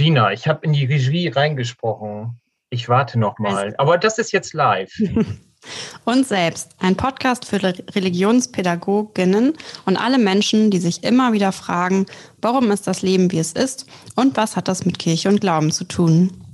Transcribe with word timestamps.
Gina, 0.00 0.32
ich 0.32 0.48
habe 0.48 0.64
in 0.64 0.72
die 0.72 0.86
Regie 0.86 1.28
reingesprochen. 1.28 2.40
Ich 2.70 2.88
warte 2.88 3.18
noch 3.18 3.38
mal. 3.38 3.74
Aber 3.76 3.98
das 3.98 4.16
ist 4.16 4.32
jetzt 4.32 4.54
live. 4.54 4.90
Und 6.06 6.26
selbst. 6.26 6.74
Ein 6.78 6.96
Podcast 6.96 7.44
für 7.44 7.62
Re- 7.62 7.84
Religionspädagoginnen 7.94 9.52
und 9.84 9.96
alle 9.98 10.16
Menschen, 10.16 10.70
die 10.70 10.78
sich 10.78 11.04
immer 11.04 11.34
wieder 11.34 11.52
fragen, 11.52 12.06
warum 12.40 12.70
ist 12.70 12.86
das 12.86 13.02
Leben, 13.02 13.30
wie 13.30 13.40
es 13.40 13.52
ist 13.52 13.84
und 14.16 14.38
was 14.38 14.56
hat 14.56 14.68
das 14.68 14.86
mit 14.86 14.98
Kirche 14.98 15.28
und 15.28 15.42
Glauben 15.42 15.70
zu 15.70 15.84
tun? 15.84 16.46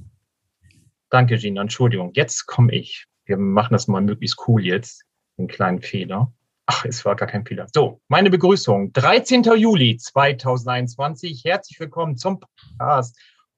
Danke, 1.11 1.39
Gina. 1.39 1.61
Entschuldigung. 1.61 2.11
Jetzt 2.15 2.47
komme 2.47 2.75
ich. 2.75 3.07
Wir 3.27 3.37
machen 3.37 3.75
das 3.75 3.87
mal 3.87 4.03
möglichst 4.03 4.43
cool 4.49 4.67
jetzt. 4.67 5.05
Einen 5.39 5.47
kleinen 5.47 5.83
Fehler. 5.83 6.33
Ach, 6.67 6.85
es 6.85 7.05
war 7.05 7.15
gar 7.15 7.29
kein 7.29 7.47
Fehler. 7.47 7.69
So, 7.73 8.01
meine 8.09 8.29
Begrüßung. 8.29 8.93
13. 8.93 9.45
Juli 9.45 9.99
2021. 9.99 11.45
Herzlich 11.45 11.79
willkommen 11.79 12.17
zum 12.17 12.41
Podcast 12.41 13.17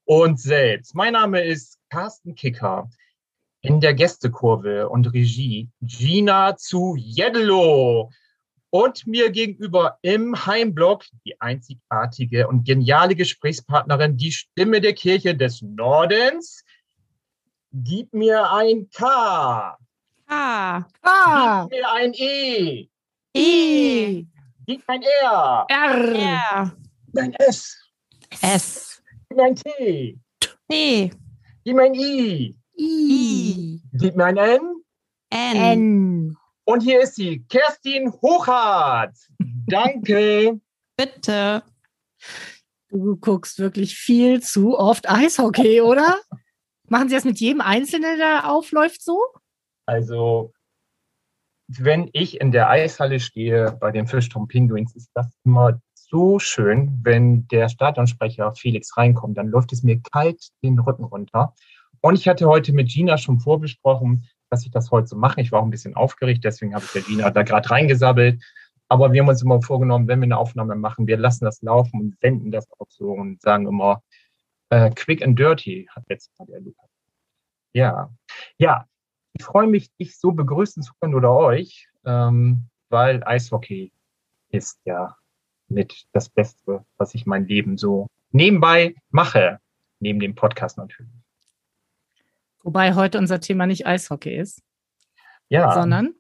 und 0.09 0.41
selbst. 0.41 0.95
Mein 0.95 1.13
Name 1.13 1.43
ist 1.43 1.79
Carsten 1.91 2.35
Kicker. 2.35 2.89
In 3.61 3.81
der 3.81 3.93
Gästekurve 3.93 4.89
und 4.89 5.13
Regie 5.13 5.69
Gina 5.83 6.57
zu 6.57 6.97
Jeddelo. 6.97 8.11
Und 8.71 9.07
mir 9.07 9.31
gegenüber 9.31 9.99
im 10.03 10.47
Heimblock 10.47 11.05
die 11.27 11.39
einzigartige 11.41 12.49
und 12.49 12.65
geniale 12.65 13.15
Gesprächspartnerin, 13.17 14.17
die 14.17 14.33
Stimme 14.33 14.81
der 14.81 14.95
Kirche 14.95 15.35
des 15.35 15.61
Nordens. 15.61 16.65
Gib 17.73 18.15
mir 18.15 18.51
ein 18.51 18.89
K. 18.91 19.77
Ah, 20.27 20.85
Ah, 21.03 21.67
Gib 21.69 21.79
mir 21.79 21.93
ein 21.93 22.13
E. 22.15 22.89
E, 23.35 24.25
Gib 24.67 24.89
mir 24.89 24.95
ein 24.95 25.03
R. 25.03 25.67
R, 25.69 26.15
R, 26.15 26.77
Gib 27.07 27.15
mir 27.15 27.23
ein 27.23 27.35
S. 27.35 27.77
S, 28.41 29.03
Gib 29.29 29.37
mir 29.37 29.45
ein 29.45 29.57
T. 29.57 30.19
T, 30.71 31.11
Gib 31.65 31.77
mir 31.77 31.83
ein 31.83 31.95
I. 31.95 32.59
I, 32.79 33.81
Gib 33.93 34.17
mir 34.17 34.25
ein 34.25 34.37
N. 34.39 34.61
N. 35.31 35.57
N. 35.57 36.37
Und 36.65 36.83
hier 36.83 37.03
ist 37.03 37.17
sie, 37.17 37.45
Kerstin 37.49 38.11
Hochhardt. 38.11 39.17
Danke. 39.39 40.61
Bitte. 40.97 41.63
Du 42.89 43.17
guckst 43.17 43.59
wirklich 43.59 43.97
viel 43.97 44.43
zu 44.43 44.79
oft 44.79 45.11
Eishockey, 45.11 45.83
oder? 45.83 46.19
Machen 46.89 47.11
Sie 47.11 47.15
das 47.15 47.25
mit 47.25 47.39
jedem 47.39 47.61
Einzelnen, 47.61 48.17
der 48.17 48.41
da 48.41 48.49
aufläuft, 48.49 49.03
so? 49.03 49.21
Also, 49.85 50.55
wenn 51.67 52.09
ich 52.15 52.41
in 52.41 52.51
der 52.51 52.71
Eishalle 52.71 53.21
stehe 53.21 53.77
bei 53.79 53.91
den 53.91 54.07
Fischturm 54.07 54.49
Pinguins, 54.49 54.97
ist 54.97 55.11
das 55.13 55.31
immer 55.45 55.81
so 56.11 56.39
schön, 56.39 56.99
wenn 57.03 57.47
der 57.49 57.69
Stadionsprecher 57.69 58.53
Felix 58.55 58.97
reinkommt, 58.97 59.37
dann 59.37 59.49
läuft 59.49 59.73
es 59.73 59.83
mir 59.83 60.01
kalt 60.01 60.49
den 60.63 60.79
Rücken 60.79 61.05
runter. 61.05 61.55
Und 62.01 62.15
ich 62.15 62.29
hatte 62.29 62.47
heute 62.47 62.73
mit 62.73 62.89
Gina 62.89 63.19
schon 63.19 63.41
vorbesprochen, 63.41 64.27
dass 64.51 64.65
ich 64.65 64.71
das 64.71 64.91
heute 64.91 65.09
so 65.09 65.17
mache. 65.17 65.41
Ich 65.41 65.53
war 65.53 65.61
auch 65.61 65.65
ein 65.65 65.71
bisschen 65.71 65.95
aufgeregt, 65.95 66.45
deswegen 66.45 66.75
habe 66.75 66.85
ich 66.85 66.93
der 66.93 67.03
Gina 67.03 67.31
da 67.31 67.43
gerade 67.43 67.69
reingesabbelt. 67.71 68.43
Aber 68.89 69.13
wir 69.13 69.21
haben 69.21 69.29
uns 69.29 69.43
immer 69.43 69.61
vorgenommen, 69.61 70.09
wenn 70.09 70.21
wir 70.21 70.25
eine 70.25 70.39
Aufnahme 70.39 70.75
machen, 70.75 71.07
wir 71.07 71.19
lassen 71.19 71.45
das 71.45 71.61
laufen 71.61 72.01
und 72.01 72.23
wenden 72.23 72.51
das 72.51 72.67
auch 72.79 72.87
so 72.89 73.11
und 73.11 73.43
sagen 73.43 73.67
immer 73.67 74.03
äh, 74.71 74.91
quick 74.91 75.23
and 75.23 75.39
dirty, 75.39 75.87
hat 75.95 76.05
jetzt 76.09 76.31
mal 76.39 76.47
der 76.47 76.61
Lukas. 76.61 76.89
Ja, 77.75 78.11
ja, 78.57 78.87
ich 79.35 79.45
freue 79.45 79.67
mich, 79.67 79.95
dich 79.97 80.19
so 80.19 80.33
begrüßen 80.33 80.83
zu 80.83 80.93
können 81.01 81.15
oder 81.15 81.33
euch, 81.33 81.89
ähm, 82.07 82.69
weil 82.89 83.23
Eishockey 83.25 83.93
ist 84.51 84.81
ja 84.87 85.18
mit 85.69 86.07
das 86.13 86.29
Beste, 86.29 86.85
was 86.97 87.15
ich 87.15 87.27
mein 87.27 87.47
Leben 87.47 87.77
so 87.77 88.09
nebenbei 88.31 88.95
mache, 89.11 89.61
neben 90.01 90.21
dem 90.21 90.35
Podcast 90.35 90.79
natürlich. 90.79 91.13
Wobei 92.63 92.95
heute 92.95 93.19
unser 93.19 93.41
Thema 93.41 93.67
nicht 93.67 93.87
Eishockey 93.87 94.35
ist, 94.37 94.63
Ja, 95.49 95.73
sondern 95.73 96.15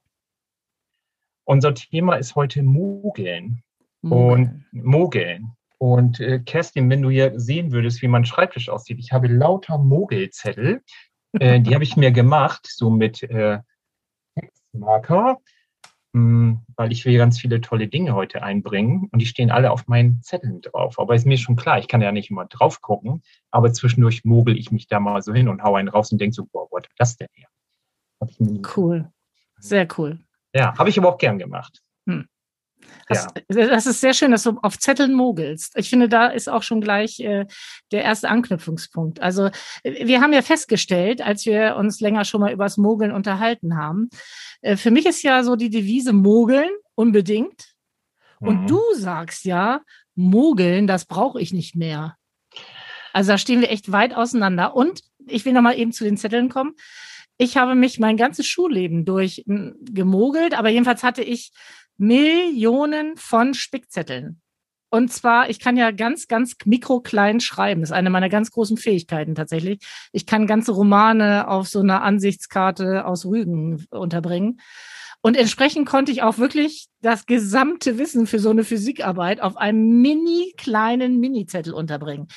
unser 1.45 1.75
Thema 1.75 2.17
ist 2.17 2.35
heute 2.35 2.63
Mogeln 2.63 3.63
Mogeln. 4.03 4.67
und 4.73 4.85
Mogeln. 4.85 5.53
Und 5.79 6.21
äh, 6.21 6.41
Kerstin, 6.41 6.91
wenn 6.91 7.03
du 7.03 7.11
hier 7.11 7.39
sehen 7.39 7.73
würdest, 7.73 8.03
wie 8.03 8.09
mein 8.09 8.25
Schreibtisch 8.25 8.69
aussieht, 8.69 8.99
ich 8.99 9.13
habe 9.13 9.29
lauter 9.29 9.79
Mogelzettel, 9.79 10.83
äh, 11.33 11.61
die 11.61 11.75
habe 11.75 11.85
ich 11.85 11.97
mir 11.97 12.11
gemacht, 12.11 12.67
so 12.69 12.91
mit 12.91 13.23
äh, 13.23 13.61
Textmarker, 14.39 15.39
weil 16.77 16.93
ich 16.93 17.05
will 17.05 17.17
ganz 17.17 17.39
viele 17.39 17.61
tolle 17.61 17.89
Dinge 17.89 18.15
heute 18.15 18.43
einbringen 18.43 19.09
und 19.11 19.21
die 19.21 19.27
stehen 19.27 19.51
alle 19.51 19.71
auf 19.71 19.89
meinen 19.89 20.23
Zetteln 20.23 20.61
drauf. 20.61 20.99
Aber 20.99 21.15
ist 21.15 21.27
mir 21.27 21.39
schon 21.39 21.57
klar, 21.57 21.79
ich 21.79 21.89
kann 21.89 22.01
ja 22.01 22.13
nicht 22.13 22.31
immer 22.31 22.47
drauf 22.47 22.81
gucken, 22.81 23.23
aber 23.51 23.73
zwischendurch 23.73 24.25
mogel 24.25 24.57
ich 24.57 24.71
mich 24.71 24.87
da 24.87 25.01
mal 25.01 25.23
so 25.23 25.33
hin 25.33 25.49
und 25.49 25.63
hau 25.63 25.75
einen 25.75 25.89
raus 25.89 26.13
und 26.13 26.21
denke 26.21 26.35
so, 26.35 26.47
boah, 26.47 26.69
wo 26.71 26.77
hat 26.77 26.89
das 26.97 27.17
denn 27.17 27.29
her? 27.33 27.49
Cool. 28.77 29.11
Sehr 29.59 29.87
cool. 29.97 30.19
Ja, 30.55 30.77
habe 30.79 30.89
ich 30.89 30.99
aber 30.99 31.09
auch 31.09 31.19
gern 31.19 31.39
gemacht. 31.39 31.83
Das, 33.09 33.27
das 33.49 33.87
ist 33.87 34.01
sehr 34.01 34.13
schön, 34.13 34.31
dass 34.31 34.43
du 34.43 34.59
auf 34.63 34.79
Zetteln 34.79 35.15
mogelst. 35.15 35.73
Ich 35.77 35.89
finde, 35.89 36.09
da 36.09 36.27
ist 36.27 36.49
auch 36.49 36.63
schon 36.63 36.81
gleich 36.81 37.21
äh, 37.21 37.47
der 37.91 38.03
erste 38.05 38.29
Anknüpfungspunkt. 38.29 39.21
Also 39.21 39.51
äh, 39.83 40.07
wir 40.07 40.21
haben 40.21 40.33
ja 40.33 40.43
festgestellt, 40.43 41.23
als 41.23 41.47
wir 41.47 41.77
uns 41.77 42.01
länger 42.01 42.25
schon 42.25 42.41
mal 42.43 42.53
übers 42.53 42.77
Mogeln 42.77 43.13
unterhalten 43.13 43.77
haben, 43.77 44.11
äh, 44.61 44.77
für 44.77 44.91
mich 44.91 45.07
ist 45.07 45.23
ja 45.23 45.43
so 45.43 45.57
die 45.57 45.71
Devise 45.71 46.13
Mogeln 46.13 46.71
unbedingt. 46.95 47.75
Und 48.41 48.63
Mhm. 48.63 48.67
du 48.67 48.81
sagst 48.95 49.45
ja, 49.45 49.81
Mogeln, 50.15 50.87
das 50.87 51.07
brauche 51.07 51.41
ich 51.41 51.53
nicht 51.53 51.75
mehr. 51.77 52.17
Also 53.13 53.33
da 53.33 53.39
stehen 53.39 53.61
wir 53.61 53.71
echt 53.71 53.91
weit 53.91 54.15
auseinander. 54.15 54.77
Und 54.77 55.01
ich 55.27 55.45
will 55.45 55.53
noch 55.53 55.63
mal 55.63 55.79
eben 55.79 55.93
zu 55.93 56.05
den 56.05 56.17
Zetteln 56.17 56.49
kommen. 56.49 56.75
Ich 57.37 57.57
habe 57.57 57.75
mich 57.75 57.99
mein 57.99 58.17
ganzes 58.17 58.47
Schulleben 58.47 59.05
durch 59.05 59.45
m, 59.47 59.77
gemogelt, 59.81 60.59
aber 60.59 60.69
jedenfalls 60.69 61.03
hatte 61.03 61.23
ich 61.23 61.53
Millionen 61.99 63.17
von 63.17 63.55
Spickzetteln. 63.55 64.41
Und 64.91 65.13
zwar, 65.13 65.51
ich 65.51 65.61
kann 65.61 65.77
ja 65.77 65.91
ganz, 65.91 66.29
ganz 66.29 66.55
mikroklein 66.65 67.41
schreiben. 67.41 67.83
Das 67.83 67.91
ist 67.91 67.97
eine 67.97 68.09
meiner 68.09 68.31
ganz 68.31 68.51
großen 68.51 68.79
Fähigkeiten 68.79 69.35
tatsächlich. 69.35 69.81
Ich 70.13 70.25
kann 70.25 70.47
ganze 70.47 70.73
Romane 70.73 71.47
auf 71.49 71.69
so 71.69 71.81
einer 71.81 72.03
Ansichtskarte 72.03 73.05
aus 73.05 73.27
Rügen 73.27 73.87
unterbringen. 73.91 74.61
Und 75.21 75.37
entsprechend 75.37 75.87
konnte 75.87 76.13
ich 76.13 76.23
auch 76.23 76.39
wirklich 76.39 76.89
das 77.03 77.27
gesamte 77.27 77.99
Wissen 77.99 78.27
für 78.27 78.39
so 78.39 78.51
eine 78.51 78.65
Physikarbeit 78.65 79.41
auf 79.41 79.57
einem 79.57 80.01
mini 80.01 80.55
kleinen 80.57 81.19
Mini-Zettel 81.19 81.75
unterbringen. 81.75 82.29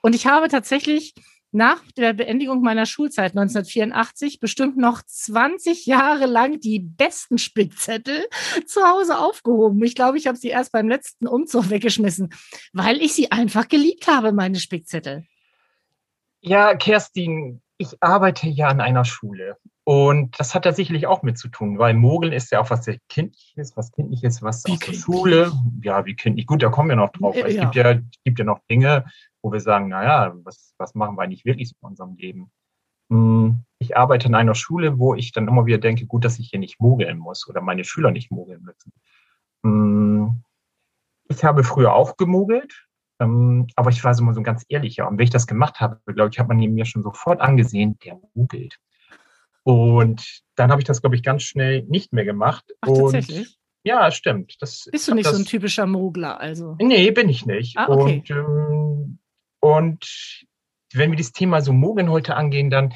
Und 0.00 0.14
ich 0.14 0.26
habe 0.26 0.48
tatsächlich 0.48 1.14
nach 1.50 1.80
der 1.96 2.12
Beendigung 2.12 2.60
meiner 2.60 2.86
Schulzeit 2.86 3.32
1984 3.32 4.40
bestimmt 4.40 4.76
noch 4.76 5.02
20 5.02 5.86
Jahre 5.86 6.26
lang 6.26 6.60
die 6.60 6.80
besten 6.80 7.38
Spickzettel 7.38 8.26
zu 8.66 8.82
Hause 8.82 9.18
aufgehoben. 9.18 9.82
Ich 9.82 9.94
glaube, 9.94 10.18
ich 10.18 10.26
habe 10.26 10.36
sie 10.36 10.48
erst 10.48 10.72
beim 10.72 10.88
letzten 10.88 11.26
Umzug 11.26 11.70
weggeschmissen, 11.70 12.30
weil 12.72 13.00
ich 13.00 13.14
sie 13.14 13.32
einfach 13.32 13.68
geliebt 13.68 14.06
habe, 14.08 14.32
meine 14.32 14.58
Spickzettel. 14.60 15.24
Ja, 16.40 16.74
Kerstin, 16.76 17.62
ich 17.78 17.96
arbeite 18.00 18.48
ja 18.48 18.68
an 18.68 18.80
einer 18.80 19.04
Schule. 19.04 19.56
Und 19.84 20.38
das 20.38 20.54
hat 20.54 20.66
da 20.66 20.72
sicherlich 20.72 21.06
auch 21.06 21.22
mit 21.22 21.38
zu 21.38 21.48
tun, 21.48 21.78
weil 21.78 21.94
Mogeln 21.94 22.34
ist 22.34 22.52
ja 22.52 22.60
auch 22.60 22.68
was 22.68 22.84
sehr 22.84 22.98
Kindliches, 23.08 23.74
was 23.74 23.90
Kindliches, 23.92 24.42
was 24.42 24.62
Wie 24.66 24.72
aus 24.72 24.78
der 24.80 24.86
kindlich? 24.86 25.02
Schule, 25.02 25.52
ja, 25.82 26.04
wie 26.04 26.14
kindlich, 26.14 26.46
gut, 26.46 26.62
da 26.62 26.68
kommen 26.68 26.90
wir 26.90 26.96
noch 26.96 27.10
drauf. 27.10 27.34
Ja, 27.34 27.44
weil 27.44 27.50
Es 27.52 27.56
ja. 27.56 27.62
gibt 27.62 27.74
ja, 27.74 27.90
es 27.92 28.22
gibt 28.22 28.38
ja 28.38 28.44
noch 28.44 28.60
Dinge, 28.68 29.06
wo 29.48 29.52
wir 29.52 29.60
sagen, 29.60 29.88
naja, 29.88 30.34
was, 30.44 30.74
was 30.78 30.94
machen 30.94 31.16
wir 31.16 31.22
eigentlich 31.22 31.44
wirklich 31.44 31.72
in 31.72 31.88
unserem 31.88 32.14
Leben? 32.16 32.50
Hm, 33.10 33.60
Ich 33.78 33.96
arbeite 33.96 34.28
in 34.28 34.34
einer 34.34 34.54
Schule, 34.54 34.98
wo 34.98 35.14
ich 35.14 35.32
dann 35.32 35.48
immer 35.48 35.66
wieder 35.66 35.78
denke, 35.78 36.06
gut, 36.06 36.24
dass 36.24 36.38
ich 36.38 36.50
hier 36.50 36.58
nicht 36.58 36.80
mogeln 36.80 37.18
muss 37.18 37.48
oder 37.48 37.60
meine 37.60 37.84
Schüler 37.84 38.10
nicht 38.10 38.30
mogeln 38.30 38.62
müssen. 38.62 38.92
Hm, 39.64 40.42
Ich 41.28 41.44
habe 41.44 41.64
früher 41.64 41.94
auch 41.94 42.16
gemogelt, 42.16 42.86
ähm, 43.20 43.66
aber 43.76 43.90
ich 43.90 44.02
war 44.04 44.14
so 44.14 44.22
mal 44.24 44.34
so 44.34 44.40
ein 44.40 44.44
ganz 44.44 44.64
ehrlicher. 44.68 45.08
Und 45.08 45.18
wenn 45.18 45.24
ich 45.24 45.30
das 45.30 45.46
gemacht 45.46 45.80
habe, 45.80 46.00
glaube 46.06 46.30
ich, 46.32 46.38
hat 46.38 46.48
man 46.48 46.58
mir 46.58 46.84
schon 46.84 47.02
sofort 47.02 47.40
angesehen, 47.40 47.98
der 48.04 48.20
mogelt. 48.34 48.78
Und 49.64 50.42
dann 50.54 50.70
habe 50.70 50.80
ich 50.80 50.86
das, 50.86 51.00
glaube 51.02 51.16
ich, 51.16 51.22
ganz 51.22 51.42
schnell 51.42 51.82
nicht 51.84 52.12
mehr 52.12 52.24
gemacht. 52.24 52.64
Ach, 52.80 52.88
und 52.88 53.12
tatsächlich? 53.12 53.58
ja, 53.84 54.10
stimmt. 54.10 54.56
Das, 54.60 54.88
Bist 54.90 55.08
du 55.08 55.12
ich 55.12 55.16
nicht 55.16 55.26
hab 55.26 55.34
so 55.34 55.38
ein 55.40 55.42
das, 55.44 55.50
typischer 55.50 55.86
Mogler, 55.86 56.40
also? 56.40 56.76
Nee, 56.80 57.10
bin 57.10 57.28
ich 57.28 57.44
nicht. 57.44 57.76
Ah, 57.76 57.88
okay. 57.88 58.18
Und, 58.18 58.30
ähm, 58.30 59.18
und 59.60 60.46
wenn 60.94 61.10
wir 61.10 61.18
das 61.18 61.32
Thema 61.32 61.60
so 61.60 61.72
Mogeln 61.72 62.10
heute 62.10 62.36
angehen, 62.36 62.70
dann, 62.70 62.94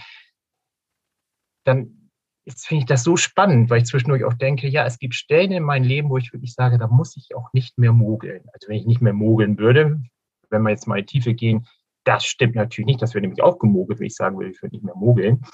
dann 1.64 2.11
finde 2.49 2.82
ich 2.82 2.87
das 2.87 3.05
so 3.05 3.17
spannend, 3.17 3.70
weil 3.70 3.82
ich 3.82 3.87
zwischendurch 3.88 4.25
auch 4.25 4.35
denke, 4.35 4.69
ja, 4.69 4.85
es 4.85 4.99
gibt 4.99 5.14
Stellen 5.14 5.53
in 5.53 5.62
meinem 5.62 5.85
Leben, 5.85 6.09
wo 6.09 6.17
ich 6.17 6.32
wirklich 6.32 6.55
sage, 6.55 6.79
da 6.79 6.88
muss 6.88 7.17
ich 7.17 7.35
auch 7.35 7.53
nicht 7.53 7.79
mehr 7.79 7.93
mogeln. 7.93 8.44
Also 8.53 8.69
wenn 8.69 8.76
ich 8.76 8.87
nicht 8.87 9.00
mehr 9.00 9.12
mogeln 9.12 9.59
würde, 9.59 10.00
wenn 10.50 10.62
wir 10.62 10.70
jetzt 10.70 10.87
mal 10.87 10.99
in 10.99 11.06
die 11.06 11.12
Tiefe 11.12 11.35
gehen, 11.35 11.67
das 12.05 12.25
stimmt 12.25 12.56
natürlich 12.56 12.87
nicht, 12.87 13.03
das 13.03 13.14
wäre 13.14 13.23
nämlich 13.23 13.43
auch 13.43 13.59
gemogelt, 13.59 14.00
wenn 14.00 14.06
ich 14.06 14.17
sagen 14.17 14.37
würde, 14.37 14.50
ich 14.50 14.61
würde 14.61 14.75
nicht 14.75 14.85
mehr 14.85 14.97
mogeln. 14.97 15.44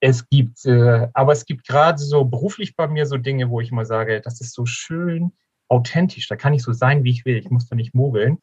Es 0.00 0.28
gibt, 0.28 0.64
äh, 0.66 1.08
aber 1.12 1.32
es 1.32 1.44
gibt 1.44 1.66
gerade 1.66 1.98
so 1.98 2.24
beruflich 2.24 2.76
bei 2.76 2.88
mir 2.88 3.06
so 3.06 3.16
Dinge, 3.16 3.50
wo 3.50 3.60
ich 3.60 3.70
mal 3.70 3.86
sage, 3.86 4.20
das 4.20 4.40
ist 4.40 4.54
so 4.54 4.66
schön 4.66 5.32
authentisch, 5.68 6.26
da 6.26 6.36
kann 6.36 6.52
ich 6.52 6.62
so 6.62 6.72
sein, 6.72 7.04
wie 7.04 7.10
ich 7.10 7.24
will, 7.24 7.36
ich 7.36 7.50
muss 7.50 7.68
da 7.68 7.76
nicht 7.76 7.94
mogeln. 7.94 8.38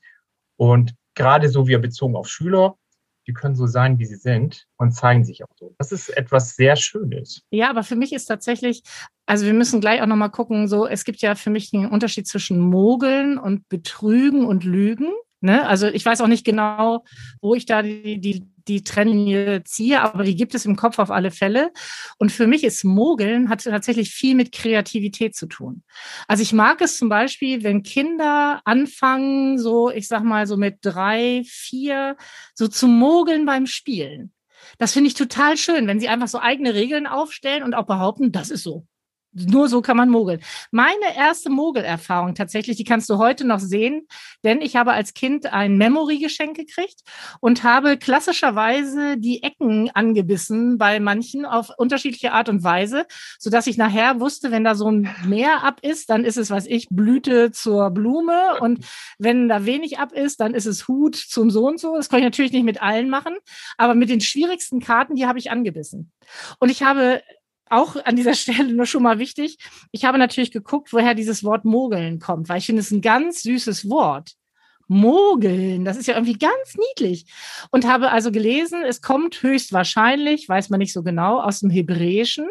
Und 0.55 0.95
gerade 1.17 1.49
so 1.49 1.67
wie 1.67 1.77
bezogen 1.77 2.15
auf 2.15 2.29
Schüler, 2.29 2.77
die 3.27 3.33
können 3.33 3.55
so 3.55 3.67
sein, 3.67 3.99
wie 3.99 4.05
sie 4.05 4.15
sind 4.15 4.65
und 4.77 4.91
zeigen 4.91 5.25
sich 5.25 5.43
auch 5.43 5.49
so. 5.59 5.75
Das 5.77 5.91
ist 5.91 6.09
etwas 6.09 6.55
sehr 6.55 6.77
Schönes. 6.77 7.41
Ja, 7.51 7.69
aber 7.69 7.83
für 7.83 7.97
mich 7.97 8.13
ist 8.13 8.25
tatsächlich, 8.25 8.83
also 9.25 9.45
wir 9.45 9.53
müssen 9.53 9.81
gleich 9.81 10.01
auch 10.01 10.07
nochmal 10.07 10.31
gucken, 10.31 10.69
so, 10.69 10.87
es 10.87 11.03
gibt 11.03 11.21
ja 11.21 11.35
für 11.35 11.49
mich 11.49 11.73
einen 11.73 11.87
Unterschied 11.87 12.25
zwischen 12.27 12.59
Mogeln 12.59 13.37
und 13.37 13.67
Betrügen 13.67 14.45
und 14.45 14.63
Lügen. 14.63 15.11
Ne? 15.39 15.67
Also 15.67 15.87
ich 15.87 16.03
weiß 16.05 16.21
auch 16.21 16.27
nicht 16.27 16.45
genau, 16.45 17.03
wo 17.41 17.53
ich 17.53 17.65
da 17.65 17.83
die, 17.83 18.19
die, 18.19 18.43
die 18.67 18.83
Trennlinie 18.83 19.63
ziehe, 19.63 20.01
aber 20.01 20.23
die 20.23 20.35
gibt 20.35 20.55
es 20.55 20.65
im 20.65 20.75
Kopf 20.75 20.97
auf 20.97 21.11
alle 21.11 21.29
Fälle. 21.29 21.71
Und 22.17 22.31
für 22.31 22.47
mich 22.47 22.63
ist 22.63 22.83
Mogeln 22.83 23.49
hat 23.49 23.63
tatsächlich 23.63 24.09
viel 24.09 24.33
mit 24.33 24.51
Kreativität 24.51 25.35
zu 25.35 25.45
tun. 25.45 25.83
Also 26.27 26.41
ich 26.41 26.53
mag 26.53 26.81
es 26.81 26.97
zum 26.97 27.09
Beispiel, 27.09 27.63
wenn 27.63 27.83
Kinder 27.83 28.61
anfangen, 28.65 29.59
so 29.59 29.91
ich 29.91 30.07
sag 30.07 30.23
mal 30.23 30.47
so 30.47 30.57
mit 30.57 30.79
drei, 30.81 31.43
vier, 31.45 32.17
so 32.55 32.67
zu 32.67 32.87
mogeln 32.87 33.45
beim 33.45 33.67
Spielen. 33.67 34.33
Das 34.79 34.93
finde 34.93 35.07
ich 35.07 35.13
total 35.13 35.55
schön, 35.55 35.87
wenn 35.87 35.99
sie 35.99 36.09
einfach 36.09 36.27
so 36.27 36.39
eigene 36.39 36.73
Regeln 36.73 37.05
aufstellen 37.05 37.63
und 37.63 37.75
auch 37.75 37.85
behaupten, 37.85 38.31
das 38.31 38.49
ist 38.49 38.63
so. 38.63 38.85
Nur 39.45 39.69
so 39.69 39.81
kann 39.81 39.97
man 39.97 40.09
mogeln. 40.09 40.41
Meine 40.71 41.15
erste 41.15 41.49
Mogelerfahrung 41.49 42.35
tatsächlich, 42.35 42.77
die 42.77 42.83
kannst 42.83 43.09
du 43.09 43.17
heute 43.17 43.45
noch 43.45 43.59
sehen, 43.59 44.07
denn 44.43 44.61
ich 44.61 44.75
habe 44.75 44.93
als 44.93 45.13
Kind 45.13 45.51
ein 45.53 45.77
Memory-Geschenk 45.77 46.55
gekriegt 46.55 47.01
und 47.39 47.63
habe 47.63 47.97
klassischerweise 47.97 49.17
die 49.17 49.43
Ecken 49.43 49.91
angebissen 49.93 50.77
bei 50.77 50.99
manchen 50.99 51.45
auf 51.45 51.69
unterschiedliche 51.77 52.31
Art 52.31 52.49
und 52.49 52.63
Weise, 52.63 53.05
so 53.39 53.49
dass 53.49 53.67
ich 53.67 53.77
nachher 53.77 54.19
wusste, 54.19 54.51
wenn 54.51 54.63
da 54.63 54.75
so 54.75 54.89
ein 54.89 55.09
Meer 55.25 55.63
ab 55.63 55.79
ist, 55.81 56.09
dann 56.09 56.23
ist 56.23 56.37
es, 56.37 56.49
was 56.49 56.65
ich, 56.65 56.87
Blüte 56.89 57.51
zur 57.51 57.91
Blume 57.91 58.59
und 58.59 58.85
wenn 59.19 59.49
da 59.49 59.65
wenig 59.65 59.99
ab 59.99 60.13
ist, 60.13 60.39
dann 60.39 60.53
ist 60.53 60.65
es 60.65 60.87
Hut 60.87 61.15
zum 61.15 61.51
so 61.51 61.67
und 61.67 61.79
so. 61.79 61.95
Das 61.95 62.09
kann 62.09 62.19
ich 62.19 62.25
natürlich 62.25 62.51
nicht 62.51 62.63
mit 62.63 62.81
allen 62.81 63.09
machen, 63.09 63.35
aber 63.77 63.95
mit 63.95 64.09
den 64.09 64.21
schwierigsten 64.21 64.79
Karten, 64.79 65.15
die 65.15 65.25
habe 65.25 65.39
ich 65.39 65.51
angebissen. 65.51 66.11
Und 66.59 66.69
ich 66.69 66.83
habe 66.83 67.21
auch 67.69 67.95
an 68.05 68.15
dieser 68.15 68.33
Stelle 68.35 68.73
nur 68.73 68.85
schon 68.85 69.03
mal 69.03 69.19
wichtig. 69.19 69.57
Ich 69.91 70.05
habe 70.05 70.17
natürlich 70.17 70.51
geguckt, 70.51 70.93
woher 70.93 71.13
dieses 71.13 71.43
Wort 71.43 71.65
Mogeln 71.65 72.19
kommt, 72.19 72.49
weil 72.49 72.59
ich 72.59 72.65
finde 72.65 72.81
es 72.81 72.91
ein 72.91 73.01
ganz 73.01 73.41
süßes 73.43 73.89
Wort. 73.89 74.33
Mogeln, 74.87 75.83
das 75.83 75.97
ist 75.97 76.07
ja 76.07 76.15
irgendwie 76.15 76.37
ganz 76.37 76.75
niedlich. 76.77 77.25
Und 77.71 77.85
habe 77.85 78.11
also 78.11 78.31
gelesen, 78.31 78.83
es 78.83 79.01
kommt 79.01 79.41
höchstwahrscheinlich, 79.41 80.47
weiß 80.47 80.69
man 80.69 80.79
nicht 80.79 80.93
so 80.93 81.03
genau, 81.03 81.41
aus 81.41 81.59
dem 81.59 81.69
Hebräischen 81.69 82.47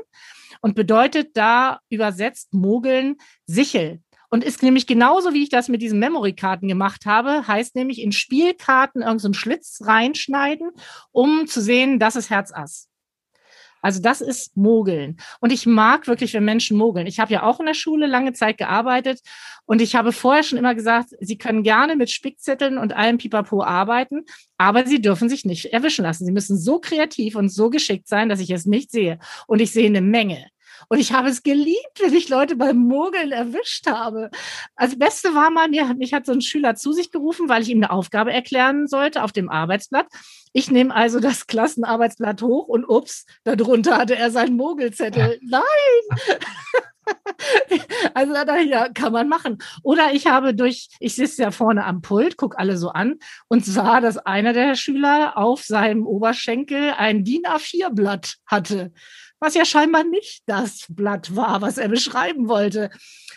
und 0.60 0.74
bedeutet 0.74 1.36
da 1.36 1.80
übersetzt 1.88 2.52
Mogeln 2.52 3.16
Sichel. 3.46 4.00
Und 4.28 4.42
ist 4.42 4.62
nämlich 4.62 4.86
genauso, 4.86 5.32
wie 5.32 5.44
ich 5.44 5.50
das 5.50 5.68
mit 5.68 5.80
diesen 5.80 6.00
Memory-Karten 6.00 6.66
gemacht 6.66 7.06
habe, 7.06 7.46
heißt 7.46 7.76
nämlich 7.76 8.02
in 8.02 8.10
Spielkarten 8.12 9.02
irgendeinen 9.02 9.34
so 9.34 9.38
Schlitz 9.38 9.78
reinschneiden, 9.84 10.70
um 11.12 11.46
zu 11.46 11.60
sehen, 11.60 12.00
das 12.00 12.16
ist 12.16 12.28
Herz 12.28 12.52
Ass. 12.52 12.88
Also 13.86 14.02
das 14.02 14.20
ist 14.20 14.56
Mogeln. 14.56 15.16
Und 15.38 15.52
ich 15.52 15.64
mag 15.64 16.08
wirklich, 16.08 16.34
wenn 16.34 16.44
Menschen 16.44 16.76
mogeln. 16.76 17.06
Ich 17.06 17.20
habe 17.20 17.32
ja 17.32 17.44
auch 17.44 17.60
in 17.60 17.66
der 17.66 17.74
Schule 17.74 18.08
lange 18.08 18.32
Zeit 18.32 18.58
gearbeitet 18.58 19.20
und 19.64 19.80
ich 19.80 19.94
habe 19.94 20.10
vorher 20.10 20.42
schon 20.42 20.58
immer 20.58 20.74
gesagt, 20.74 21.10
Sie 21.20 21.38
können 21.38 21.62
gerne 21.62 21.94
mit 21.94 22.10
Spickzetteln 22.10 22.78
und 22.78 22.96
allem 22.96 23.18
Pipapo 23.18 23.62
arbeiten, 23.62 24.24
aber 24.58 24.84
Sie 24.86 25.00
dürfen 25.00 25.28
sich 25.28 25.44
nicht 25.44 25.66
erwischen 25.66 26.02
lassen. 26.02 26.26
Sie 26.26 26.32
müssen 26.32 26.58
so 26.58 26.80
kreativ 26.80 27.36
und 27.36 27.48
so 27.48 27.70
geschickt 27.70 28.08
sein, 28.08 28.28
dass 28.28 28.40
ich 28.40 28.50
es 28.50 28.66
nicht 28.66 28.90
sehe. 28.90 29.20
Und 29.46 29.60
ich 29.60 29.70
sehe 29.70 29.86
eine 29.86 30.00
Menge. 30.00 30.46
Und 30.88 30.98
ich 30.98 31.12
habe 31.12 31.28
es 31.28 31.42
geliebt, 31.42 32.00
wenn 32.00 32.14
ich 32.14 32.28
Leute 32.28 32.56
beim 32.56 32.76
Mogeln 32.76 33.32
erwischt 33.32 33.86
habe. 33.86 34.30
Das 34.76 34.98
Beste 34.98 35.34
war 35.34 35.50
mal, 35.50 35.68
mich 35.68 36.12
hat 36.14 36.26
so 36.26 36.32
ein 36.32 36.40
Schüler 36.40 36.74
zu 36.74 36.92
sich 36.92 37.10
gerufen, 37.10 37.48
weil 37.48 37.62
ich 37.62 37.68
ihm 37.68 37.78
eine 37.78 37.90
Aufgabe 37.90 38.32
erklären 38.32 38.86
sollte 38.86 39.22
auf 39.22 39.32
dem 39.32 39.48
Arbeitsblatt. 39.48 40.06
Ich 40.52 40.70
nehme 40.70 40.94
also 40.94 41.20
das 41.20 41.46
Klassenarbeitsblatt 41.46 42.42
hoch 42.42 42.68
und 42.68 42.88
ups, 42.88 43.26
darunter 43.44 43.98
hatte 43.98 44.16
er 44.16 44.30
seinen 44.30 44.56
Mogelzettel. 44.56 45.38
Nein! 45.42 45.62
also 48.14 48.32
ja, 48.34 48.88
kann 48.88 49.12
man 49.12 49.28
machen. 49.28 49.58
Oder 49.82 50.12
ich 50.12 50.26
habe 50.26 50.54
durch, 50.54 50.88
ich 50.98 51.14
sitze 51.14 51.42
ja 51.42 51.50
vorne 51.50 51.84
am 51.84 52.02
Pult, 52.02 52.36
gucke 52.36 52.58
alle 52.58 52.76
so 52.76 52.90
an 52.90 53.16
und 53.48 53.64
sah, 53.64 54.00
dass 54.00 54.18
einer 54.18 54.52
der 54.52 54.74
Schüler 54.74 55.36
auf 55.36 55.62
seinem 55.62 56.06
Oberschenkel 56.06 56.94
ein 56.96 57.24
DIN 57.24 57.42
A4-Blatt 57.42 58.36
hatte 58.46 58.92
was 59.40 59.54
ja 59.54 59.64
scheinbar 59.64 60.04
nicht 60.04 60.42
das 60.46 60.86
Blatt 60.88 61.34
war, 61.36 61.60
was 61.60 61.78
er 61.78 61.88
beschreiben 61.88 62.48
wollte. 62.48 62.90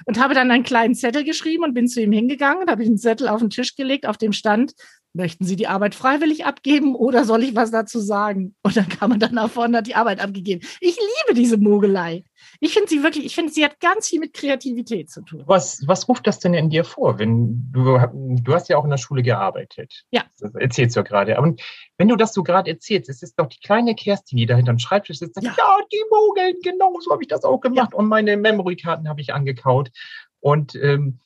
Und 0.06 0.20
habe 0.20 0.34
dann 0.34 0.52
einen 0.52 0.64
kleinen 0.64 0.96
Zettel 0.96 1.24
geschrieben 1.24 1.64
und 1.64 1.74
bin 1.74 1.88
zu 1.88 2.02
ihm 2.02 2.12
hingegangen 2.12 2.64
und 2.64 2.72
habe 2.72 2.84
den 2.84 2.98
Zettel 2.98 3.28
auf 3.28 3.40
den 3.40 3.50
Tisch 3.50 3.76
gelegt, 3.76 4.06
auf 4.06 4.18
dem 4.18 4.32
stand, 4.32 4.74
möchten 5.14 5.46
Sie 5.46 5.56
die 5.56 5.68
Arbeit 5.68 5.96
freiwillig 5.96 6.46
abgeben 6.46 6.96
oder 6.96 7.26
soll 7.26 7.44
ich 7.44 7.56
was 7.56 7.72
dazu 7.72 8.00
sagen? 8.00 8.56
Und 8.64 8.78
dann 8.78 8.88
kam 8.88 9.10
man 9.10 9.20
dann 9.20 9.34
nach 9.34 9.50
vorne 9.50 9.70
und 9.70 9.78
hat 9.78 9.88
die 9.88 9.96
Arbeit 9.96 10.20
abgegeben. 10.20 10.66
Ich 10.80 10.98
liebe 10.98 11.40
diese 11.40 11.58
Mogelei. 11.58 12.24
Ich 12.60 12.74
finde 12.74 12.90
sie 12.90 13.04
wirklich, 13.04 13.26
ich 13.26 13.36
finde, 13.36 13.52
sie 13.52 13.64
hat 13.64 13.80
ganz 13.80 14.08
viel 14.10 14.20
mit 14.20 14.34
Kreativität 14.34 15.10
zu 15.10 15.22
tun. 15.22 15.44
Was, 15.46 15.88
was 15.88 16.08
ruft 16.08 16.28
das 16.28 16.40
denn 16.40 16.54
in 16.54 16.70
dir 16.70 16.84
vor, 16.84 17.20
wenn 17.20 17.72
du, 17.72 17.98
du 18.42 18.54
hast 18.54 18.70
ja 18.70 18.78
auch 18.78 18.84
in 18.84 18.90
der 18.90 18.98
Schule 18.98 19.24
gearbeitet. 19.24 20.06
Ja. 20.12 20.24
Das 20.40 20.54
erzählst 20.56 20.96
du 20.96 21.02
ja 21.02 21.04
gerade. 21.04 21.40
Und 21.40 21.62
wenn 21.98 22.08
du 22.08 22.16
das 22.16 22.34
so 22.34 22.44
gerade 22.44 22.70
erzählst, 22.70 23.10
es 23.10 23.24
ist 23.24 23.40
doch 23.40 23.48
die 23.48 23.60
kleine 23.60 23.96
Kerstin, 23.96 24.38
die 24.38 24.46
da 24.46 24.56
hinterm 24.56 24.80
Schreibtisch 24.80 25.20
sitzt, 25.20 25.36
sagt, 25.36 25.46
ja. 25.46 25.54
ja, 25.58 25.78
die 25.92 26.04
Mogeln, 26.10 26.56
genau 26.64 27.00
so 27.00 27.12
habe 27.12 27.24
ich 27.24 27.28
das 27.30 27.44
auch 27.44 27.60
gemacht. 27.60 27.92
Ja. 27.92 27.98
Und 27.98 28.08
meine 28.08 28.38
Memory-Karten 28.38 29.08
habe 29.08 29.22
ich 29.22 29.34
angekaut. 29.34 29.92
Und 30.40 30.76
ähm, 30.76 31.20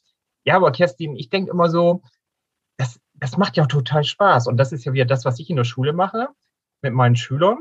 ja, 0.43 0.55
aber 0.55 0.71
Kerstin, 0.71 1.15
ich 1.15 1.29
denke 1.29 1.51
immer 1.51 1.69
so, 1.69 2.01
das, 2.77 2.99
das 3.13 3.37
macht 3.37 3.57
ja 3.57 3.63
auch 3.63 3.67
total 3.67 4.03
Spaß. 4.03 4.47
Und 4.47 4.57
das 4.57 4.71
ist 4.71 4.85
ja 4.85 4.93
wieder 4.93 5.05
das, 5.05 5.25
was 5.25 5.39
ich 5.39 5.49
in 5.49 5.55
der 5.55 5.63
Schule 5.63 5.93
mache 5.93 6.29
mit 6.81 6.93
meinen 6.93 7.15
Schülern 7.15 7.59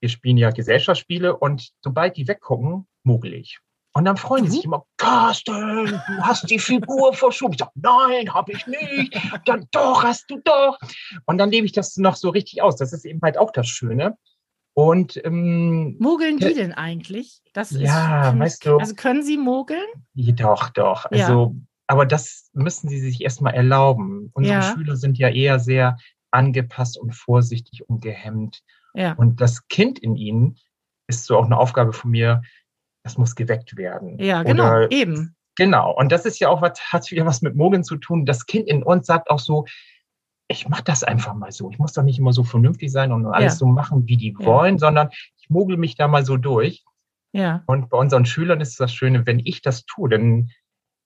wir 0.00 0.08
spielen 0.08 0.36
ja 0.36 0.50
Gesellschaftsspiele 0.50 1.36
und 1.36 1.70
sobald 1.82 2.16
die 2.16 2.26
weggucken, 2.26 2.86
mogel 3.04 3.34
ich. 3.34 3.60
Und 3.92 4.04
dann 4.04 4.16
freuen 4.16 4.44
die 4.44 4.50
sich 4.50 4.66
mhm. 4.66 4.74
immer, 4.74 4.84
Carsten, 4.98 5.86
du 5.86 6.22
hast 6.22 6.48
die 6.48 6.58
Figur 6.58 7.12
verschoben. 7.14 7.54
Ich 7.54 7.58
sage, 7.58 7.72
nein, 7.74 8.32
habe 8.32 8.52
ich 8.52 8.66
nicht. 8.66 9.18
Dann 9.46 9.66
doch, 9.72 10.04
hast 10.04 10.30
du 10.30 10.40
doch. 10.44 10.78
Und 11.26 11.38
dann 11.38 11.50
lebe 11.50 11.66
ich 11.66 11.72
das 11.72 11.96
noch 11.96 12.14
so 12.16 12.30
richtig 12.30 12.62
aus. 12.62 12.76
Das 12.76 12.92
ist 12.92 13.04
eben 13.04 13.20
halt 13.22 13.36
auch 13.36 13.50
das 13.50 13.68
Schöne. 13.68 14.16
Und 14.74 15.20
ähm, 15.24 15.96
mogeln 15.98 16.38
die 16.38 16.54
denn 16.54 16.72
eigentlich? 16.72 17.42
Das 17.52 17.72
ja, 17.72 18.30
ist, 18.30 18.38
weißt 18.38 18.66
du. 18.66 18.78
Also 18.78 18.94
können 18.94 19.24
sie 19.24 19.36
mogeln? 19.36 19.86
Doch, 20.14 20.70
doch. 20.70 21.06
Also, 21.06 21.54
ja. 21.54 21.60
aber 21.88 22.06
das 22.06 22.48
müssen 22.52 22.88
sie 22.88 23.00
sich 23.00 23.20
erstmal 23.22 23.54
erlauben. 23.54 24.30
Unsere 24.32 24.60
ja. 24.60 24.62
Schüler 24.62 24.96
sind 24.96 25.18
ja 25.18 25.28
eher 25.28 25.58
sehr 25.58 25.98
angepasst 26.30 26.96
und 26.96 27.16
vorsichtig 27.16 27.88
und 27.88 28.00
gehemmt. 28.00 28.62
Ja. 28.94 29.12
Und 29.12 29.40
das 29.40 29.68
Kind 29.68 29.98
in 29.98 30.16
ihnen 30.16 30.56
ist 31.06 31.26
so 31.26 31.36
auch 31.36 31.46
eine 31.46 31.58
Aufgabe 31.58 31.92
von 31.92 32.10
mir, 32.10 32.42
das 33.02 33.18
muss 33.18 33.34
geweckt 33.34 33.76
werden. 33.76 34.18
Ja, 34.18 34.42
genau, 34.42 34.64
Oder, 34.64 34.90
eben. 34.90 35.36
Genau. 35.56 35.94
Und 35.94 36.12
das 36.12 36.26
ist 36.26 36.38
ja 36.38 36.48
auch 36.48 36.62
was, 36.62 36.80
hat 36.92 37.10
wieder 37.10 37.26
was 37.26 37.42
mit 37.42 37.56
Mogeln 37.56 37.84
zu 37.84 37.96
tun. 37.96 38.26
Das 38.26 38.46
Kind 38.46 38.68
in 38.68 38.82
uns 38.82 39.06
sagt 39.06 39.30
auch 39.30 39.38
so, 39.38 39.66
ich 40.48 40.68
mache 40.68 40.84
das 40.84 41.04
einfach 41.04 41.34
mal 41.34 41.52
so. 41.52 41.70
Ich 41.70 41.78
muss 41.78 41.92
doch 41.92 42.02
nicht 42.02 42.18
immer 42.18 42.32
so 42.32 42.44
vernünftig 42.44 42.90
sein 42.90 43.12
und 43.12 43.26
alles 43.26 43.54
ja. 43.54 43.58
so 43.58 43.66
machen, 43.66 44.06
wie 44.06 44.16
die 44.16 44.34
ja. 44.38 44.46
wollen, 44.46 44.78
sondern 44.78 45.10
ich 45.40 45.48
mogel 45.48 45.76
mich 45.76 45.96
da 45.96 46.08
mal 46.08 46.24
so 46.24 46.36
durch. 46.36 46.84
Ja. 47.32 47.62
Und 47.66 47.88
bei 47.90 47.98
unseren 47.98 48.26
Schülern 48.26 48.60
ist 48.60 48.80
das 48.80 48.92
Schöne, 48.92 49.26
wenn 49.26 49.38
ich 49.38 49.62
das 49.62 49.84
tue, 49.84 50.08
dann 50.08 50.50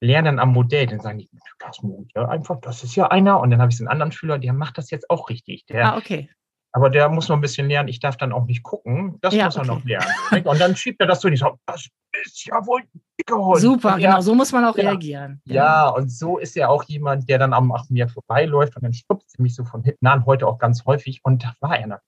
lernen 0.00 0.38
am 0.38 0.53
Modell, 0.53 0.87
dann 0.87 1.00
sagen 1.00 1.19
die, 1.19 1.29
das 1.59 1.83
mogelt 1.83 2.11
ja 2.14 2.29
einfach, 2.29 2.61
das 2.61 2.85
ist 2.85 2.97
ja 2.97 3.09
einer. 3.09 3.41
Und 3.41 3.50
dann 3.50 3.61
habe 3.61 3.71
ich 3.71 3.76
so 3.76 3.85
einen 3.85 3.93
anderen 3.93 4.12
Schüler, 4.12 4.38
der 4.38 4.53
macht 4.53 4.79
das 4.79 4.91
jetzt 4.91 5.11
auch 5.11 5.29
richtig. 5.29 5.67
Der, 5.67 5.93
ah, 5.93 5.99
okay. 5.99 6.31
Aber 6.76 6.90
der 6.90 7.09
muss 7.09 7.28
noch 7.28 7.37
ein 7.37 7.40
bisschen 7.40 7.69
lernen. 7.69 7.88
Ich 7.88 8.00
darf 8.00 8.16
dann 8.16 8.33
auch 8.33 8.47
nicht 8.47 8.64
gucken. 8.64 9.16
Das 9.21 9.33
ja, 9.33 9.45
muss 9.45 9.54
er 9.54 9.62
okay. 9.62 9.71
noch 9.71 9.85
lernen. 9.85 10.47
Und 10.47 10.61
dann 10.61 10.75
schiebt 10.75 11.00
er 11.00 11.07
das 11.07 11.21
so 11.21 11.28
nicht. 11.28 11.45
Das 11.66 11.88
ist 12.25 12.47
ja 12.47 12.66
wohl 12.66 12.83
geholt. 13.25 13.61
Super, 13.61 13.97
ja, 13.99 14.11
genau. 14.11 14.21
So 14.21 14.35
muss 14.35 14.50
man 14.50 14.64
auch 14.64 14.76
ja, 14.76 14.90
reagieren. 14.90 15.40
Ja, 15.45 15.88
und 15.88 16.11
so 16.11 16.38
ist 16.38 16.57
ja 16.57 16.69
auch 16.69 16.83
jemand, 16.85 17.28
der 17.28 17.38
dann 17.38 17.52
am 17.52 17.73
mir 17.90 18.09
vorbeiläuft 18.09 18.75
und 18.75 18.83
dann 18.83 18.93
stupst 18.93 19.38
er 19.38 19.43
mich 19.43 19.54
so 19.54 19.64
von 19.64 19.85
hinten 19.85 20.04
an. 20.09 20.26
Heute 20.26 20.49
auch 20.49 20.59
ganz 20.59 20.85
häufig. 20.85 21.21
Und 21.23 21.45
da 21.45 21.54
war 21.61 21.78
er 21.78 21.87
natürlich. 21.87 22.02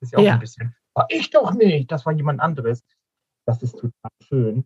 Das 0.00 0.08
ist 0.08 0.12
ja 0.12 0.18
auch 0.20 0.32
ein 0.32 0.40
bisschen. 0.40 0.76
War 0.94 1.06
ich 1.08 1.30
doch 1.30 1.52
nicht. 1.54 1.90
Das 1.90 2.06
war 2.06 2.12
jemand 2.12 2.40
anderes. 2.40 2.84
Das 3.46 3.60
ist 3.64 3.72
total 3.72 4.12
schön. 4.22 4.64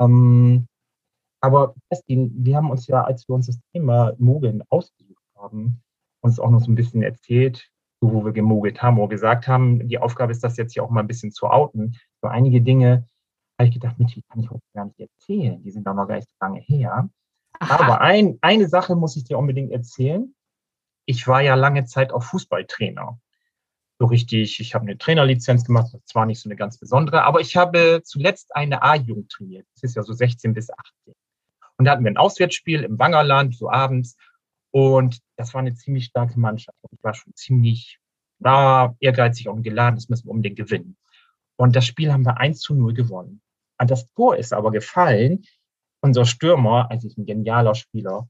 Ähm, 0.00 0.68
aber 1.40 1.74
Kerstin, 1.90 2.32
wir 2.44 2.56
haben 2.56 2.70
uns 2.70 2.86
ja, 2.86 3.02
als 3.02 3.28
wir 3.28 3.34
uns 3.34 3.46
das 3.46 3.58
Thema 3.72 4.12
Mogeln 4.18 4.62
ausgesucht 4.68 5.24
haben, 5.36 5.82
uns 6.20 6.38
auch 6.38 6.50
noch 6.50 6.60
so 6.60 6.70
ein 6.70 6.76
bisschen 6.76 7.02
erzählt, 7.02 7.68
wo 8.00 8.24
wir 8.24 8.32
gemogelt 8.32 8.82
haben 8.82 8.98
oder 8.98 9.08
gesagt 9.08 9.48
haben, 9.48 9.88
die 9.88 9.98
Aufgabe 9.98 10.32
ist 10.32 10.44
das 10.44 10.56
jetzt 10.56 10.72
hier 10.72 10.84
auch 10.84 10.90
mal 10.90 11.00
ein 11.00 11.06
bisschen 11.06 11.32
zu 11.32 11.46
outen. 11.46 11.96
so 12.22 12.28
einige 12.28 12.60
Dinge 12.60 13.06
habe 13.58 13.68
ich 13.68 13.74
gedacht, 13.74 13.98
Mensch, 13.98 14.14
die 14.14 14.22
kann 14.22 14.40
ich 14.40 14.50
heute 14.50 14.62
gar 14.72 14.84
nicht 14.84 15.00
erzählen. 15.00 15.60
Die 15.62 15.70
sind 15.70 15.86
doch 15.86 15.94
noch 15.94 16.06
gar 16.06 16.16
nicht 16.16 16.28
so 16.28 16.36
lange 16.40 16.60
her. 16.60 17.10
Aha. 17.58 17.84
Aber 17.84 18.00
ein, 18.00 18.38
eine 18.40 18.68
Sache 18.68 18.94
muss 18.94 19.16
ich 19.16 19.24
dir 19.24 19.36
unbedingt 19.36 19.72
erzählen. 19.72 20.34
Ich 21.06 21.26
war 21.26 21.42
ja 21.42 21.54
lange 21.54 21.84
Zeit 21.86 22.12
auch 22.12 22.22
Fußballtrainer. 22.22 23.18
So 23.98 24.06
richtig, 24.06 24.60
ich 24.60 24.74
habe 24.74 24.84
eine 24.84 24.96
Trainerlizenz 24.96 25.64
gemacht, 25.64 25.92
das 25.92 26.14
war 26.14 26.24
nicht 26.24 26.40
so 26.40 26.48
eine 26.48 26.54
ganz 26.54 26.78
besondere, 26.78 27.24
aber 27.24 27.40
ich 27.40 27.56
habe 27.56 28.02
zuletzt 28.04 28.54
eine 28.54 28.82
A-Jugend 28.82 29.28
trainiert. 29.28 29.66
Das 29.74 29.82
ist 29.82 29.96
ja 29.96 30.02
so 30.02 30.12
16 30.12 30.54
bis 30.54 30.70
18. 30.70 31.14
Und 31.78 31.84
da 31.84 31.92
hatten 31.92 32.04
wir 32.04 32.12
ein 32.12 32.16
Auswärtsspiel 32.16 32.84
im 32.84 32.98
Wangerland, 32.98 33.56
so 33.56 33.70
abends. 33.70 34.16
Und 34.70 35.18
das 35.36 35.54
war 35.54 35.60
eine 35.60 35.74
ziemlich 35.74 36.06
starke 36.06 36.38
Mannschaft. 36.38 36.76
Ich 36.90 37.02
war 37.02 37.14
schon 37.14 37.34
ziemlich, 37.34 37.98
war 38.38 38.96
ehrgeizig 39.00 39.48
und 39.48 39.62
geladen, 39.62 39.96
das 39.96 40.08
müssen 40.08 40.26
wir 40.26 40.32
unbedingt 40.32 40.56
gewinnen. 40.56 40.96
Und 41.56 41.74
das 41.74 41.86
Spiel 41.86 42.12
haben 42.12 42.24
wir 42.24 42.38
1 42.38 42.60
zu 42.60 42.74
0 42.74 42.94
gewonnen. 42.94 43.40
An 43.78 43.88
das 43.88 44.06
Tor 44.12 44.36
ist 44.36 44.52
aber 44.52 44.70
gefallen. 44.70 45.44
Unser 46.00 46.24
Stürmer, 46.24 46.90
also 46.90 47.08
ein 47.16 47.26
genialer 47.26 47.74
Spieler, 47.74 48.28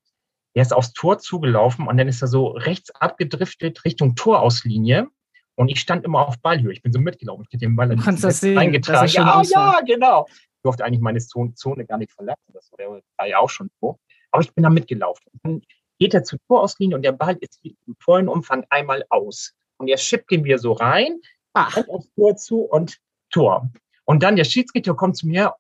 der 0.55 0.63
ist 0.63 0.73
aufs 0.73 0.93
Tor 0.93 1.19
zugelaufen 1.19 1.87
und 1.87 1.97
dann 1.99 2.09
ist 2.09 2.23
er 2.23 2.29
so 2.29 2.49
rechts 2.49 2.91
abgedriftet 2.93 3.85
Richtung 3.85 4.15
Torauslinie. 4.15 5.09
Und 5.55 5.69
ich 5.69 5.81
stand 5.81 6.05
immer 6.05 6.27
auf 6.27 6.39
Ballhöhe. 6.41 6.73
Ich 6.73 6.83
bin 6.83 6.93
so 6.93 7.01
mitgelaufen. 7.01 7.45
Ich 7.45 7.53
hätte 7.53 7.67
den 7.67 7.77
Ball 7.77 7.95
kannst 7.97 8.25
das 8.25 8.41
sehen. 8.41 8.57
eingetragen. 8.57 9.09
Ja, 9.09 9.43
ja, 9.43 9.81
genau. 9.85 10.27
Ich 10.31 10.63
durfte 10.63 10.85
eigentlich 10.85 11.01
meine 11.01 11.19
Zone 11.19 11.85
gar 11.85 11.99
nicht 11.99 12.13
verlassen. 12.13 12.53
Das 12.53 12.71
war 12.73 13.27
ja 13.27 13.39
auch 13.39 13.51
schon 13.51 13.69
so. 13.81 13.99
Aber 14.31 14.43
ich 14.43 14.55
bin 14.55 14.63
da 14.63 14.71
mitgelaufen. 14.71 15.25
Dann 15.43 15.63
geht 15.99 16.15
er 16.15 16.25
zur 16.25 16.39
Torauslinie 16.49 16.97
und 16.97 17.03
der 17.03 17.13
Ball 17.13 17.37
ist 17.41 17.61
im 17.63 17.97
vollen 17.99 18.29
Umfang 18.29 18.65
einmal 18.71 19.05
aus. 19.11 19.55
Und 19.77 19.89
er 19.89 19.99
schippt 19.99 20.33
ihn 20.33 20.45
wieder 20.45 20.59
so 20.59 20.73
rein, 20.73 21.21
Ach. 21.53 21.77
aufs 21.89 22.09
Tor 22.15 22.37
zu 22.37 22.61
und 22.63 22.99
Tor. 23.31 23.71
Und 24.05 24.23
dann 24.23 24.37
der 24.37 24.45
Schiedsrichter 24.45 24.95
kommt 24.95 25.17
zu 25.17 25.27
mir 25.27 25.55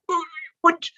und 0.61 0.92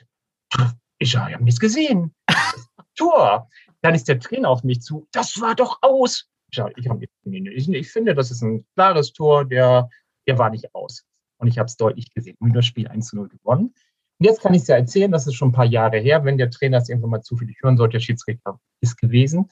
ich 0.99 1.17
habe 1.17 1.43
nichts 1.43 1.61
gesehen. 1.61 2.15
Tor. 2.95 3.49
Dann 3.83 3.95
ist 3.95 4.09
der 4.09 4.21
Trainer 4.21 4.51
auf 4.51 4.63
mich 4.63 4.83
zu. 4.83 5.09
Das 5.13 5.41
war 5.41 5.55
doch 5.55 5.79
aus. 5.81 6.29
Ich, 6.51 6.59
ich, 6.77 7.69
ich 7.69 7.91
finde, 7.91 8.15
das 8.15 8.31
ist 8.31 8.43
ein 8.43 8.67
klares 8.75 9.13
Tor. 9.13 9.45
Der, 9.45 9.89
der 10.27 10.39
war 10.39 10.51
nicht 10.51 10.75
aus. 10.75 11.05
Und 11.39 11.49
ich 11.49 11.59
habe 11.59 11.67
es 11.67 11.77
deutlich 11.77 12.13
gesehen. 12.13 12.37
Und 12.41 12.53
das 12.53 12.67
Spiel 12.67 12.89
1 12.89 13.09
zu 13.09 13.17
0 13.17 13.29
gewonnen. 13.31 13.75
Und 14.21 14.27
jetzt 14.27 14.43
kann 14.43 14.53
ich 14.53 14.63
es 14.63 14.69
ja 14.69 14.77
erzählen, 14.77 15.11
das 15.11 15.27
ist 15.27 15.35
schon 15.35 15.49
ein 15.49 15.53
paar 15.53 15.65
Jahre 15.65 15.97
her, 15.97 16.27
wenn 16.27 16.37
der 16.37 16.51
Trainer 16.51 16.77
es 16.77 16.91
irgendwann 16.91 17.11
mal 17.11 17.23
zufällig 17.23 17.57
hören 17.63 17.79
sollte, 17.79 17.93
der 17.93 18.01
Schiedsrichter 18.01 18.61
ist 18.83 18.99
gewesen. 18.99 19.51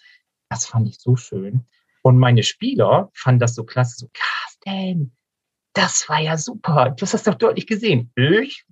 Das 0.50 0.66
fand 0.66 0.86
ich 0.88 0.98
so 0.98 1.16
schön. 1.16 1.64
Und 2.02 2.18
meine 2.18 2.42
Spieler 2.42 3.10
fanden 3.14 3.40
das 3.40 3.54
so 3.54 3.64
klasse, 3.64 3.96
so, 3.96 4.10
Carsten, 4.12 5.16
das 5.72 6.06
war 6.10 6.20
ja 6.20 6.36
super. 6.36 6.90
Du 6.90 7.02
hast 7.02 7.14
das 7.14 7.22
doch 7.22 7.36
deutlich 7.36 7.66
gesehen. 7.66 8.12
Ich? 8.14 8.66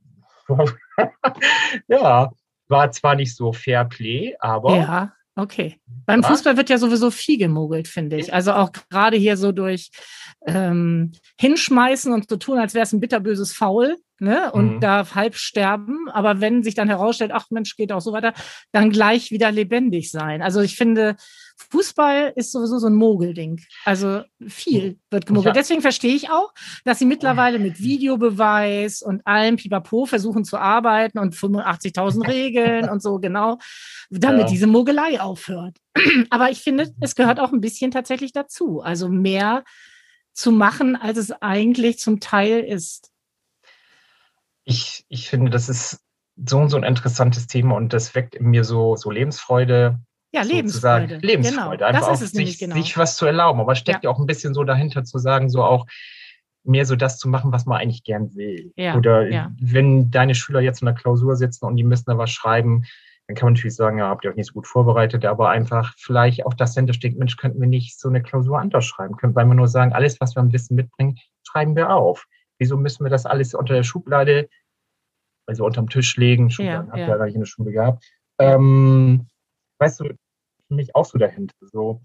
ja, 1.88 2.31
war 2.69 2.91
zwar 2.91 3.15
nicht 3.15 3.35
so 3.35 3.55
Fair 3.55 3.87
Play, 3.87 4.37
aber. 4.38 4.76
Ja, 4.76 5.12
okay. 5.35 5.81
Beim 6.05 6.21
ja. 6.21 6.29
Fußball 6.29 6.59
wird 6.59 6.69
ja 6.69 6.76
sowieso 6.76 7.11
viel 7.11 7.38
gemogelt, 7.38 7.88
finde 7.88 8.17
ich. 8.17 8.35
Also 8.35 8.53
auch 8.53 8.71
gerade 8.91 9.17
hier 9.17 9.38
so 9.38 9.50
durch 9.50 9.91
ähm, 10.47 11.12
Hinschmeißen 11.41 12.12
und 12.12 12.29
so 12.29 12.37
tun, 12.37 12.59
als 12.59 12.75
wäre 12.75 12.83
es 12.83 12.93
ein 12.93 13.00
bitterböses 13.00 13.55
Foul 13.55 13.97
ne? 14.18 14.50
und 14.52 14.76
mhm. 14.76 14.80
da 14.80 15.14
halb 15.14 15.35
sterben. 15.35 16.08
Aber 16.11 16.40
wenn 16.40 16.62
sich 16.62 16.75
dann 16.75 16.88
herausstellt, 16.88 17.32
ach 17.35 17.46
Mensch, 17.50 17.76
geht 17.76 17.92
auch 17.92 18.00
so 18.00 18.12
weiter, 18.12 18.32
dann 18.73 18.90
gleich 18.90 19.30
wieder 19.30 19.50
lebendig 19.52 20.11
sein. 20.11 20.42
Also 20.42 20.61
ich 20.61 20.76
finde, 20.76 21.16
Fußball 21.70 22.32
ist 22.37 22.52
sowieso 22.52 22.78
so 22.78 22.87
ein 22.87 22.94
Mogelding. 22.94 23.61
Also 23.85 24.23
viel 24.46 24.99
wird 25.11 25.26
gemogelt. 25.26 25.56
Deswegen 25.56 25.80
verstehe 25.80 26.14
ich 26.14 26.30
auch, 26.30 26.52
dass 26.85 26.99
sie 26.99 27.06
mittlerweile 27.06 27.58
mit 27.58 27.80
Videobeweis 27.80 29.02
und 29.02 29.26
allem 29.26 29.56
Pipapo 29.56 30.04
versuchen 30.06 30.44
zu 30.44 30.58
arbeiten 30.58 31.18
und 31.18 31.35
85.000 31.35 32.26
Regeln 32.28 32.88
und 32.88 33.02
so, 33.02 33.18
genau, 33.18 33.58
damit 34.11 34.42
ja. 34.42 34.49
diese 34.49 34.66
Mogelei 34.66 35.20
aufhört. 35.20 35.78
Aber 36.30 36.50
ich 36.50 36.61
finde, 36.61 36.92
es 37.00 37.14
gehört 37.14 37.40
auch 37.40 37.52
ein 37.52 37.61
bisschen 37.61 37.90
tatsächlich 37.90 38.32
dazu. 38.32 38.80
Also 38.80 39.08
mehr 39.08 39.64
zu 40.32 40.52
machen, 40.52 40.96
als 40.96 41.16
es 41.16 41.32
eigentlich 41.32 41.99
zum 41.99 42.20
Teil 42.20 42.61
ist. 42.61 43.11
Ich, 44.66 45.06
ich 45.08 45.30
finde, 45.30 45.50
das 45.50 45.70
ist 45.70 46.00
so, 46.37 46.68
so 46.68 46.76
ein 46.76 46.82
interessantes 46.82 47.46
Thema 47.46 47.76
und 47.76 47.94
das 47.94 48.14
weckt 48.14 48.35
in 48.35 48.46
mir 48.46 48.64
so, 48.64 48.96
so 48.96 49.11
Lebensfreude 49.11 49.99
ja, 50.32 50.42
Lebensfreude. 50.42 51.18
Lebensfreude. 51.23 51.78
Genau. 51.78 51.88
Einfach 51.88 52.08
das 52.08 52.20
ist 52.20 52.28
es 52.28 52.32
sich, 52.32 52.58
genau. 52.58 52.75
sich 52.75 52.99
was 52.99 53.16
zu 53.16 53.25
erlauben. 53.25 53.61
Aber 53.61 53.75
steckt 53.75 54.04
ja. 54.04 54.11
ja 54.11 54.14
auch 54.14 54.18
ein 54.18 54.26
bisschen 54.26 54.52
so 54.52 54.64
dahinter 54.64 55.02
zu 55.04 55.18
sagen, 55.18 55.49
so 55.49 55.64
auch 55.64 55.87
mehr 56.62 56.85
so 56.85 56.96
das 56.96 57.18
zu 57.18 57.28
machen, 57.28 57.52
was 57.52 57.64
man 57.64 57.80
eigentlich 57.80 58.04
gern 58.04 58.35
will. 58.35 58.73
Ja. 58.76 58.96
Oder 58.96 59.30
ja. 59.30 59.52
wenn 59.58 60.11
deine 60.11 60.35
Schüler 60.35 60.61
jetzt 60.61 60.82
in 60.82 60.87
der 60.87 60.94
Klausur 60.94 61.37
sitzen 61.37 61.64
und 61.64 61.76
die 61.76 61.85
müssen 61.85 62.04
da 62.06 62.18
was 62.18 62.30
schreiben, 62.30 62.85
dann 63.26 63.37
kann 63.37 63.46
man 63.46 63.54
natürlich 63.54 63.76
sagen, 63.76 63.99
ja, 63.99 64.08
habt 64.08 64.25
ihr 64.25 64.30
euch 64.30 64.37
nicht 64.37 64.49
so 64.49 64.54
gut 64.54 64.66
vorbereitet, 64.66 65.25
aber 65.25 65.50
einfach 65.50 65.94
vielleicht 65.96 66.44
auch 66.44 66.54
das 66.54 66.75
dahinter 66.75 66.92
steckt, 66.92 67.18
Mensch, 67.18 67.37
könnten 67.37 67.61
wir 67.61 67.68
nicht 67.68 67.99
so 67.99 68.08
eine 68.08 68.23
Klausur 68.23 68.58
anders 68.58 68.85
schreiben? 68.85 69.16
Können 69.16 69.35
wir 69.35 69.44
nur 69.44 69.68
sagen, 69.68 69.92
alles, 69.92 70.20
was 70.20 70.37
wir 70.37 70.40
am 70.40 70.52
Wissen 70.52 70.76
mitbringen, 70.76 71.16
schreiben 71.44 71.75
wir 71.76 71.90
auf. 71.90 72.26
Wieso 72.58 72.76
müssen 72.76 73.04
wir 73.04 73.10
das 73.10 73.26
alles 73.26 73.54
unter 73.54 73.75
der 73.75 73.82
Schublade, 73.82 74.48
also 75.46 75.64
unterm 75.64 75.88
Tisch 75.88 76.16
legen? 76.16 76.50
Schubladen 76.50 76.86
ja, 76.86 76.92
habt 76.92 76.98
ihr 76.98 77.08
ja 77.08 77.16
gar 77.16 77.26
nicht 77.26 77.34
in 77.34 77.42
der 77.42 77.46
Schule 77.46 77.72
gehabt. 77.72 78.04
Ähm, 78.38 79.28
weißt 79.78 80.00
du, 80.00 80.04
für 80.04 80.75
mich 80.75 80.94
auch 80.94 81.04
so 81.04 81.18
dahinter, 81.18 81.54
so, 81.60 82.02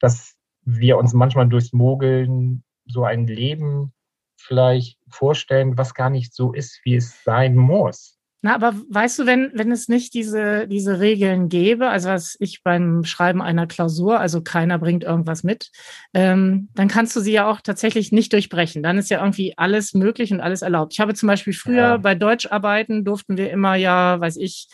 dass 0.00 0.36
wir 0.62 0.96
uns 0.96 1.12
manchmal 1.12 1.48
durchs 1.48 1.72
Mogeln 1.72 2.64
so 2.86 3.04
ein 3.04 3.26
Leben 3.26 3.92
vielleicht 4.36 4.98
vorstellen, 5.08 5.78
was 5.78 5.94
gar 5.94 6.10
nicht 6.10 6.34
so 6.34 6.52
ist, 6.52 6.80
wie 6.84 6.96
es 6.96 7.22
sein 7.24 7.56
muss. 7.56 8.18
Na, 8.44 8.56
aber 8.56 8.74
weißt 8.88 9.20
du, 9.20 9.26
wenn, 9.26 9.52
wenn 9.54 9.70
es 9.70 9.88
nicht 9.88 10.14
diese, 10.14 10.66
diese 10.66 10.98
Regeln 10.98 11.48
gäbe, 11.48 11.88
also 11.88 12.08
was 12.08 12.36
ich 12.40 12.64
beim 12.64 13.04
Schreiben 13.04 13.40
einer 13.40 13.68
Klausur, 13.68 14.18
also 14.18 14.42
keiner 14.42 14.80
bringt 14.80 15.04
irgendwas 15.04 15.44
mit, 15.44 15.70
ähm, 16.12 16.68
dann 16.74 16.88
kannst 16.88 17.14
du 17.14 17.20
sie 17.20 17.30
ja 17.30 17.48
auch 17.48 17.60
tatsächlich 17.60 18.10
nicht 18.10 18.32
durchbrechen. 18.32 18.82
Dann 18.82 18.98
ist 18.98 19.10
ja 19.10 19.20
irgendwie 19.20 19.56
alles 19.56 19.94
möglich 19.94 20.32
und 20.32 20.40
alles 20.40 20.62
erlaubt. 20.62 20.92
Ich 20.92 20.98
habe 20.98 21.14
zum 21.14 21.28
Beispiel 21.28 21.52
früher 21.52 21.76
ja. 21.76 21.96
bei 21.98 22.16
Deutscharbeiten 22.16 23.04
durften 23.04 23.36
wir 23.36 23.48
immer 23.48 23.76
ja, 23.76 24.18
weiß 24.18 24.38
ich, 24.38 24.66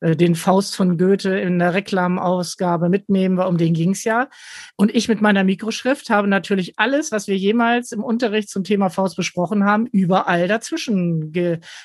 äh, 0.00 0.16
den 0.16 0.34
Faust 0.34 0.74
von 0.74 0.98
Goethe 0.98 1.38
in 1.38 1.60
der 1.60 1.74
Reklamausgabe 1.74 2.88
mitnehmen, 2.88 3.38
um 3.38 3.56
den 3.56 3.72
ging's 3.72 4.02
ja. 4.02 4.30
Und 4.74 4.92
ich 4.92 5.08
mit 5.08 5.20
meiner 5.20 5.44
Mikroschrift 5.44 6.10
habe 6.10 6.26
natürlich 6.26 6.76
alles, 6.76 7.12
was 7.12 7.28
wir 7.28 7.36
jemals 7.36 7.92
im 7.92 8.02
Unterricht 8.02 8.50
zum 8.50 8.64
Thema 8.64 8.90
Faust 8.90 9.14
besprochen 9.14 9.64
haben, 9.64 9.86
überall 9.86 10.48
dazwischen 10.48 11.30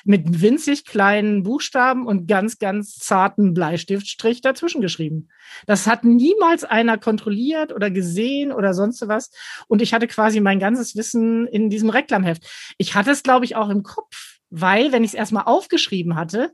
mit 0.04 0.42
winzig 0.42 0.84
kleinen 0.84 1.27
Buchstaben 1.42 2.06
und 2.06 2.26
ganz, 2.26 2.58
ganz 2.58 2.96
zarten 2.96 3.54
Bleistiftstrich 3.54 4.40
dazwischen 4.40 4.80
geschrieben. 4.80 5.28
Das 5.66 5.86
hat 5.86 6.04
niemals 6.04 6.64
einer 6.64 6.98
kontrolliert 6.98 7.72
oder 7.72 7.90
gesehen 7.90 8.52
oder 8.52 8.74
sonst 8.74 9.06
was. 9.08 9.30
Und 9.68 9.82
ich 9.82 9.94
hatte 9.94 10.06
quasi 10.06 10.40
mein 10.40 10.58
ganzes 10.58 10.96
Wissen 10.96 11.46
in 11.46 11.70
diesem 11.70 11.90
Reklamheft. 11.90 12.74
Ich 12.78 12.94
hatte 12.94 13.10
es, 13.10 13.22
glaube 13.22 13.44
ich, 13.44 13.56
auch 13.56 13.68
im 13.68 13.82
Kopf, 13.82 14.38
weil, 14.50 14.92
wenn 14.92 15.04
ich 15.04 15.10
es 15.10 15.14
erstmal 15.14 15.44
aufgeschrieben 15.44 16.16
hatte, 16.16 16.52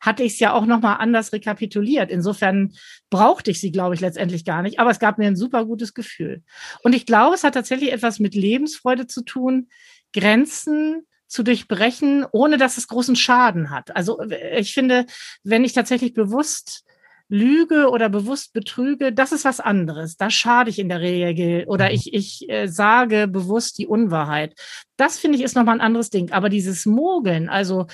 hatte 0.00 0.22
ich 0.22 0.34
es 0.34 0.38
ja 0.38 0.52
auch 0.52 0.66
nochmal 0.66 0.96
anders 0.98 1.32
rekapituliert. 1.32 2.10
Insofern 2.10 2.74
brauchte 3.10 3.50
ich 3.50 3.60
sie, 3.60 3.72
glaube 3.72 3.94
ich, 3.94 4.00
letztendlich 4.00 4.44
gar 4.44 4.62
nicht. 4.62 4.78
Aber 4.78 4.90
es 4.90 4.98
gab 4.98 5.18
mir 5.18 5.26
ein 5.26 5.36
super 5.36 5.64
gutes 5.64 5.94
Gefühl. 5.94 6.42
Und 6.82 6.94
ich 6.94 7.06
glaube, 7.06 7.34
es 7.34 7.44
hat 7.44 7.54
tatsächlich 7.54 7.92
etwas 7.92 8.18
mit 8.18 8.34
Lebensfreude 8.34 9.06
zu 9.06 9.22
tun, 9.22 9.68
Grenzen 10.12 11.06
zu 11.26 11.42
durchbrechen, 11.42 12.24
ohne 12.32 12.56
dass 12.56 12.76
es 12.76 12.88
großen 12.88 13.16
Schaden 13.16 13.70
hat. 13.70 13.94
Also 13.96 14.20
ich 14.52 14.74
finde, 14.74 15.06
wenn 15.42 15.64
ich 15.64 15.72
tatsächlich 15.72 16.14
bewusst 16.14 16.84
lüge 17.28 17.90
oder 17.90 18.08
bewusst 18.08 18.52
betrüge, 18.52 19.12
das 19.12 19.32
ist 19.32 19.44
was 19.44 19.60
anderes. 19.60 20.16
Da 20.16 20.30
schade 20.30 20.70
ich 20.70 20.78
in 20.78 20.88
der 20.88 21.00
Regel 21.00 21.64
oder 21.66 21.86
mhm. 21.86 21.94
ich, 21.94 22.14
ich 22.14 22.48
äh, 22.48 22.68
sage 22.68 23.28
bewusst 23.28 23.78
die 23.78 23.86
Unwahrheit. 23.86 24.54
Das 24.96 25.18
finde 25.18 25.38
ich 25.38 25.44
ist 25.44 25.56
nochmal 25.56 25.76
ein 25.76 25.80
anderes 25.80 26.10
Ding. 26.10 26.30
Aber 26.32 26.48
dieses 26.48 26.86
Mogeln, 26.86 27.48
also 27.48 27.86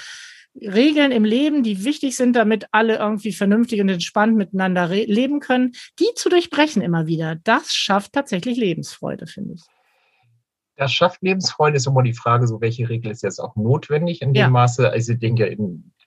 Regeln 0.60 1.12
im 1.12 1.24
Leben, 1.24 1.62
die 1.62 1.84
wichtig 1.84 2.14
sind, 2.16 2.36
damit 2.36 2.66
alle 2.72 2.96
irgendwie 2.98 3.32
vernünftig 3.32 3.80
und 3.80 3.88
entspannt 3.88 4.36
miteinander 4.36 4.86
leben 4.88 5.40
können, 5.40 5.72
die 5.98 6.12
zu 6.14 6.28
durchbrechen 6.28 6.82
immer 6.82 7.06
wieder, 7.06 7.36
das 7.36 7.72
schafft 7.72 8.12
tatsächlich 8.12 8.58
Lebensfreude, 8.58 9.26
finde 9.26 9.54
ich. 9.54 9.62
Das 10.76 10.92
schafft 10.92 11.22
Lebensfreude, 11.22 11.76
ist 11.76 11.86
immer 11.86 12.02
die 12.02 12.14
Frage, 12.14 12.46
so 12.46 12.60
welche 12.60 12.88
Regel 12.88 13.10
ist 13.10 13.22
jetzt 13.22 13.40
auch 13.40 13.56
notwendig 13.56 14.22
in 14.22 14.32
dem 14.32 14.40
ja. 14.40 14.50
Maße. 14.50 14.90
Also 14.90 15.12
ich 15.12 15.18
denke, 15.18 15.56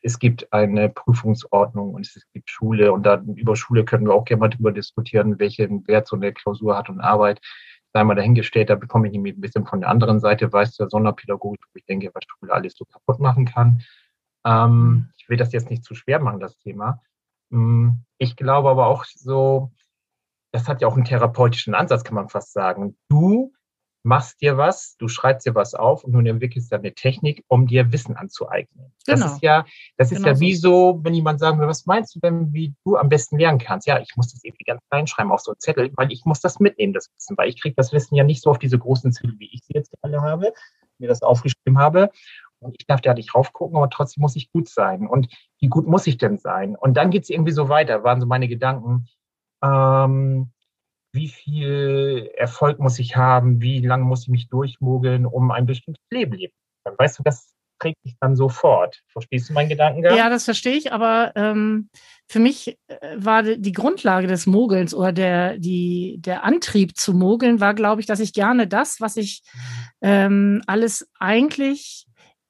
es 0.02 0.20
gibt 0.20 0.52
eine 0.54 0.90
Prüfungsordnung 0.90 1.94
und 1.94 2.08
es 2.08 2.26
gibt 2.34 2.50
Schule 2.50 2.92
und 2.94 3.04
da 3.04 3.22
über 3.36 3.56
Schule 3.56 3.86
können 3.86 4.06
wir 4.08 4.14
auch 4.14 4.26
gerne 4.26 4.40
mal 4.40 4.50
darüber 4.50 4.72
diskutieren, 4.72 5.40
welchen 5.40 5.88
Wert 5.88 6.08
so 6.08 6.16
eine 6.16 6.34
Klausur 6.34 6.78
hat 6.78 6.90
und 6.90 7.00
Arbeit. 7.00 7.42
Sei 7.94 8.04
mal 8.04 8.16
dahingestellt, 8.16 8.70
da 8.70 8.76
bekomme 8.76 9.10
ich 9.10 9.16
ein 9.16 9.42
bisschen 9.42 9.66
von 9.66 9.82
der 9.82 9.90
anderen 9.90 10.20
Seite, 10.20 10.52
weiß 10.52 10.76
der 10.78 10.90
Sonderpädagogik, 10.90 11.62
wo 11.74 11.78
ich 11.78 11.86
denke, 11.86 12.12
was 12.14 12.24
Schule 12.28 12.54
alles 12.54 12.76
so 12.76 12.86
kaputt 12.86 13.20
machen 13.20 13.46
kann. 13.46 13.82
Ähm, 14.46 15.10
ich 15.18 15.30
will 15.30 15.38
das 15.38 15.54
jetzt 15.54 15.70
nicht 15.70 15.84
zu 15.84 15.96
schwer 15.96 16.20
machen, 16.20 16.40
das 16.40 16.58
Thema. 16.58 17.02
Hm, 17.52 18.04
ich 18.18 18.36
glaube 18.36 18.70
aber 18.70 18.88
auch 18.88 19.06
so, 19.06 19.72
das 20.52 20.68
hat 20.68 20.82
ja 20.82 20.88
auch 20.88 20.96
einen 20.96 21.06
therapeutischen 21.06 21.74
Ansatz, 21.74 22.04
kann 22.04 22.16
man 22.16 22.30
fast 22.30 22.54
sagen. 22.54 22.98
Du 23.10 23.54
machst 24.06 24.40
dir 24.42 24.58
was, 24.58 24.96
du 24.98 25.08
schreibst 25.08 25.46
dir 25.46 25.56
was 25.56 25.74
auf 25.74 26.04
und 26.04 26.14
nun 26.14 26.26
entwickelst 26.26 26.72
dann 26.72 26.82
eine 26.82 26.94
Technik, 26.94 27.44
um 27.48 27.66
dir 27.66 27.92
Wissen 27.92 28.16
anzueignen. 28.16 28.94
Genau. 29.06 29.20
Das 29.20 29.34
ist 29.34 29.42
ja, 29.42 29.66
das 29.98 30.12
ist 30.12 30.20
genau 30.20 30.36
ja 30.36 30.40
wie 30.40 30.56
so, 30.56 31.00
wenn 31.04 31.14
jemand 31.14 31.40
sagen 31.40 31.60
will, 31.60 31.68
was 31.68 31.86
meinst 31.86 32.16
du 32.16 32.20
denn, 32.20 32.54
wie 32.54 32.76
du 32.86 32.98
am 32.98 33.10
besten 33.10 33.40
lernen 33.40 33.58
kannst? 33.58 33.88
Ja, 33.88 34.00
ich 34.00 34.16
muss 34.16 34.32
das 34.32 34.44
irgendwie 34.44 34.64
ganz 34.64 34.82
klein 34.90 35.08
schreiben 35.08 35.32
auf 35.32 35.42
so 35.42 35.52
einen 35.52 35.60
Zettel, 35.60 35.92
weil 35.96 36.12
ich 36.12 36.24
muss 36.24 36.40
das 36.40 36.60
mitnehmen, 36.60 36.94
das 36.94 37.10
Wissen, 37.16 37.36
weil 37.38 37.50
ich 37.50 37.60
kriege 37.60 37.76
das 37.76 37.92
Wissen 37.94 38.16
ja 38.16 38.24
nicht 38.24 38.44
so 38.44 38.52
auf 38.52 38.60
diese 38.60 38.78
großen 38.78 39.12
Zettel, 39.12 39.36
wie 39.40 39.50
ich 39.52 39.64
sie 39.64 39.74
jetzt 39.74 39.94
alle 40.02 40.22
habe, 40.22 40.54
mir 41.00 41.08
das 41.08 41.24
aufgeschrieben 41.24 41.80
habe. 41.80 42.10
Und 42.60 42.76
ich 42.80 42.86
darf 42.86 43.02
da 43.02 43.14
nicht 43.14 43.36
raufgucken, 43.36 43.76
aber 43.76 43.90
trotzdem 43.90 44.22
muss 44.22 44.36
ich 44.36 44.52
gut 44.52 44.70
sein. 44.70 45.08
Und 45.08 45.28
wie 45.60 45.68
gut 45.68 45.88
muss 45.88 46.08
ich 46.08 46.18
denn 46.18 46.38
sein? 46.38 46.76
Und 46.76 46.96
dann 46.96 47.12
geht 47.12 47.24
es 47.24 47.30
irgendwie 47.30 47.52
so 47.52 47.70
weiter, 47.70 48.04
waren 48.04 48.22
so 48.22 48.28
meine 48.28 48.48
Gedanken. 48.48 49.08
Ähm, 49.64 50.52
wie 51.16 51.30
viel 51.30 52.30
Erfolg 52.36 52.80
muss 52.80 53.00
ich 53.00 53.16
haben, 53.16 53.62
wie 53.62 53.80
lange 53.80 54.04
muss 54.04 54.24
ich 54.24 54.30
mich 54.30 54.50
durchmogeln, 54.50 55.26
um 55.26 55.52
ein 55.52 55.66
bestimmtes 55.66 56.04
Leben 56.12 56.34
leben 56.34 56.54
zu 56.54 56.84
können. 56.84 56.98
Weißt 57.00 57.20
du, 57.20 57.24
das 57.24 57.56
trägt 57.80 58.02
sich 58.04 58.16
dann 58.20 58.36
sofort. 58.36 59.02
Verstehst 59.08 59.50
du 59.50 59.54
meinen 59.54 59.70
Gedankengang? 59.70 60.18
Ja, 60.18 60.30
das 60.30 60.46
verstehe 60.46 60.76
ich, 60.76 60.94
aber 60.94 61.34
ähm, 61.36 61.90
für 62.28 62.40
mich 62.40 62.78
äh, 62.88 63.16
war 63.18 63.44
die 63.44 63.72
Grundlage 63.72 64.28
des 64.28 64.46
Mogelns 64.46 64.94
oder 64.94 65.12
der, 65.12 65.58
die, 65.58 66.18
der 66.20 66.44
Antrieb 66.44 66.98
zu 66.98 67.14
mogeln 67.14 67.60
war, 67.60 67.74
glaube 67.74 68.02
ich, 68.02 68.08
dass 68.08 68.20
ich 68.20 68.34
gerne 68.34 68.68
das, 68.68 69.02
was 69.02 69.18
ich 69.18 69.44
ähm, 70.02 70.62
alles 70.68 71.10
eigentlich 71.20 72.06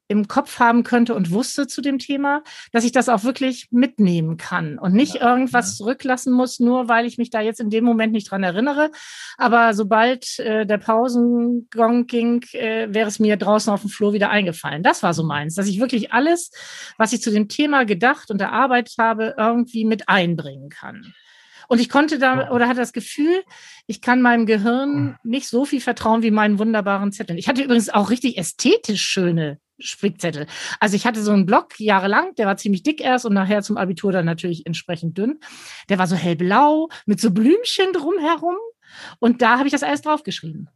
im 0.07 0.27
Kopf 0.27 0.59
haben 0.59 0.83
könnte 0.83 1.15
und 1.15 1.31
wusste 1.31 1.67
zu 1.67 1.81
dem 1.81 1.99
Thema, 1.99 2.43
dass 2.71 2.83
ich 2.83 2.91
das 2.91 3.09
auch 3.09 3.23
wirklich 3.23 3.67
mitnehmen 3.71 4.37
kann 4.37 4.77
und 4.77 4.93
nicht 4.93 5.15
ja, 5.15 5.29
irgendwas 5.31 5.71
ja. 5.71 5.77
zurücklassen 5.77 6.31
muss, 6.31 6.59
nur 6.59 6.87
weil 6.87 7.05
ich 7.05 7.17
mich 7.17 7.29
da 7.29 7.41
jetzt 7.41 7.59
in 7.59 7.69
dem 7.69 7.83
Moment 7.83 8.13
nicht 8.13 8.29
dran 8.29 8.43
erinnere. 8.43 8.91
Aber 9.37 9.73
sobald 9.73 10.39
äh, 10.39 10.65
der 10.65 10.77
Pausengong 10.77 12.05
ging, 12.05 12.43
äh, 12.53 12.87
wäre 12.93 13.07
es 13.07 13.19
mir 13.19 13.37
draußen 13.37 13.71
auf 13.73 13.81
dem 13.81 13.89
Flur 13.89 14.13
wieder 14.13 14.29
eingefallen. 14.29 14.83
Das 14.83 15.01
war 15.01 15.13
so 15.13 15.23
meins, 15.23 15.55
dass 15.55 15.67
ich 15.67 15.79
wirklich 15.79 16.13
alles, 16.13 16.51
was 16.97 17.13
ich 17.13 17.21
zu 17.21 17.31
dem 17.31 17.47
Thema 17.47 17.85
gedacht 17.85 18.29
und 18.29 18.41
erarbeitet 18.41 18.95
habe, 18.99 19.35
irgendwie 19.37 19.85
mit 19.85 20.07
einbringen 20.07 20.69
kann. 20.69 21.13
Und 21.67 21.79
ich 21.79 21.89
konnte 21.89 22.19
da 22.19 22.51
oder 22.51 22.67
hatte 22.67 22.79
das 22.79 22.93
Gefühl, 22.93 23.43
ich 23.87 24.01
kann 24.01 24.21
meinem 24.21 24.45
Gehirn 24.45 25.17
nicht 25.23 25.47
so 25.47 25.65
viel 25.65 25.81
vertrauen 25.81 26.21
wie 26.21 26.29
meinen 26.29 26.59
wunderbaren 26.59 27.11
Zetteln. 27.11 27.39
Ich 27.39 27.47
hatte 27.47 27.63
übrigens 27.63 27.89
auch 27.89 28.11
richtig 28.11 28.37
ästhetisch 28.37 29.01
schöne 29.01 29.59
Spickzettel. 29.79 30.47
Also 30.79 30.95
ich 30.95 31.05
hatte 31.05 31.21
so 31.21 31.31
einen 31.31 31.45
Block 31.45 31.79
jahrelang, 31.79 32.33
der 32.35 32.45
war 32.45 32.57
ziemlich 32.57 32.83
dick 32.83 33.01
erst 33.01 33.25
und 33.25 33.33
nachher 33.33 33.61
zum 33.61 33.77
Abitur 33.77 34.11
dann 34.11 34.25
natürlich 34.25 34.65
entsprechend 34.65 35.17
dünn. 35.17 35.39
Der 35.89 35.97
war 35.97 36.07
so 36.07 36.15
hellblau 36.15 36.89
mit 37.05 37.19
so 37.19 37.31
Blümchen 37.31 37.91
drumherum. 37.93 38.55
Und 39.19 39.41
da 39.41 39.57
habe 39.57 39.67
ich 39.67 39.71
das 39.71 39.83
alles 39.83 40.01
draufgeschrieben. 40.01 40.69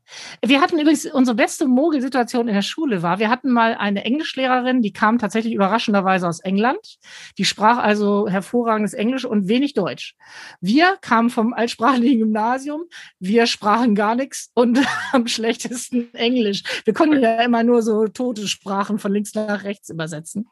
Wir 0.44 0.62
hatten 0.62 0.80
übrigens 0.80 1.06
unsere 1.06 1.36
beste 1.36 1.68
Mogelsituation 1.68 2.48
in 2.48 2.56
der 2.56 2.62
Schule 2.62 3.04
war, 3.04 3.20
wir 3.20 3.30
hatten 3.30 3.52
mal 3.52 3.76
eine 3.76 4.04
Englischlehrerin, 4.06 4.82
die 4.82 4.94
kam 4.94 5.18
tatsächlich 5.20 5.54
überraschenderweise 5.54 6.28
aus 6.28 6.40
England. 6.40 6.98
Die 7.38 7.46
sprach 7.46 7.78
also 7.78 8.28
hervorragendes 8.28 8.94
Englisch 8.94 9.26
und 9.26 9.48
wenig 9.48 9.74
Deutsch. 9.74 10.16
Wir 10.62 10.98
kamen 11.02 11.30
vom 11.30 11.54
altsprachlichen 11.54 12.20
Gymnasium, 12.20 12.84
wir 13.20 13.46
sprachen 13.46 13.96
gar 13.96 14.16
nichts 14.16 14.52
und 14.54 14.80
am 15.12 15.28
schlechtesten 15.28 16.14
Englisch. 16.14 16.64
Wir 16.86 16.94
konnten 16.94 17.22
ja 17.22 17.42
immer 17.42 17.64
nur 17.64 17.82
so 17.82 18.08
tote 18.08 18.48
Sprachen 18.48 19.00
von 19.00 19.14
links 19.14 19.34
nach 19.36 19.64
rechts 19.64 19.90
übersetzen. 19.90 20.50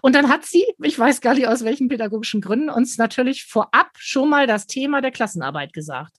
Und 0.00 0.14
dann 0.14 0.28
hat 0.28 0.44
sie, 0.44 0.64
ich 0.82 0.98
weiß 0.98 1.20
gar 1.20 1.34
nicht 1.34 1.48
aus 1.48 1.64
welchen 1.64 1.88
pädagogischen 1.88 2.40
Gründen, 2.40 2.70
uns 2.70 2.98
natürlich 2.98 3.44
vorab 3.44 3.90
schon 3.96 4.28
mal 4.28 4.46
das 4.46 4.66
Thema 4.66 5.00
der 5.00 5.10
Klassenarbeit 5.10 5.72
gesagt. 5.72 6.12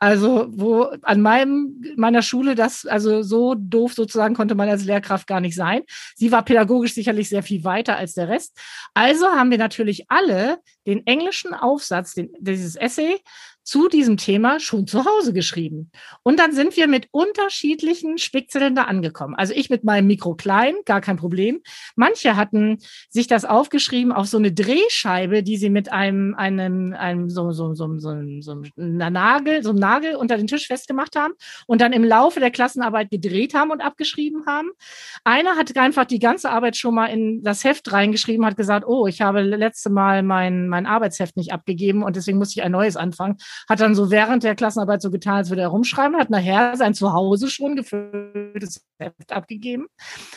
Also, 0.00 0.46
wo 0.50 0.84
an 1.02 1.20
meinem, 1.20 1.82
meiner 1.96 2.22
Schule 2.22 2.54
das, 2.54 2.86
also 2.86 3.22
so 3.22 3.54
doof 3.56 3.94
sozusagen 3.94 4.36
konnte 4.36 4.54
man 4.54 4.68
als 4.68 4.84
Lehrkraft 4.84 5.26
gar 5.26 5.40
nicht 5.40 5.56
sein. 5.56 5.82
Sie 6.14 6.30
war 6.30 6.44
pädagogisch 6.44 6.94
sicherlich 6.94 7.28
sehr 7.28 7.42
viel 7.42 7.64
weiter 7.64 7.96
als 7.96 8.14
der 8.14 8.28
Rest. 8.28 8.56
Also 8.94 9.26
haben 9.26 9.50
wir 9.50 9.58
natürlich 9.58 10.08
alle 10.08 10.58
den 10.86 11.04
englischen 11.06 11.52
Aufsatz, 11.52 12.14
den, 12.14 12.30
dieses 12.38 12.76
Essay 12.76 13.18
zu 13.68 13.88
diesem 13.88 14.16
Thema 14.16 14.60
schon 14.60 14.86
zu 14.86 15.04
Hause 15.04 15.34
geschrieben. 15.34 15.90
Und 16.22 16.38
dann 16.38 16.52
sind 16.52 16.74
wir 16.78 16.88
mit 16.88 17.08
unterschiedlichen 17.10 18.16
Spickzetteln 18.16 18.74
da 18.74 18.84
angekommen. 18.84 19.34
Also 19.34 19.52
ich 19.52 19.68
mit 19.68 19.84
meinem 19.84 20.06
Mikro 20.06 20.36
klein, 20.36 20.74
gar 20.86 21.02
kein 21.02 21.18
Problem. 21.18 21.60
Manche 21.94 22.34
hatten 22.34 22.78
sich 23.10 23.26
das 23.26 23.44
aufgeschrieben 23.44 24.10
auf 24.10 24.26
so 24.26 24.38
eine 24.38 24.52
Drehscheibe, 24.52 25.42
die 25.42 25.58
sie 25.58 25.68
mit 25.68 25.92
einem, 25.92 26.34
einem, 26.34 26.94
einem 26.94 27.28
so, 27.28 27.52
so, 27.52 27.74
so, 27.74 27.98
so, 27.98 28.14
so 28.40 28.62
einer 28.78 29.10
Nagel, 29.10 29.62
so 29.62 29.70
einem 29.70 29.80
Nagel 29.80 30.14
unter 30.14 30.38
den 30.38 30.46
Tisch 30.46 30.66
festgemacht 30.66 31.14
haben 31.14 31.34
und 31.66 31.82
dann 31.82 31.92
im 31.92 32.04
Laufe 32.04 32.40
der 32.40 32.50
Klassenarbeit 32.50 33.10
gedreht 33.10 33.52
haben 33.52 33.70
und 33.70 33.82
abgeschrieben 33.82 34.46
haben. 34.46 34.70
Einer 35.24 35.56
hat 35.56 35.76
einfach 35.76 36.06
die 36.06 36.20
ganze 36.20 36.48
Arbeit 36.48 36.78
schon 36.78 36.94
mal 36.94 37.08
in 37.08 37.42
das 37.42 37.64
Heft 37.64 37.92
reingeschrieben, 37.92 38.46
hat 38.46 38.56
gesagt, 38.56 38.86
oh, 38.88 39.06
ich 39.06 39.20
habe 39.20 39.42
letzte 39.42 39.90
Mal 39.90 40.22
mein, 40.22 40.68
mein 40.68 40.86
Arbeitsheft 40.86 41.36
nicht 41.36 41.52
abgegeben 41.52 42.02
und 42.02 42.16
deswegen 42.16 42.38
muss 42.38 42.56
ich 42.56 42.62
ein 42.62 42.72
neues 42.72 42.96
anfangen 42.96 43.36
hat 43.68 43.80
dann 43.80 43.94
so 43.94 44.10
während 44.10 44.44
der 44.44 44.54
Klassenarbeit 44.54 45.02
so 45.02 45.10
getan, 45.10 45.36
als 45.36 45.50
würde 45.50 45.62
er 45.62 45.68
rumschreiben, 45.68 46.18
hat 46.18 46.30
nachher 46.30 46.76
sein 46.76 46.94
Zuhause 46.94 47.48
schon 47.48 47.76
gefülltes 47.76 48.84
Heft 48.98 49.32
abgegeben. 49.32 49.86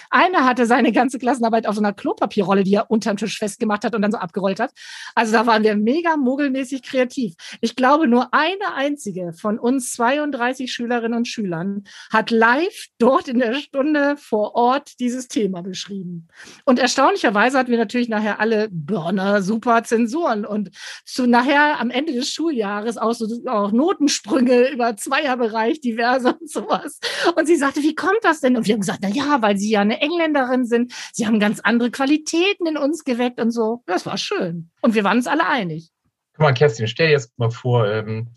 Einer 0.10 0.46
hatte 0.46 0.66
seine 0.66 0.92
ganze 0.92 1.20
Klassenarbeit 1.20 1.68
auf 1.68 1.76
so 1.76 1.82
einer 1.82 1.94
Klopapierrolle, 1.94 2.64
die 2.64 2.76
er 2.76 2.92
unterm 2.92 3.18
Tisch 3.18 3.38
festgemacht 3.38 3.84
hat 3.84 3.96
und 3.96 4.02
dann 4.02 4.12
so 4.12 4.18
abgerollt 4.18 4.60
hat. 4.60 4.72
Also 5.16 5.34
da 5.34 5.46
waren 5.46 5.64
wir 5.64 5.76
mega 5.76 6.18
mogelmäßig 6.18 6.84
kreativ. 6.84 7.34
Ich 7.62 7.76
glaube, 7.76 8.08
nur 8.08 8.34
eine 8.34 8.76
einzige 8.76 9.34
von 9.34 9.60
uns 9.60 9.94
32 9.94 10.72
Schülerinnen 10.72 11.18
und 11.18 11.28
Schülern 11.28 11.84
hat 12.12 12.32
live 12.32 12.88
dort 12.98 13.28
in 13.28 13.40
der 13.40 13.56
Stunde 13.56 14.16
vor 14.18 14.56
Ort 14.56 15.00
dieses 15.00 15.28
Thema 15.28 15.62
beschrieben. 15.62 16.28
Und 16.66 16.80
erstaunlicherweise 16.80 17.58
hatten 17.58 17.72
wir 17.72 17.78
natürlich 17.78 18.10
nachher 18.10 18.40
alle 18.40 18.70
Burner, 18.72 19.42
super 19.42 19.84
Zensuren 19.84 20.46
und 20.46 20.70
zu 21.06 21.28
nachher 21.28 21.80
am 21.80 21.90
Ende 21.90 22.14
des 22.14 22.30
Schuljahres 22.30 22.98
auch 22.98 23.11
so 23.14 23.28
auch 23.48 23.72
Notensprünge 23.72 24.70
über 24.74 24.96
Zweierbereich, 24.96 25.82
diverse 25.82 26.36
und 26.40 26.50
sowas. 26.50 27.00
Und 27.36 27.48
sie 27.48 27.56
sagte, 27.56 27.82
wie 27.82 27.96
kommt 27.96 28.20
das 28.24 28.42
denn? 28.42 28.58
Und 28.58 28.68
wir 28.68 28.74
haben 28.74 28.82
gesagt, 28.82 29.00
na 29.02 29.10
ja, 29.10 29.42
weil 29.42 29.58
sie 29.58 29.72
ja 29.72 29.82
eine 29.82 30.02
Engländerin 30.02 30.66
sind. 30.66 30.94
Sie 31.14 31.28
haben 31.28 31.40
ganz 31.40 31.60
andere 31.60 31.92
Qualitäten 31.92 32.68
in 32.68 32.78
uns 32.78 33.04
geweckt 33.04 33.40
und 33.40 33.52
so. 33.52 33.84
Das 33.86 34.06
war 34.06 34.18
schön. 34.18 34.70
Und 34.82 34.96
wir 34.96 35.04
waren 35.04 35.18
uns 35.18 35.28
alle 35.28 35.48
einig. 35.48 35.92
Guck 36.34 36.44
mal, 36.44 36.54
Kerstin, 36.54 36.88
stell 36.88 37.08
dir 37.08 37.14
jetzt 37.14 37.38
mal 37.38 37.52
vor, 37.52 37.88
ähm, 37.88 38.30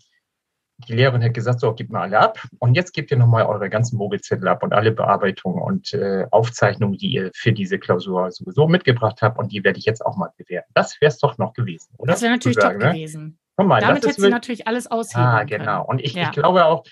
die 0.87 0.93
Lehrerin 0.93 1.23
hat 1.23 1.33
gesagt, 1.33 1.61
so, 1.61 1.73
gib 1.73 1.89
mal 1.89 2.01
alle 2.01 2.19
ab. 2.19 2.41
Und 2.59 2.75
jetzt 2.75 2.93
gebt 2.93 3.11
ihr 3.11 3.17
nochmal 3.17 3.45
eure 3.45 3.69
ganzen 3.69 3.97
Mobilzettel 3.97 4.47
ab 4.47 4.61
und 4.61 4.73
alle 4.73 4.91
Bearbeitungen 4.91 5.61
und 5.61 5.93
äh, 5.93 6.25
Aufzeichnungen, 6.31 6.97
die 6.97 7.07
ihr 7.07 7.31
für 7.33 7.53
diese 7.53 7.79
Klausur 7.79 8.31
sowieso 8.31 8.67
mitgebracht 8.67 9.21
habt. 9.21 9.39
Und 9.39 9.51
die 9.51 9.63
werde 9.63 9.79
ich 9.79 9.85
jetzt 9.85 10.05
auch 10.05 10.17
mal 10.17 10.31
bewerten. 10.37 10.69
Das 10.73 10.99
wäre 10.99 11.09
es 11.09 11.17
doch 11.17 11.37
noch 11.37 11.53
gewesen, 11.53 11.93
oder? 11.97 12.11
Das 12.11 12.21
wäre 12.21 12.33
natürlich 12.33 12.57
sagen, 12.57 12.79
top 12.79 12.89
ne? 12.89 12.93
gewesen. 12.93 13.39
Guck 13.57 13.67
mal, 13.67 13.79
Damit 13.79 14.05
hätte 14.05 14.19
sie 14.19 14.29
natürlich 14.29 14.67
alles 14.67 14.87
aushebeln 14.87 15.25
Ah, 15.25 15.43
genau. 15.43 15.85
Und 15.85 16.01
ich, 16.01 16.13
ja. 16.13 16.23
ich 16.23 16.31
glaube 16.31 16.65
auch, 16.65 16.83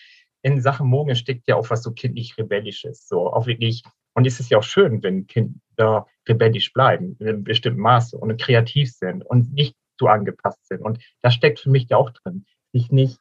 in 0.44 0.62
Sachen 0.62 0.88
Mogeln 0.88 1.16
steckt 1.16 1.48
ja 1.48 1.56
auch 1.56 1.70
was 1.70 1.84
so 1.84 1.92
kindlich 1.92 2.38
Rebellisches. 2.38 3.08
So 3.08 3.32
auch 3.34 3.48
wirklich, 3.48 3.84
und 4.14 4.28
es 4.28 4.40
ist 4.40 4.50
ja 4.50 4.60
auch 4.60 4.64
schön, 4.64 5.02
wenn 5.04 5.28
Kinder 5.28 6.08
rebellisch 6.28 6.72
bleiben, 6.74 7.18
in 7.20 7.28
einem 7.28 7.44
bestimmten 7.44 7.82
Maße 7.82 8.18
und 8.18 8.40
kreativ 8.40 8.92
sind 8.92 9.26
und 9.26 9.54
nicht 9.54 9.76
so 10.00 10.08
angepasst 10.08 10.66
sind. 10.68 10.82
Und 10.82 11.00
das 11.22 11.34
steckt 11.34 11.60
für 11.60 11.70
mich 11.70 11.88
ja 11.90 11.98
auch 11.98 12.10
drin, 12.10 12.46
sich 12.72 12.92
nicht 12.92 13.20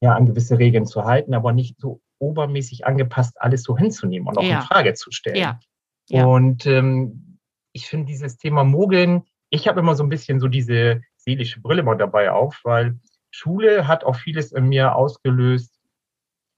ja, 0.00 0.14
an 0.14 0.26
gewisse 0.26 0.58
Regeln 0.58 0.86
zu 0.86 1.04
halten, 1.04 1.34
aber 1.34 1.52
nicht 1.52 1.78
so 1.78 2.00
obermäßig 2.18 2.86
angepasst 2.86 3.40
alles 3.40 3.62
so 3.62 3.76
hinzunehmen 3.76 4.28
und 4.28 4.38
auch 4.38 4.42
ja. 4.42 4.60
in 4.60 4.66
Frage 4.66 4.94
zu 4.94 5.10
stellen. 5.10 5.36
Ja. 5.36 5.60
ja. 6.08 6.24
Und 6.24 6.66
ähm, 6.66 7.38
ich 7.72 7.86
finde 7.86 8.06
dieses 8.06 8.36
Thema 8.36 8.64
Mogeln, 8.64 9.24
ich 9.50 9.68
habe 9.68 9.80
immer 9.80 9.94
so 9.94 10.02
ein 10.02 10.08
bisschen 10.08 10.40
so 10.40 10.48
diese 10.48 11.02
seelische 11.22 11.60
Brille 11.60 11.82
mal 11.82 11.96
dabei 11.96 12.30
auf, 12.30 12.60
weil 12.64 12.98
Schule 13.30 13.86
hat 13.86 14.04
auch 14.04 14.16
vieles 14.16 14.52
in 14.52 14.68
mir 14.68 14.94
ausgelöst, 14.94 15.78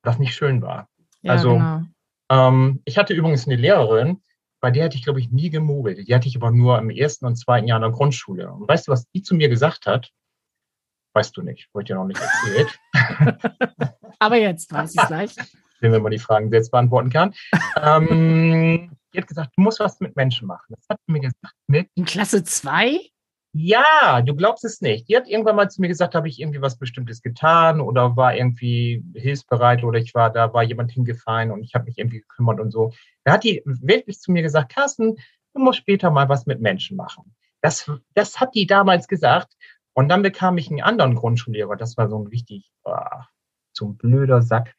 was 0.02 0.18
nicht 0.18 0.34
schön 0.34 0.62
war. 0.62 0.88
Ja, 1.22 1.32
also 1.32 1.54
genau. 1.54 1.82
ähm, 2.30 2.82
ich 2.84 2.98
hatte 2.98 3.14
übrigens 3.14 3.46
eine 3.46 3.56
Lehrerin, 3.56 4.22
bei 4.60 4.70
der 4.70 4.84
hatte 4.84 4.96
ich, 4.96 5.02
glaube 5.02 5.20
ich, 5.20 5.30
nie 5.30 5.50
gemogelt. 5.50 6.06
Die 6.06 6.14
hatte 6.14 6.28
ich 6.28 6.36
aber 6.36 6.52
nur 6.52 6.78
im 6.78 6.88
ersten 6.90 7.26
und 7.26 7.36
zweiten 7.36 7.66
Jahr 7.66 7.78
in 7.78 7.82
der 7.82 7.90
Grundschule. 7.90 8.50
Und 8.50 8.68
weißt 8.68 8.86
du, 8.86 8.92
was 8.92 9.10
die 9.10 9.22
zu 9.22 9.34
mir 9.34 9.48
gesagt 9.48 9.86
hat? 9.86 10.10
Weißt 11.14 11.36
du 11.36 11.42
nicht, 11.42 11.68
wollte 11.74 11.92
ich 11.92 11.96
dir 11.96 12.00
noch 12.00 12.06
nicht 12.06 12.20
erzählt. 12.20 12.78
aber 14.20 14.36
jetzt 14.36 14.72
weiß 14.72 14.94
ich 14.94 15.02
es 15.02 15.08
gleich. 15.08 15.34
Wenn 15.80 16.00
man 16.00 16.12
die 16.12 16.18
Fragen 16.20 16.48
selbst 16.48 16.70
beantworten 16.70 17.10
kann. 17.10 17.34
ähm, 17.76 18.96
die 19.12 19.18
hat 19.18 19.26
gesagt, 19.26 19.50
du 19.56 19.62
musst 19.62 19.80
was 19.80 19.98
mit 19.98 20.14
Menschen 20.14 20.46
machen. 20.46 20.64
Das 20.68 20.86
hat 20.88 20.98
sie 21.06 21.12
mir 21.12 21.20
gesagt 21.20 21.56
mit. 21.66 21.88
In 21.96 22.04
Klasse 22.04 22.44
2? 22.44 23.11
Ja, 23.54 24.22
du 24.22 24.34
glaubst 24.34 24.64
es 24.64 24.80
nicht. 24.80 25.08
Die 25.08 25.16
hat 25.16 25.28
irgendwann 25.28 25.56
mal 25.56 25.70
zu 25.70 25.82
mir 25.82 25.88
gesagt, 25.88 26.14
habe 26.14 26.26
ich 26.26 26.40
irgendwie 26.40 26.62
was 26.62 26.78
Bestimmtes 26.78 27.20
getan 27.20 27.82
oder 27.82 28.16
war 28.16 28.34
irgendwie 28.34 29.04
hilfsbereit 29.14 29.84
oder 29.84 29.98
ich 29.98 30.14
war, 30.14 30.30
da 30.30 30.54
war 30.54 30.62
jemand 30.62 30.90
hingefallen 30.90 31.50
und 31.50 31.62
ich 31.62 31.74
habe 31.74 31.84
mich 31.84 31.98
irgendwie 31.98 32.20
gekümmert 32.20 32.60
und 32.60 32.70
so. 32.70 32.92
Da 33.24 33.32
hat 33.34 33.44
die 33.44 33.62
wirklich 33.66 34.20
zu 34.20 34.32
mir 34.32 34.40
gesagt, 34.40 34.72
Carsten, 34.74 35.16
du 35.52 35.60
musst 35.60 35.80
später 35.80 36.10
mal 36.10 36.30
was 36.30 36.46
mit 36.46 36.62
Menschen 36.62 36.96
machen. 36.96 37.34
Das, 37.60 37.90
das 38.14 38.40
hat 38.40 38.54
die 38.54 38.66
damals 38.66 39.06
gesagt. 39.06 39.52
Und 39.92 40.08
dann 40.08 40.22
bekam 40.22 40.56
ich 40.56 40.70
einen 40.70 40.80
anderen 40.80 41.14
Grundschullehrer, 41.14 41.76
das 41.76 41.98
war 41.98 42.08
so 42.08 42.18
ein 42.18 42.26
richtig, 42.28 42.72
oh, 42.84 42.94
so 43.74 43.88
ein 43.88 43.96
blöder 43.98 44.40
Sack. 44.40 44.74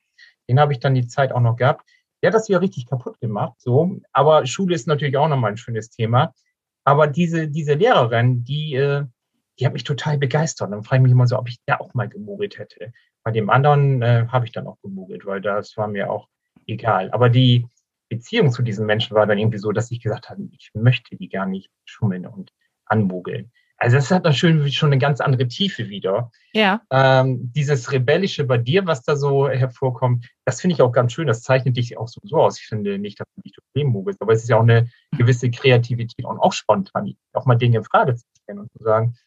Den 0.50 0.60
habe 0.60 0.74
ich 0.74 0.80
dann 0.80 0.96
die 0.96 1.08
Zeit 1.08 1.32
auch 1.32 1.40
noch 1.42 1.58
gehabt. 1.58 1.88
Der 2.24 2.30
hat 2.30 2.36
das 2.36 2.48
ja 2.48 2.58
richtig 2.58 2.88
kaputt 2.88 3.20
gemacht, 3.20 3.54
so. 3.60 4.00
Aber 4.12 4.48
Schule 4.48 4.74
ist 4.74 4.88
natürlich 4.88 5.18
auch 5.18 5.28
nochmal 5.28 5.52
ein 5.52 5.58
schönes 5.58 5.92
Thema. 5.92 6.34
Aber 6.84 7.08
diese, 7.08 7.48
diese 7.48 7.74
Lehrerin, 7.74 8.44
die, 8.44 8.76
äh, 8.76 9.06
die 9.60 9.66
hat 9.66 9.74
mich 9.74 9.84
total 9.84 10.18
begeistert. 10.18 10.72
dann 10.72 10.84
frage 10.84 11.02
ich 11.02 11.04
mich 11.04 11.12
immer 11.12 11.28
so, 11.28 11.38
ob 11.38 11.48
ich 11.48 11.60
da 11.66 11.78
auch 11.78 11.94
mal 11.94 12.10
gemogelt 12.10 12.58
hätte. 12.58 12.92
Bei 13.24 13.32
dem 13.32 13.50
anderen 13.50 14.02
äh, 14.02 14.28
habe 14.30 14.46
ich 14.46 14.52
dann 14.52 14.68
auch 14.68 14.80
gemogelt, 14.82 15.26
weil 15.26 15.42
das 15.42 15.78
war 15.78 15.88
mir 15.88 16.12
auch 16.12 16.28
egal. 16.68 17.12
Aber 17.12 17.30
die 17.30 17.68
Beziehung 18.10 18.52
zu 18.52 18.62
diesen 18.62 18.86
Menschen 18.86 19.16
war 19.16 19.26
dann 19.26 19.38
irgendwie 19.38 19.58
so, 19.58 19.72
dass 19.72 19.92
ich 19.92 20.02
gesagt 20.02 20.30
habe, 20.30 20.44
ich 20.52 20.72
möchte 20.74 21.16
die 21.16 21.30
gar 21.30 21.46
nicht 21.46 21.70
schummeln 21.86 22.26
und 22.26 22.52
anmogeln. 22.86 23.52
Also 23.84 23.98
das 23.98 24.12
hat 24.12 24.24
natürlich 24.24 24.78
schon 24.78 24.94
eine 24.94 24.98
ganz 24.98 25.20
andere 25.20 25.46
Tiefe 25.46 25.90
wieder. 25.90 26.32
Ja. 26.54 26.82
Ähm, 26.90 27.52
dieses 27.54 27.92
Rebellische 27.92 28.46
bei 28.46 28.58
dir, 28.58 28.86
was 28.86 29.04
da 29.04 29.18
so 29.18 29.50
hervorkommt, 29.50 30.26
das 30.46 30.62
finde 30.62 30.76
ich 30.76 30.82
auch 30.82 30.94
ganz 30.94 31.12
schön. 31.12 31.28
Das 31.28 31.42
zeichnet 31.42 31.76
dich 31.76 31.98
auch 31.98 32.08
so, 32.08 32.22
aus. 32.38 32.62
Ich 32.62 32.66
finde 32.68 32.98
nicht, 32.98 33.20
dass 33.20 33.28
du 33.36 33.42
dich 33.42 33.58
Problem 33.58 33.90
mogelst, 33.90 34.22
aber 34.22 34.32
es 34.32 34.44
ist 34.44 34.48
ja 34.48 34.56
auch 34.56 34.62
eine 34.62 34.90
gewisse 35.18 35.52
Kreativität 35.52 36.24
und 36.24 36.40
auch 36.40 36.54
Spontanität, 36.54 37.20
auch 37.34 37.46
mal 37.46 37.56
Dinge 37.56 37.80
in 37.80 37.84
Frage 37.84 38.16
zu 38.16 38.24
stellen 38.42 38.60
und 38.60 38.72
zu 38.72 38.82
sagen, 38.82 39.18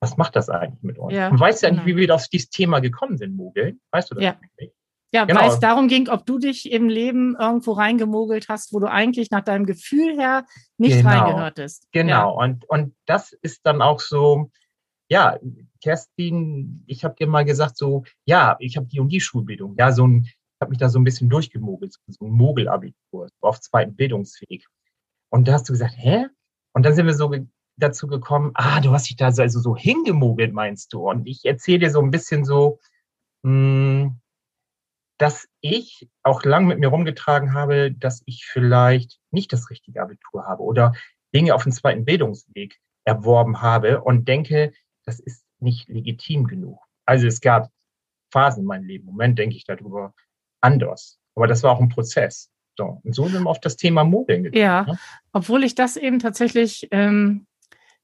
was 0.00 0.16
macht 0.16 0.34
das 0.34 0.48
eigentlich 0.48 0.82
mit 0.82 0.98
uns? 0.98 1.14
Ja, 1.14 1.30
du 1.30 1.38
weißt 1.38 1.62
ja 1.62 1.68
genau. 1.70 1.84
nicht, 1.84 1.94
wie 1.94 2.00
wir 2.00 2.12
auf 2.12 2.26
dieses 2.26 2.50
Thema 2.50 2.80
gekommen 2.80 3.16
sind, 3.16 3.36
Mogeln. 3.36 3.80
Weißt 3.92 4.10
du 4.10 4.16
das 4.16 4.24
ja. 4.24 4.36
nicht? 4.58 4.72
Ja, 5.12 5.24
genau. 5.24 5.40
weil 5.40 5.48
es 5.48 5.58
darum 5.58 5.88
ging, 5.88 6.08
ob 6.08 6.26
du 6.26 6.38
dich 6.38 6.70
im 6.70 6.88
Leben 6.88 7.34
irgendwo 7.38 7.72
reingemogelt 7.72 8.48
hast, 8.48 8.74
wo 8.74 8.78
du 8.78 8.90
eigentlich 8.90 9.30
nach 9.30 9.42
deinem 9.42 9.64
Gefühl 9.64 10.18
her 10.18 10.44
nicht 10.76 10.98
genau. 10.98 11.08
reingehörtest. 11.08 11.88
Genau, 11.92 12.12
ja. 12.12 12.44
und, 12.44 12.68
und 12.68 12.94
das 13.06 13.32
ist 13.32 13.64
dann 13.64 13.80
auch 13.80 14.00
so, 14.00 14.50
ja, 15.08 15.38
Kerstin, 15.82 16.84
ich 16.86 17.04
habe 17.04 17.14
dir 17.14 17.26
mal 17.26 17.44
gesagt, 17.44 17.78
so, 17.78 18.04
ja, 18.26 18.56
ich 18.58 18.76
habe 18.76 18.86
die 18.86 19.00
und 19.00 19.08
die 19.08 19.20
Schulbildung, 19.20 19.76
ja, 19.78 19.92
so 19.92 20.06
ein, 20.06 20.24
ich 20.24 20.60
habe 20.60 20.70
mich 20.70 20.78
da 20.78 20.90
so 20.90 20.98
ein 20.98 21.04
bisschen 21.04 21.30
durchgemogelt, 21.30 21.94
so 22.06 22.26
ein 22.26 22.30
Mogelabitur, 22.30 23.28
so 23.40 23.48
auf 23.48 23.60
zweiten 23.60 23.96
Bildungsweg. 23.96 24.66
Und 25.30 25.48
da 25.48 25.54
hast 25.54 25.68
du 25.68 25.72
gesagt, 25.72 25.94
hä? 25.96 26.26
Und 26.74 26.84
dann 26.84 26.94
sind 26.94 27.06
wir 27.06 27.14
so 27.14 27.32
dazu 27.76 28.08
gekommen, 28.08 28.50
ah, 28.54 28.80
du 28.80 28.92
hast 28.92 29.08
dich 29.08 29.16
da 29.16 29.26
also 29.26 29.60
so 29.60 29.76
hingemogelt, 29.76 30.52
meinst 30.52 30.92
du? 30.92 31.08
Und 31.08 31.26
ich 31.26 31.44
erzähle 31.44 31.78
dir 31.78 31.90
so 31.90 32.00
ein 32.00 32.10
bisschen 32.10 32.44
so, 32.44 32.78
mh, 33.42 33.50
hm, 33.50 34.20
dass 35.18 35.48
ich 35.60 36.08
auch 36.22 36.44
lang 36.44 36.66
mit 36.66 36.78
mir 36.78 36.88
rumgetragen 36.88 37.52
habe, 37.52 37.92
dass 37.92 38.22
ich 38.24 38.46
vielleicht 38.46 39.18
nicht 39.30 39.52
das 39.52 39.68
richtige 39.70 40.00
Abitur 40.00 40.46
habe 40.46 40.62
oder 40.62 40.94
Dinge 41.34 41.54
auf 41.54 41.64
dem 41.64 41.72
zweiten 41.72 42.04
Bildungsweg 42.04 42.78
erworben 43.04 43.60
habe 43.60 44.00
und 44.02 44.28
denke, 44.28 44.72
das 45.04 45.20
ist 45.20 45.44
nicht 45.58 45.88
legitim 45.88 46.46
genug. 46.46 46.78
Also 47.04 47.26
es 47.26 47.40
gab 47.40 47.70
Phasen 48.30 48.60
in 48.60 48.66
meinem 48.66 48.84
Leben. 48.84 49.08
Im 49.08 49.14
Moment 49.14 49.38
denke 49.38 49.56
ich 49.56 49.64
darüber 49.64 50.14
anders. 50.60 51.18
Aber 51.34 51.46
das 51.46 51.62
war 51.62 51.72
auch 51.72 51.80
ein 51.80 51.88
Prozess. 51.88 52.50
So, 52.76 53.00
und 53.02 53.14
so 53.14 53.26
sind 53.26 53.42
wir 53.42 53.50
auf 53.50 53.60
das 53.60 53.76
Thema 53.76 54.04
Mobbing 54.04 54.44
gekommen. 54.44 54.62
Ja, 54.62 54.84
ne? 54.84 54.98
obwohl 55.32 55.64
ich 55.64 55.74
das 55.74 55.96
eben 55.96 56.20
tatsächlich, 56.20 56.86
ähm, 56.92 57.46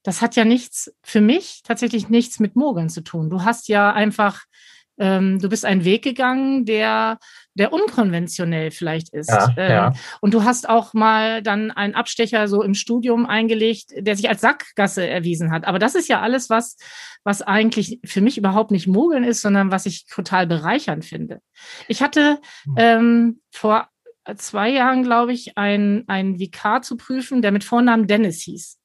das 0.02 0.20
hat 0.20 0.34
ja 0.34 0.44
nichts, 0.44 0.92
für 1.02 1.20
mich 1.20 1.62
tatsächlich 1.62 2.08
nichts 2.08 2.40
mit 2.40 2.56
Mogeln 2.56 2.88
zu 2.88 3.02
tun. 3.02 3.30
Du 3.30 3.44
hast 3.44 3.68
ja 3.68 3.92
einfach 3.92 4.44
ähm, 4.98 5.38
du 5.40 5.48
bist 5.48 5.64
einen 5.64 5.84
Weg 5.84 6.02
gegangen, 6.02 6.64
der, 6.64 7.18
der 7.54 7.72
unkonventionell 7.72 8.70
vielleicht 8.70 9.12
ist. 9.12 9.30
Ja, 9.30 9.48
ähm, 9.56 9.70
ja. 9.70 9.92
Und 10.20 10.34
du 10.34 10.44
hast 10.44 10.68
auch 10.68 10.94
mal 10.94 11.42
dann 11.42 11.70
einen 11.70 11.94
Abstecher 11.94 12.48
so 12.48 12.62
im 12.62 12.74
Studium 12.74 13.26
eingelegt, 13.26 13.92
der 13.96 14.16
sich 14.16 14.28
als 14.28 14.40
Sackgasse 14.40 15.06
erwiesen 15.06 15.50
hat. 15.50 15.66
Aber 15.66 15.78
das 15.78 15.94
ist 15.94 16.08
ja 16.08 16.20
alles, 16.20 16.50
was, 16.50 16.76
was 17.24 17.42
eigentlich 17.42 18.00
für 18.04 18.20
mich 18.20 18.38
überhaupt 18.38 18.70
nicht 18.70 18.86
mogeln 18.86 19.24
ist, 19.24 19.40
sondern 19.40 19.70
was 19.70 19.86
ich 19.86 20.06
total 20.06 20.46
bereichernd 20.46 21.04
finde. 21.04 21.40
Ich 21.88 22.02
hatte 22.02 22.38
hm. 22.64 22.74
ähm, 22.76 23.40
vor 23.50 23.88
zwei 24.36 24.70
Jahren, 24.70 25.02
glaube 25.02 25.32
ich, 25.32 25.58
einen, 25.58 26.08
einen 26.08 26.38
Vikar 26.38 26.82
zu 26.82 26.96
prüfen, 26.96 27.42
der 27.42 27.52
mit 27.52 27.64
Vornamen 27.64 28.06
Dennis 28.06 28.42
hieß. 28.42 28.78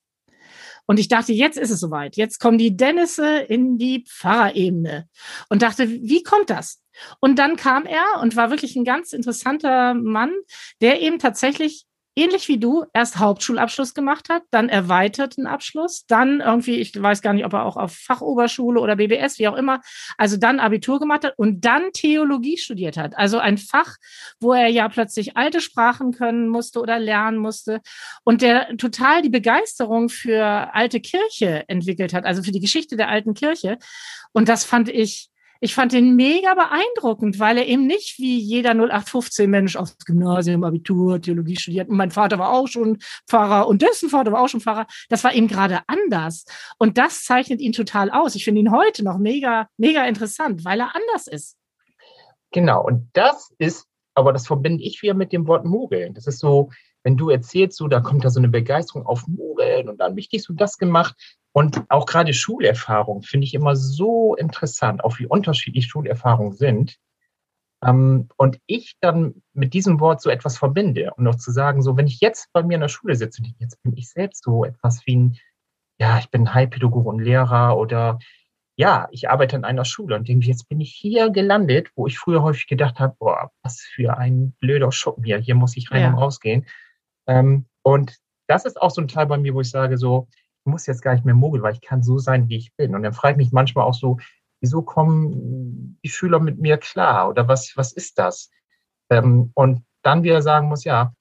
Und 0.89 0.99
ich 0.99 1.07
dachte, 1.07 1.33
jetzt 1.33 1.59
ist 1.59 1.69
es 1.69 1.79
soweit. 1.79 2.17
Jetzt 2.17 2.39
kommen 2.39 2.57
die 2.57 2.75
Dennisse 2.75 3.37
in 3.41 3.77
die 3.77 4.05
Pfarrerebene. 4.07 5.07
Und 5.47 5.61
dachte, 5.61 5.87
wie 5.87 6.23
kommt 6.23 6.49
das? 6.49 6.81
Und 7.19 7.37
dann 7.37 7.57
kam 7.57 7.85
er 7.85 8.03
und 8.23 8.35
war 8.35 8.49
wirklich 8.49 8.75
ein 8.75 8.85
ganz 8.85 9.13
interessanter 9.13 9.93
Mann, 9.93 10.33
der 10.81 10.99
eben 10.99 11.19
tatsächlich 11.19 11.85
ähnlich 12.19 12.47
wie 12.49 12.59
du, 12.59 12.85
erst 12.93 13.17
Hauptschulabschluss 13.19 13.93
gemacht 13.93 14.29
hat, 14.29 14.43
dann 14.51 14.67
erweiterten 14.67 15.47
Abschluss, 15.47 16.05
dann 16.07 16.41
irgendwie, 16.41 16.75
ich 16.75 17.01
weiß 17.01 17.21
gar 17.21 17.33
nicht, 17.33 17.45
ob 17.45 17.53
er 17.53 17.65
auch 17.65 17.77
auf 17.77 17.93
Fachoberschule 17.93 18.79
oder 18.79 18.97
BBS, 18.97 19.39
wie 19.39 19.47
auch 19.47 19.55
immer, 19.55 19.81
also 20.17 20.35
dann 20.35 20.59
Abitur 20.59 20.99
gemacht 20.99 21.23
hat 21.23 21.33
und 21.37 21.63
dann 21.63 21.91
Theologie 21.93 22.57
studiert 22.57 22.97
hat. 22.97 23.17
Also 23.17 23.39
ein 23.39 23.57
Fach, 23.57 23.95
wo 24.39 24.53
er 24.53 24.67
ja 24.67 24.89
plötzlich 24.89 25.37
alte 25.37 25.61
Sprachen 25.61 26.11
können 26.11 26.49
musste 26.49 26.81
oder 26.81 26.99
lernen 26.99 27.37
musste 27.37 27.81
und 28.23 28.41
der 28.41 28.75
total 28.77 29.21
die 29.21 29.29
Begeisterung 29.29 30.09
für 30.09 30.73
alte 30.73 30.99
Kirche 30.99 31.63
entwickelt 31.67 32.13
hat, 32.13 32.25
also 32.25 32.43
für 32.43 32.51
die 32.51 32.59
Geschichte 32.59 32.97
der 32.97 33.07
alten 33.07 33.33
Kirche. 33.33 33.77
Und 34.33 34.49
das 34.49 34.65
fand 34.65 34.89
ich 34.89 35.28
ich 35.61 35.75
fand 35.75 35.93
ihn 35.93 36.15
mega 36.15 36.53
beeindruckend, 36.53 37.39
weil 37.39 37.57
er 37.57 37.67
eben 37.67 37.85
nicht 37.85 38.17
wie 38.17 38.39
jeder 38.39 38.71
0815 38.71 39.49
Mensch 39.49 39.75
aufs 39.75 39.97
Gymnasium, 40.05 40.63
Abitur, 40.63 41.21
Theologie 41.21 41.57
studiert. 41.57 41.89
Und 41.89 41.97
mein 41.97 42.11
Vater 42.11 42.39
war 42.39 42.53
auch 42.53 42.67
schon 42.67 42.99
Pfarrer 43.27 43.67
und 43.67 43.81
dessen 43.81 44.09
Vater 44.09 44.31
war 44.31 44.41
auch 44.41 44.47
schon 44.47 44.61
Pfarrer. 44.61 44.87
Das 45.09 45.23
war 45.23 45.33
ihm 45.33 45.47
gerade 45.47 45.81
anders. 45.87 46.45
Und 46.77 46.97
das 46.97 47.23
zeichnet 47.23 47.59
ihn 47.59 47.73
total 47.73 48.09
aus. 48.09 48.35
Ich 48.35 48.45
finde 48.45 48.61
ihn 48.61 48.71
heute 48.71 49.03
noch 49.03 49.17
mega, 49.17 49.67
mega 49.77 50.05
interessant, 50.05 50.63
weil 50.63 50.79
er 50.79 50.95
anders 50.95 51.27
ist. 51.27 51.57
Genau. 52.51 52.83
Und 52.83 53.09
das 53.13 53.53
ist, 53.57 53.85
aber 54.15 54.31
das 54.31 54.47
verbinde 54.47 54.83
ich 54.83 55.01
wieder 55.01 55.13
mit 55.13 55.33
dem 55.33 55.45
Wort 55.47 55.65
Mogeln. 55.65 56.13
Das 56.13 56.25
ist 56.25 56.39
so, 56.39 56.69
wenn 57.03 57.17
du 57.17 57.29
erzählst, 57.29 57.77
so, 57.77 57.87
da 57.87 58.01
kommt 58.01 58.25
da 58.25 58.29
so 58.29 58.39
eine 58.39 58.49
Begeisterung 58.49 59.05
auf 59.05 59.27
Mogeln 59.27 59.89
und 59.89 59.99
dann 59.99 60.15
wichtig 60.15 60.43
so 60.43 60.53
das 60.53 60.77
gemacht. 60.77 61.15
Und 61.51 61.83
auch 61.89 62.05
gerade 62.05 62.33
Schulerfahrung 62.33 63.23
finde 63.23 63.45
ich 63.45 63.53
immer 63.53 63.75
so 63.75 64.35
interessant, 64.35 65.03
auch 65.03 65.19
wie 65.19 65.25
unterschiedlich 65.25 65.87
Schulerfahrungen 65.87 66.53
sind. 66.53 66.97
Ähm, 67.83 68.27
und 68.37 68.59
ich 68.65 68.95
dann 68.99 69.41
mit 69.53 69.73
diesem 69.73 69.99
Wort 69.99 70.21
so 70.21 70.29
etwas 70.29 70.57
verbinde 70.57 71.11
und 71.15 71.23
noch 71.23 71.35
zu 71.35 71.51
sagen, 71.51 71.81
so, 71.81 71.97
wenn 71.97 72.07
ich 72.07 72.19
jetzt 72.19 72.49
bei 72.51 72.61
mir 72.61 72.75
in 72.75 72.81
der 72.81 72.89
Schule 72.89 73.15
sitze, 73.15 73.41
jetzt 73.57 73.81
bin 73.83 73.95
ich 73.95 74.09
selbst 74.09 74.43
so 74.43 74.65
etwas 74.65 75.05
wie 75.05 75.15
ein, 75.15 75.37
ja, 75.97 76.19
ich 76.19 76.29
bin 76.29 76.53
Heilpädagoge 76.53 77.09
und 77.09 77.19
Lehrer 77.19 77.77
oder 77.77 78.19
ja, 78.75 79.09
ich 79.11 79.29
arbeite 79.29 79.57
in 79.57 79.65
einer 79.65 79.83
Schule 79.83 80.15
und 80.15 80.27
denke, 80.29 80.47
jetzt 80.47 80.69
bin 80.69 80.79
ich 80.79 80.93
hier 80.93 81.31
gelandet, 81.31 81.91
wo 81.95 82.07
ich 82.07 82.17
früher 82.17 82.43
häufig 82.43 82.67
gedacht 82.67 82.99
habe, 82.99 83.15
boah, 83.19 83.51
was 83.61 83.81
für 83.81 84.17
ein 84.17 84.53
blöder 84.61 84.91
Schuppen 84.93 85.25
hier, 85.25 85.37
hier 85.37 85.55
muss 85.55 85.75
ich 85.75 85.91
rein 85.91 86.01
ja. 86.01 86.09
und 86.09 86.15
rausgehen. 86.15 86.65
Ähm, 87.29 87.65
und 87.83 88.17
das 88.47 88.65
ist 88.65 88.81
auch 88.81 88.89
so 88.89 89.01
ein 89.01 89.07
Teil 89.07 89.27
bei 89.27 89.37
mir, 89.37 89.53
wo 89.53 89.61
ich 89.61 89.69
sage, 89.69 89.97
so, 89.97 90.27
muss 90.65 90.87
jetzt 90.87 91.01
gar 91.01 91.13
nicht 91.13 91.25
mehr 91.25 91.35
mogeln, 91.35 91.63
weil 91.63 91.73
ich 91.73 91.81
kann 91.81 92.03
so 92.03 92.17
sein, 92.17 92.49
wie 92.49 92.57
ich 92.57 92.75
bin. 92.75 92.95
Und 92.95 93.03
dann 93.03 93.13
frage 93.13 93.33
ich 93.33 93.37
mich 93.37 93.51
manchmal 93.51 93.85
auch 93.85 93.93
so, 93.93 94.17
wieso 94.61 94.81
kommen 94.81 95.99
die 96.03 96.09
Schüler 96.09 96.39
mit 96.39 96.59
mir 96.59 96.77
klar? 96.77 97.29
Oder 97.29 97.47
was, 97.47 97.73
was 97.75 97.93
ist 97.93 98.17
das? 98.17 98.49
Ähm, 99.09 99.51
und 99.53 99.83
dann 100.01 100.23
wieder 100.23 100.41
sagen 100.41 100.67
muss, 100.67 100.83
ja, 100.83 101.13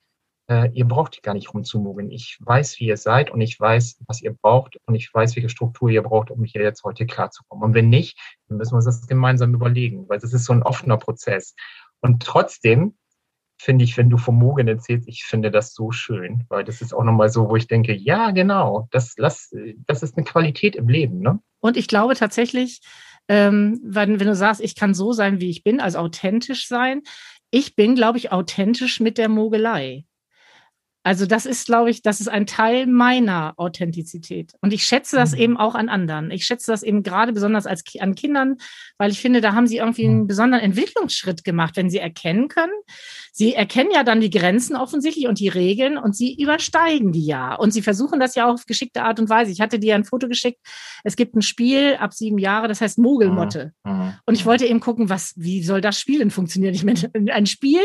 äh, 0.49 0.71
ihr 0.73 0.85
braucht 0.85 1.21
gar 1.21 1.35
nicht 1.35 1.53
rumzumogeln. 1.53 2.11
Ich 2.11 2.37
weiß, 2.41 2.79
wie 2.79 2.87
ihr 2.87 2.97
seid 2.97 3.29
und 3.29 3.39
ich 3.41 3.59
weiß, 3.59 3.99
was 4.07 4.21
ihr 4.21 4.33
braucht 4.33 4.77
und 4.85 4.95
ich 4.95 5.13
weiß, 5.13 5.35
welche 5.35 5.49
Struktur 5.49 5.89
ihr 5.89 6.01
braucht, 6.01 6.31
um 6.31 6.43
hier 6.43 6.63
jetzt 6.63 6.83
heute 6.83 7.05
klarzukommen. 7.05 7.63
Und 7.63 7.73
wenn 7.75 7.89
nicht, 7.89 8.17
dann 8.47 8.57
müssen 8.57 8.73
wir 8.73 8.77
uns 8.77 8.85
das 8.85 9.07
gemeinsam 9.07 9.53
überlegen, 9.53 10.09
weil 10.09 10.19
das 10.19 10.33
ist 10.33 10.45
so 10.45 10.53
ein 10.53 10.63
offener 10.63 10.97
Prozess. 10.97 11.55
Und 12.01 12.23
trotzdem 12.23 12.95
finde 13.59 13.83
ich, 13.83 13.97
wenn 13.97 14.09
du 14.09 14.17
vom 14.17 14.37
Mogen 14.37 14.67
erzählst, 14.67 15.07
ich 15.07 15.25
finde 15.25 15.51
das 15.51 15.73
so 15.73 15.91
schön, 15.91 16.45
weil 16.47 16.63
das 16.63 16.81
ist 16.81 16.93
auch 16.93 17.03
nochmal 17.03 17.29
so, 17.29 17.49
wo 17.49 17.55
ich 17.57 17.67
denke, 17.67 17.93
ja, 17.93 18.31
genau, 18.31 18.87
das, 18.91 19.15
das, 19.15 19.53
das 19.85 20.01
ist 20.01 20.17
eine 20.17 20.25
Qualität 20.25 20.75
im 20.75 20.87
Leben. 20.87 21.19
Ne? 21.19 21.39
Und 21.59 21.75
ich 21.75 21.87
glaube 21.87 22.15
tatsächlich, 22.15 22.79
ähm, 23.27 23.79
wenn, 23.83 24.19
wenn 24.19 24.27
du 24.27 24.35
sagst, 24.35 24.61
ich 24.61 24.75
kann 24.75 24.93
so 24.93 25.11
sein, 25.11 25.41
wie 25.41 25.49
ich 25.49 25.63
bin, 25.63 25.81
also 25.81 25.99
authentisch 25.99 26.67
sein, 26.67 27.01
ich 27.51 27.75
bin, 27.75 27.95
glaube 27.95 28.17
ich, 28.17 28.31
authentisch 28.31 28.99
mit 28.99 29.17
der 29.17 29.27
Mogelei. 29.27 30.05
Also 31.03 31.25
das 31.25 31.45
ist, 31.45 31.65
glaube 31.65 31.89
ich, 31.89 32.01
das 32.01 32.19
ist 32.19 32.27
ein 32.27 32.45
Teil 32.45 32.85
meiner 32.85 33.53
Authentizität. 33.55 34.53
Und 34.61 34.73
ich 34.73 34.83
schätze 34.83 35.15
das 35.15 35.31
mhm. 35.31 35.37
eben 35.37 35.57
auch 35.57 35.73
an 35.73 35.87
anderen. 35.87 36.29
Ich 36.29 36.45
schätze 36.45 36.71
das 36.71 36.83
eben 36.83 37.03
gerade 37.03 37.31
besonders 37.31 37.65
als, 37.65 37.83
an 37.99 38.15
Kindern, 38.15 38.57
weil 38.97 39.11
ich 39.11 39.21
finde, 39.21 39.39
da 39.39 39.53
haben 39.53 39.65
sie 39.65 39.77
irgendwie 39.77 40.05
einen 40.05 40.21
mhm. 40.21 40.27
besonderen 40.27 40.63
Entwicklungsschritt 40.63 41.45
gemacht, 41.45 41.77
wenn 41.77 41.89
sie 41.89 41.99
erkennen 41.99 42.49
können. 42.49 42.73
Sie 43.31 43.53
erkennen 43.53 43.91
ja 43.93 44.03
dann 44.03 44.19
die 44.19 44.29
Grenzen 44.29 44.75
offensichtlich 44.75 45.27
und 45.27 45.39
die 45.39 45.47
Regeln 45.47 45.97
und 45.97 46.15
sie 46.15 46.35
übersteigen 46.35 47.13
die 47.13 47.25
ja. 47.25 47.55
Und 47.55 47.71
sie 47.71 47.81
versuchen 47.81 48.19
das 48.19 48.35
ja 48.35 48.47
auch 48.47 48.55
auf 48.55 48.65
geschickte 48.65 49.03
Art 49.03 49.21
und 49.21 49.29
Weise. 49.29 49.51
Ich 49.51 49.61
hatte 49.61 49.79
dir 49.79 49.95
ein 49.95 50.03
Foto 50.03 50.27
geschickt. 50.27 50.59
Es 51.05 51.15
gibt 51.15 51.33
ein 51.33 51.41
Spiel 51.41 51.95
ab 51.95 52.13
sieben 52.13 52.37
Jahre, 52.37 52.67
das 52.67 52.81
heißt 52.81 52.99
Mogelmotte. 52.99 53.71
Mhm. 53.85 53.91
mhm. 53.91 54.13
Und 54.25 54.35
ich 54.35 54.45
wollte 54.45 54.65
eben 54.65 54.81
gucken, 54.81 55.09
was, 55.09 55.33
wie 55.37 55.63
soll 55.63 55.79
das 55.79 55.99
Spiel 55.99 56.19
denn 56.19 56.31
funktionieren? 56.31 56.73
Ich 56.73 56.83
meine, 56.83 56.99
ein 57.33 57.45
Spiel, 57.45 57.81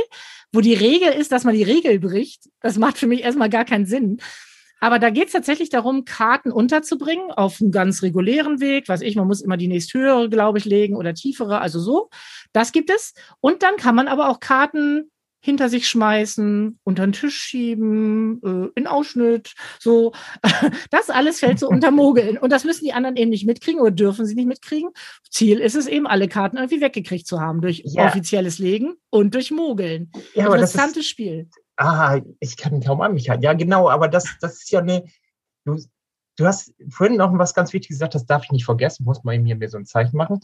wo 0.52 0.60
die 0.60 0.74
Regel 0.74 1.10
ist, 1.10 1.32
dass 1.32 1.44
man 1.44 1.54
die 1.54 1.62
Regel 1.62 1.98
bricht, 1.98 2.48
das 2.60 2.78
macht 2.78 2.98
für 3.04 3.08
mich 3.08 3.22
erstmal 3.22 3.50
gar 3.50 3.66
keinen 3.66 3.84
Sinn. 3.84 4.18
Aber 4.80 4.98
da 4.98 5.10
geht 5.10 5.26
es 5.26 5.32
tatsächlich 5.32 5.68
darum, 5.68 6.06
Karten 6.06 6.50
unterzubringen 6.50 7.30
auf 7.30 7.60
einem 7.60 7.70
ganz 7.70 8.02
regulären 8.02 8.60
Weg. 8.60 8.88
Weiß 8.88 9.02
ich, 9.02 9.14
man 9.14 9.26
muss 9.26 9.42
immer 9.42 9.58
die 9.58 9.68
nächsthöhere, 9.68 10.30
glaube 10.30 10.56
ich, 10.56 10.64
legen 10.64 10.96
oder 10.96 11.12
tiefere, 11.12 11.60
also 11.60 11.80
so. 11.80 12.08
Das 12.52 12.72
gibt 12.72 12.90
es. 12.90 13.12
Und 13.40 13.62
dann 13.62 13.76
kann 13.76 13.94
man 13.94 14.08
aber 14.08 14.30
auch 14.30 14.40
Karten 14.40 15.10
hinter 15.40 15.68
sich 15.68 15.86
schmeißen, 15.86 16.78
unter 16.84 17.06
den 17.06 17.12
Tisch 17.12 17.36
schieben, 17.36 18.40
äh, 18.42 18.80
in 18.80 18.86
Ausschnitt, 18.86 19.52
so. 19.78 20.12
Das 20.90 21.10
alles 21.10 21.40
fällt 21.40 21.58
so 21.58 21.68
unter 21.68 21.90
Mogeln. 21.90 22.38
Und 22.38 22.50
das 22.50 22.64
müssen 22.64 22.86
die 22.86 22.94
anderen 22.94 23.16
eben 23.16 23.30
nicht 23.30 23.46
mitkriegen 23.46 23.82
oder 23.82 23.90
dürfen 23.90 24.24
sie 24.24 24.34
nicht 24.34 24.48
mitkriegen. 24.48 24.88
Ziel 25.28 25.58
ist 25.58 25.74
es 25.74 25.86
eben, 25.86 26.06
alle 26.06 26.28
Karten 26.28 26.56
irgendwie 26.56 26.80
weggekriegt 26.80 27.26
zu 27.26 27.40
haben 27.40 27.60
durch 27.60 27.82
ja. 27.84 28.06
offizielles 28.06 28.58
Legen 28.58 28.94
und 29.10 29.34
durch 29.34 29.50
Mogeln. 29.50 30.10
Ja, 30.34 30.46
Interessantes 30.46 30.98
ist, 30.98 31.08
Spiel. 31.08 31.50
Ah, 31.76 32.20
ich 32.40 32.56
kann 32.56 32.80
kaum 32.80 33.00
an 33.00 33.14
mich 33.14 33.28
halten. 33.28 33.42
Ja, 33.42 33.52
genau, 33.52 33.88
aber 33.88 34.08
das, 34.08 34.36
das 34.40 34.62
ist 34.62 34.70
ja 34.70 34.80
eine. 34.80 35.04
Du, 35.64 35.78
du 36.36 36.46
hast 36.46 36.72
vorhin 36.90 37.16
noch 37.16 37.36
was 37.38 37.54
ganz 37.54 37.72
Wichtiges 37.72 37.96
gesagt, 37.96 38.14
das 38.14 38.26
darf 38.26 38.44
ich 38.44 38.52
nicht 38.52 38.64
vergessen, 38.64 39.04
muss 39.04 39.24
man 39.24 39.42
mir 39.42 39.68
so 39.68 39.78
ein 39.78 39.86
Zeichen 39.86 40.16
machen. 40.16 40.40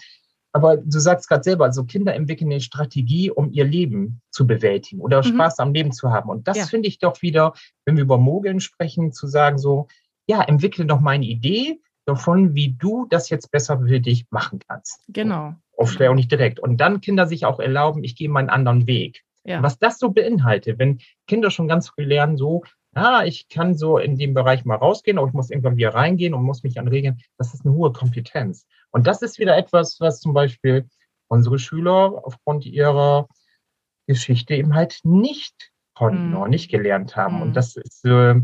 Aber 0.52 0.76
du 0.76 0.98
sagst 0.98 1.28
gerade 1.28 1.44
selber, 1.44 1.64
also 1.64 1.84
Kinder 1.84 2.14
entwickeln 2.14 2.50
eine 2.50 2.60
Strategie, 2.60 3.30
um 3.30 3.52
ihr 3.52 3.64
Leben 3.64 4.20
zu 4.30 4.46
bewältigen 4.46 5.00
oder 5.00 5.18
mhm. 5.18 5.34
Spaß 5.34 5.60
am 5.60 5.72
Leben 5.72 5.92
zu 5.92 6.10
haben. 6.10 6.28
Und 6.28 6.48
das 6.48 6.56
ja. 6.56 6.66
finde 6.66 6.88
ich 6.88 6.98
doch 6.98 7.22
wieder, 7.22 7.52
wenn 7.84 7.96
wir 7.96 8.02
über 8.02 8.18
Mogeln 8.18 8.60
sprechen, 8.60 9.12
zu 9.12 9.28
sagen 9.28 9.58
so, 9.58 9.86
ja, 10.26 10.42
entwickle 10.42 10.86
doch 10.86 11.00
mal 11.00 11.12
eine 11.12 11.26
Idee 11.26 11.80
davon, 12.04 12.54
wie 12.54 12.72
du 12.72 13.06
das 13.08 13.30
jetzt 13.30 13.50
besser 13.50 13.78
für 13.78 14.00
dich 14.00 14.26
machen 14.30 14.58
kannst. 14.66 15.04
Genau. 15.08 15.54
Oft 15.76 16.02
auch 16.02 16.14
nicht 16.14 16.30
direkt. 16.30 16.58
Und 16.58 16.78
dann 16.78 17.00
Kinder 17.00 17.26
sich 17.26 17.44
auch 17.44 17.60
erlauben, 17.60 18.02
ich 18.02 18.16
gehe 18.16 18.28
meinen 18.28 18.50
anderen 18.50 18.86
Weg. 18.86 19.22
Ja. 19.44 19.62
Was 19.62 19.78
das 19.78 19.98
so 19.98 20.10
beinhaltet, 20.10 20.78
wenn 20.78 21.00
Kinder 21.26 21.50
schon 21.50 21.68
ganz 21.68 21.88
früh 21.88 22.04
lernen, 22.04 22.36
so, 22.36 22.62
ah, 22.94 23.24
ich 23.24 23.48
kann 23.48 23.74
so 23.74 23.98
in 23.98 24.18
dem 24.18 24.34
Bereich 24.34 24.64
mal 24.64 24.76
rausgehen, 24.76 25.18
aber 25.18 25.28
ich 25.28 25.34
muss 25.34 25.50
irgendwann 25.50 25.76
wieder 25.76 25.94
reingehen 25.94 26.34
und 26.34 26.42
muss 26.42 26.62
mich 26.62 26.78
an 26.78 26.88
Regeln, 26.88 27.20
das 27.38 27.54
ist 27.54 27.64
eine 27.64 27.74
hohe 27.74 27.92
Kompetenz. 27.92 28.66
Und 28.90 29.06
das 29.06 29.22
ist 29.22 29.38
wieder 29.38 29.56
etwas, 29.56 30.00
was 30.00 30.20
zum 30.20 30.34
Beispiel 30.34 30.88
unsere 31.28 31.58
Schüler 31.58 32.20
aufgrund 32.24 32.66
ihrer 32.66 33.28
Geschichte 34.06 34.54
eben 34.54 34.74
halt 34.74 35.00
nicht 35.04 35.70
konnten 35.94 36.30
mhm. 36.30 36.36
oder 36.36 36.48
nicht 36.48 36.70
gelernt 36.70 37.16
haben. 37.16 37.36
Mhm. 37.36 37.42
Und 37.42 37.54
das 37.54 37.76
ist, 37.76 38.04
äh, 38.04 38.40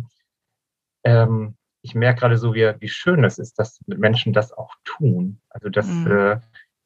ähm, 1.04 1.56
ich 1.82 1.94
merke 1.94 2.20
gerade 2.20 2.38
so, 2.38 2.54
wie, 2.54 2.72
wie 2.78 2.88
schön 2.88 3.24
es 3.24 3.38
ist, 3.38 3.58
dass 3.58 3.80
Menschen 3.86 4.32
das 4.32 4.52
auch 4.52 4.74
tun. 4.84 5.40
Also, 5.48 5.68
dass, 5.68 5.88
mhm. 5.88 6.10
äh, 6.10 6.40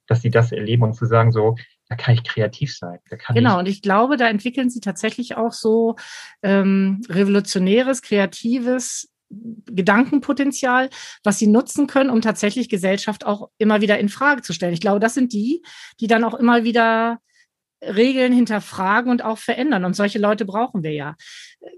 dass 0.06 0.22
sie 0.22 0.30
das 0.30 0.52
erleben 0.52 0.82
und 0.82 0.94
zu 0.94 1.06
sagen, 1.06 1.32
so, 1.32 1.56
da 1.90 1.96
kann 1.96 2.14
ich 2.14 2.22
kreativ 2.22 2.74
sein. 2.74 3.00
genau, 3.34 3.54
ich 3.54 3.58
und 3.58 3.68
ich 3.68 3.82
glaube, 3.82 4.16
da 4.16 4.28
entwickeln 4.28 4.70
sie 4.70 4.80
tatsächlich 4.80 5.36
auch 5.36 5.52
so 5.52 5.96
ähm, 6.42 7.02
revolutionäres, 7.08 8.00
kreatives 8.00 9.10
Gedankenpotenzial, 9.28 10.88
was 11.24 11.38
sie 11.38 11.48
nutzen 11.48 11.88
können, 11.88 12.10
um 12.10 12.20
tatsächlich 12.20 12.68
Gesellschaft 12.68 13.26
auch 13.26 13.50
immer 13.58 13.80
wieder 13.80 13.98
in 13.98 14.08
Frage 14.08 14.42
zu 14.42 14.52
stellen. 14.52 14.72
Ich 14.72 14.80
glaube, 14.80 15.00
das 15.00 15.14
sind 15.14 15.32
die, 15.32 15.62
die 15.98 16.06
dann 16.06 16.22
auch 16.22 16.34
immer 16.34 16.62
wieder 16.62 17.18
Regeln 17.82 18.32
hinterfragen 18.32 19.10
und 19.10 19.24
auch 19.24 19.38
verändern. 19.38 19.84
Und 19.84 19.94
solche 19.94 20.18
Leute 20.20 20.44
brauchen 20.44 20.84
wir 20.84 20.92
ja. 20.92 21.16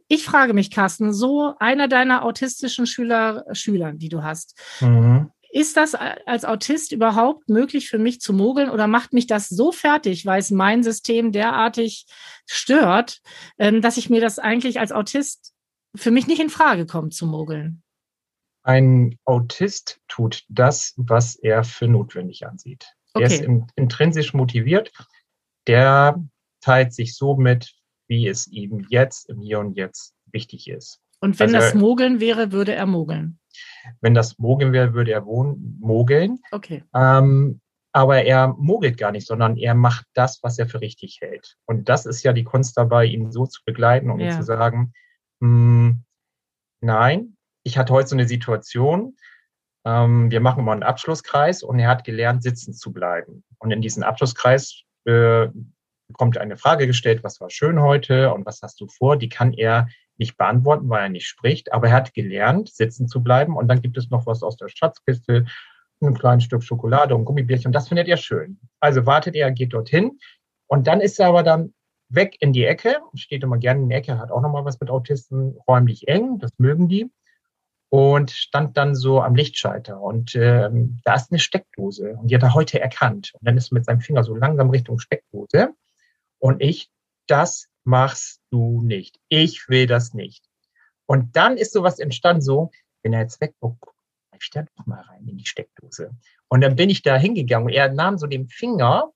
Ich 0.09 0.25
frage 0.25 0.53
mich, 0.53 0.71
Carsten, 0.71 1.15
so 1.15 1.55
einer 1.59 1.89
deiner 1.89 2.25
autistischen 2.25 2.87
Schüler, 2.87 3.45
Schülern, 3.53 3.99
die 3.99 4.09
du 4.11 4.23
hast, 4.23 4.61
mhm. 4.81 5.31
Ist 5.55 5.77
das 5.77 5.95
als 5.95 6.47
Autist 6.47 6.93
überhaupt 6.93 7.51
möglich 7.51 7.91
für 7.91 7.99
mich 7.99 8.21
zu 8.23 8.33
mogeln 8.33 8.71
oder 8.71 8.87
macht 8.87 9.13
mich 9.13 9.27
das 9.27 9.51
so 9.51 9.71
fertig, 9.71 10.25
weil 10.25 10.41
es 10.41 10.51
mein 10.51 10.83
System 10.83 11.31
derartig 11.31 12.07
stört, 12.47 13.21
ähm, 13.59 13.83
dass 13.83 13.99
ich 13.99 14.09
mir 14.09 14.23
das 14.23 14.39
eigentlich 14.39 14.81
als 14.81 14.93
Autist 14.93 15.53
für 15.95 16.11
mich 16.11 16.27
nicht 16.27 16.41
in 16.41 16.49
Frage 16.49 16.87
kommt 16.87 17.13
zu 17.13 17.27
mogeln? 17.27 17.83
Ein 18.63 19.19
Autist 19.27 20.01
tut 20.09 20.45
das, 20.49 20.95
was 20.97 21.37
er 21.37 21.65
für 21.65 21.87
notwendig 21.87 22.47
ansieht. 22.47 22.87
Okay. 23.13 23.25
Er 23.25 23.31
ist 23.31 23.69
intrinsisch 23.77 24.33
motiviert. 24.33 24.91
Der 25.67 26.19
teilt 26.63 26.95
sich 26.95 27.15
so 27.15 27.37
mit, 27.37 27.75
wie 28.09 28.27
es 28.27 28.47
ihm 28.47 28.87
jetzt 28.89 29.29
im 29.29 29.41
Hier 29.41 29.59
und 29.59 29.77
Jetzt 29.77 30.15
wichtig 30.33 30.69
ist. 30.69 31.01
Und 31.21 31.39
wenn 31.39 31.55
also, 31.55 31.67
das 31.67 31.75
Mogeln 31.75 32.21
wäre, 32.21 32.53
würde 32.53 32.75
er 32.75 32.87
mogeln? 32.87 33.39
Wenn 34.01 34.15
das 34.15 34.39
Mogeln 34.39 34.73
wäre, 34.73 34.95
würde 34.95 35.13
er 35.13 35.27
wohnen, 35.27 35.79
mogeln. 35.81 36.41
Okay. 36.51 36.85
Ähm, 36.95 37.61
aber 37.93 38.25
er 38.25 38.49
mogelt 38.49 38.97
gar 38.97 39.13
nicht, 39.13 39.27
sondern 39.27 39.57
er 39.57 39.75
macht 39.75 40.07
das, 40.15 40.43
was 40.43 40.59
er 40.59 40.67
für 40.67 40.81
richtig 40.81 41.19
hält. 41.21 41.57
Und 41.67 41.89
das 41.89 42.07
ist 42.07 42.23
ja 42.23 42.33
die 42.33 42.45
Kunst 42.45 42.77
dabei, 42.77 43.05
ihn 43.05 43.31
so 43.31 43.47
zu 43.47 43.61
begleiten 43.65 44.11
und 44.11 44.21
ja. 44.21 44.27
ihm 44.27 44.33
zu 44.33 44.43
sagen, 44.43 44.95
hm, 45.41 46.03
nein, 46.81 47.37
ich 47.65 47.77
hatte 47.77 47.93
heute 47.93 48.09
so 48.09 48.17
eine 48.17 48.27
Situation, 48.27 49.17
ähm, 49.85 50.31
wir 50.31 50.41
machen 50.41 50.65
mal 50.65 50.73
einen 50.73 50.83
Abschlusskreis 50.83 51.63
und 51.63 51.79
er 51.79 51.89
hat 51.89 52.05
gelernt, 52.05 52.43
sitzen 52.43 52.73
zu 52.73 52.93
bleiben. 52.93 53.45
Und 53.59 53.73
in 53.73 53.83
diesen 53.83 54.03
Abschlusskreis 54.03 54.83
äh, 55.05 55.49
bekommt 56.09 56.39
eine 56.39 56.57
Frage 56.57 56.87
gestellt, 56.87 57.25
was 57.25 57.41
war 57.41 57.51
schön 57.51 57.81
heute 57.81 58.33
und 58.33 58.47
was 58.47 58.63
hast 58.63 58.81
du 58.81 58.87
vor? 58.87 59.17
Die 59.17 59.29
kann 59.29 59.53
er 59.53 59.89
nicht 60.19 60.37
beantworten, 60.37 60.89
weil 60.89 61.05
er 61.05 61.09
nicht 61.09 61.27
spricht, 61.27 61.73
aber 61.73 61.89
er 61.89 61.95
hat 61.95 62.15
gelernt, 62.15 62.69
sitzen 62.69 63.09
zu 63.09 63.23
bleiben. 63.23 63.57
Und 63.57 63.69
dann 63.69 63.81
gibt 63.81 63.97
es 63.97 64.11
noch 64.11 64.27
was 64.27 64.43
aus 64.43 64.57
der 64.57 64.69
Schatzkiste, 64.69 65.47
ein 66.01 66.15
kleines 66.15 66.45
Stück 66.45 66.63
Schokolade 66.63 67.15
und 67.15 67.25
Gummibärchen. 67.25 67.73
Das 67.73 67.89
findet 67.89 68.09
er 68.09 68.17
schön. 68.17 68.59
Also 68.81 69.07
wartet 69.07 69.35
er, 69.35 69.51
geht 69.53 69.73
dorthin. 69.73 70.19
Und 70.67 70.87
dann 70.87 71.01
ist 71.01 71.21
er 71.21 71.29
aber 71.29 71.43
dann 71.43 71.75
weg 72.09 72.37
in 72.41 72.53
die 72.53 72.65
Ecke, 72.65 72.97
steht 73.15 73.43
immer 73.43 73.59
gerne 73.59 73.83
in 73.83 73.89
der 73.89 73.99
Ecke, 73.99 74.19
hat 74.19 74.31
auch 74.31 74.43
nochmal 74.43 74.65
was 74.65 74.81
mit 74.81 74.91
Autisten, 74.91 75.57
räumlich 75.67 76.09
eng, 76.09 76.39
das 76.39 76.51
mögen 76.59 76.89
die. 76.89 77.11
Und 77.89 78.31
stand 78.31 78.79
dann 78.79 78.95
so 78.95 79.21
am 79.21 79.35
Lichtschalter. 79.35 80.01
Und 80.01 80.35
ähm, 80.35 81.01
da 81.05 81.15
ist 81.15 81.31
eine 81.31 81.39
Steckdose. 81.39 82.17
Und 82.17 82.31
die 82.31 82.35
hat 82.35 82.43
er 82.43 82.55
heute 82.55 82.81
erkannt. 82.81 83.33
Und 83.35 83.47
dann 83.47 83.57
ist 83.59 83.71
er 83.71 83.75
mit 83.75 83.85
seinem 83.85 84.01
Finger 84.01 84.25
so 84.25 84.35
langsam 84.35 84.71
Richtung 84.71 84.99
Steckdose. 84.99 85.75
Und 86.39 86.63
ich, 86.63 86.91
das 87.27 87.69
machst 87.85 88.42
du 88.53 88.83
nicht. 88.83 89.19
Ich 89.29 89.69
will 89.69 89.87
das 89.87 90.15
nicht. 90.15 90.45
Und 91.07 91.37
dann 91.37 91.57
ist 91.57 91.73
sowas 91.73 91.99
entstanden, 91.99 92.43
so, 92.43 92.71
wenn 93.03 93.13
er 93.13 93.23
jetzt 93.23 93.41
wegguckt, 93.41 93.85
ich 94.43 94.51
da 94.51 94.65
doch 94.77 94.87
mal 94.87 95.01
rein 95.03 95.27
in 95.27 95.39
die 95.39 95.47
Steckdose. 95.47 96.11
Und 96.49 96.61
dann 96.61 96.77
bin 96.77 96.91
ich 96.91 97.03
da 97.03 97.17
hingegangen 97.17 97.69
und 97.69 97.73
er 97.73 97.93
nahm 97.93 98.19
so 98.19 98.27
den 98.27 98.49
Finger 98.49 99.13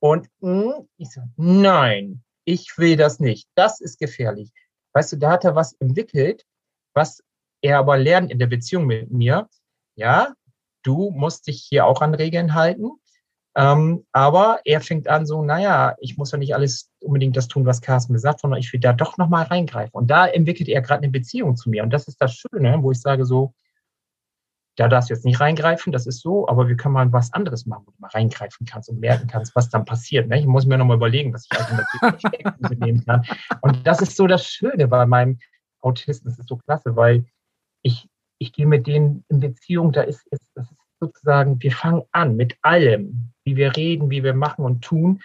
und 0.00 0.28
mh, 0.40 0.84
ich 0.96 1.10
so, 1.10 1.22
nein, 1.36 2.22
ich 2.44 2.78
will 2.78 2.96
das 2.96 3.20
nicht. 3.20 3.48
Das 3.54 3.80
ist 3.80 3.98
gefährlich. 3.98 4.50
Weißt 4.92 5.12
du, 5.12 5.16
da 5.16 5.32
hat 5.32 5.44
er 5.44 5.54
was 5.54 5.74
entwickelt, 5.74 6.44
was 6.94 7.22
er 7.62 7.78
aber 7.78 7.98
lernt 7.98 8.30
in 8.30 8.38
der 8.38 8.46
Beziehung 8.46 8.86
mit 8.86 9.10
mir. 9.10 9.48
Ja, 9.96 10.34
du 10.82 11.10
musst 11.10 11.46
dich 11.48 11.62
hier 11.62 11.86
auch 11.86 12.00
an 12.00 12.14
Regeln 12.14 12.54
halten. 12.54 12.90
Ähm, 13.58 14.06
aber 14.12 14.60
er 14.64 14.80
fängt 14.80 15.08
an 15.08 15.26
so, 15.26 15.42
naja, 15.42 15.96
ich 15.98 16.16
muss 16.16 16.30
ja 16.30 16.38
nicht 16.38 16.54
alles 16.54 16.92
unbedingt 17.00 17.36
das 17.36 17.48
tun, 17.48 17.66
was 17.66 17.80
Carsten 17.80 18.12
gesagt, 18.12 18.40
sondern 18.40 18.60
ich 18.60 18.72
will 18.72 18.78
da 18.78 18.92
doch 18.92 19.18
nochmal 19.18 19.46
reingreifen. 19.46 19.94
Und 19.94 20.08
da 20.08 20.28
entwickelt 20.28 20.68
er 20.68 20.80
gerade 20.80 21.02
eine 21.02 21.10
Beziehung 21.10 21.56
zu 21.56 21.68
mir. 21.68 21.82
Und 21.82 21.90
das 21.90 22.06
ist 22.06 22.22
das 22.22 22.34
Schöne, 22.34 22.80
wo 22.84 22.92
ich 22.92 23.00
sage 23.00 23.24
so, 23.24 23.54
da 24.76 24.86
darfst 24.86 25.10
du 25.10 25.14
jetzt 25.14 25.24
nicht 25.24 25.40
reingreifen, 25.40 25.92
das 25.92 26.06
ist 26.06 26.20
so, 26.20 26.46
aber 26.46 26.68
wir 26.68 26.76
können 26.76 26.94
mal 26.94 27.12
was 27.12 27.32
anderes 27.32 27.66
machen, 27.66 27.82
wo 27.84 27.90
du 27.90 27.96
mal 27.98 28.10
reingreifen 28.10 28.64
kannst 28.64 28.90
und 28.90 29.00
merken 29.00 29.26
kannst, 29.26 29.56
was 29.56 29.68
dann 29.68 29.84
passiert. 29.84 30.28
Ne? 30.28 30.38
Ich 30.38 30.46
muss 30.46 30.64
mir 30.64 30.78
nochmal 30.78 30.96
überlegen, 30.96 31.34
was 31.34 31.48
ich 31.50 31.58
alternativ 31.58 32.78
nehmen 32.78 33.04
kann. 33.04 33.26
Und 33.60 33.84
das 33.84 34.00
ist 34.00 34.14
so 34.14 34.28
das 34.28 34.46
Schöne 34.46 34.86
bei 34.86 35.04
meinem 35.04 35.40
Autisten. 35.80 36.30
Das 36.30 36.38
ist 36.38 36.48
so 36.48 36.58
klasse, 36.58 36.94
weil 36.94 37.26
ich, 37.82 38.08
ich 38.38 38.52
gehe 38.52 38.66
mit 38.66 38.86
denen 38.86 39.24
in 39.28 39.40
Beziehung, 39.40 39.90
da 39.90 40.02
ist, 40.02 40.24
ist 40.28 40.48
das 40.54 40.70
ist 40.70 40.77
sozusagen, 41.00 41.62
wir 41.62 41.72
fangen 41.72 42.02
an 42.12 42.36
mit 42.36 42.56
allem, 42.62 43.32
wie 43.44 43.56
wir 43.56 43.76
reden, 43.76 44.10
wie 44.10 44.22
wir 44.22 44.34
machen 44.34 44.64
und 44.64 44.82
tun. 44.82 45.20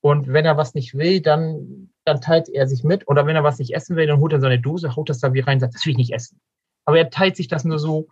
Und 0.00 0.28
wenn 0.28 0.44
er 0.44 0.56
was 0.56 0.74
nicht 0.74 0.96
will, 0.96 1.20
dann, 1.20 1.90
dann 2.04 2.20
teilt 2.20 2.48
er 2.48 2.66
sich 2.66 2.84
mit. 2.84 3.08
Oder 3.08 3.26
wenn 3.26 3.36
er 3.36 3.44
was 3.44 3.58
nicht 3.58 3.74
essen 3.74 3.96
will, 3.96 4.06
dann 4.06 4.20
holt 4.20 4.32
er 4.32 4.40
seine 4.40 4.60
Dose, 4.60 4.94
haut 4.96 5.08
das 5.08 5.18
da 5.18 5.32
wie 5.32 5.40
rein 5.40 5.56
und 5.56 5.60
sagt, 5.60 5.74
das 5.74 5.84
will 5.84 5.92
ich 5.92 5.98
nicht 5.98 6.14
essen. 6.14 6.40
Aber 6.84 6.98
er 6.98 7.10
teilt 7.10 7.36
sich 7.36 7.48
das 7.48 7.64
nur 7.64 7.78
so, 7.78 8.08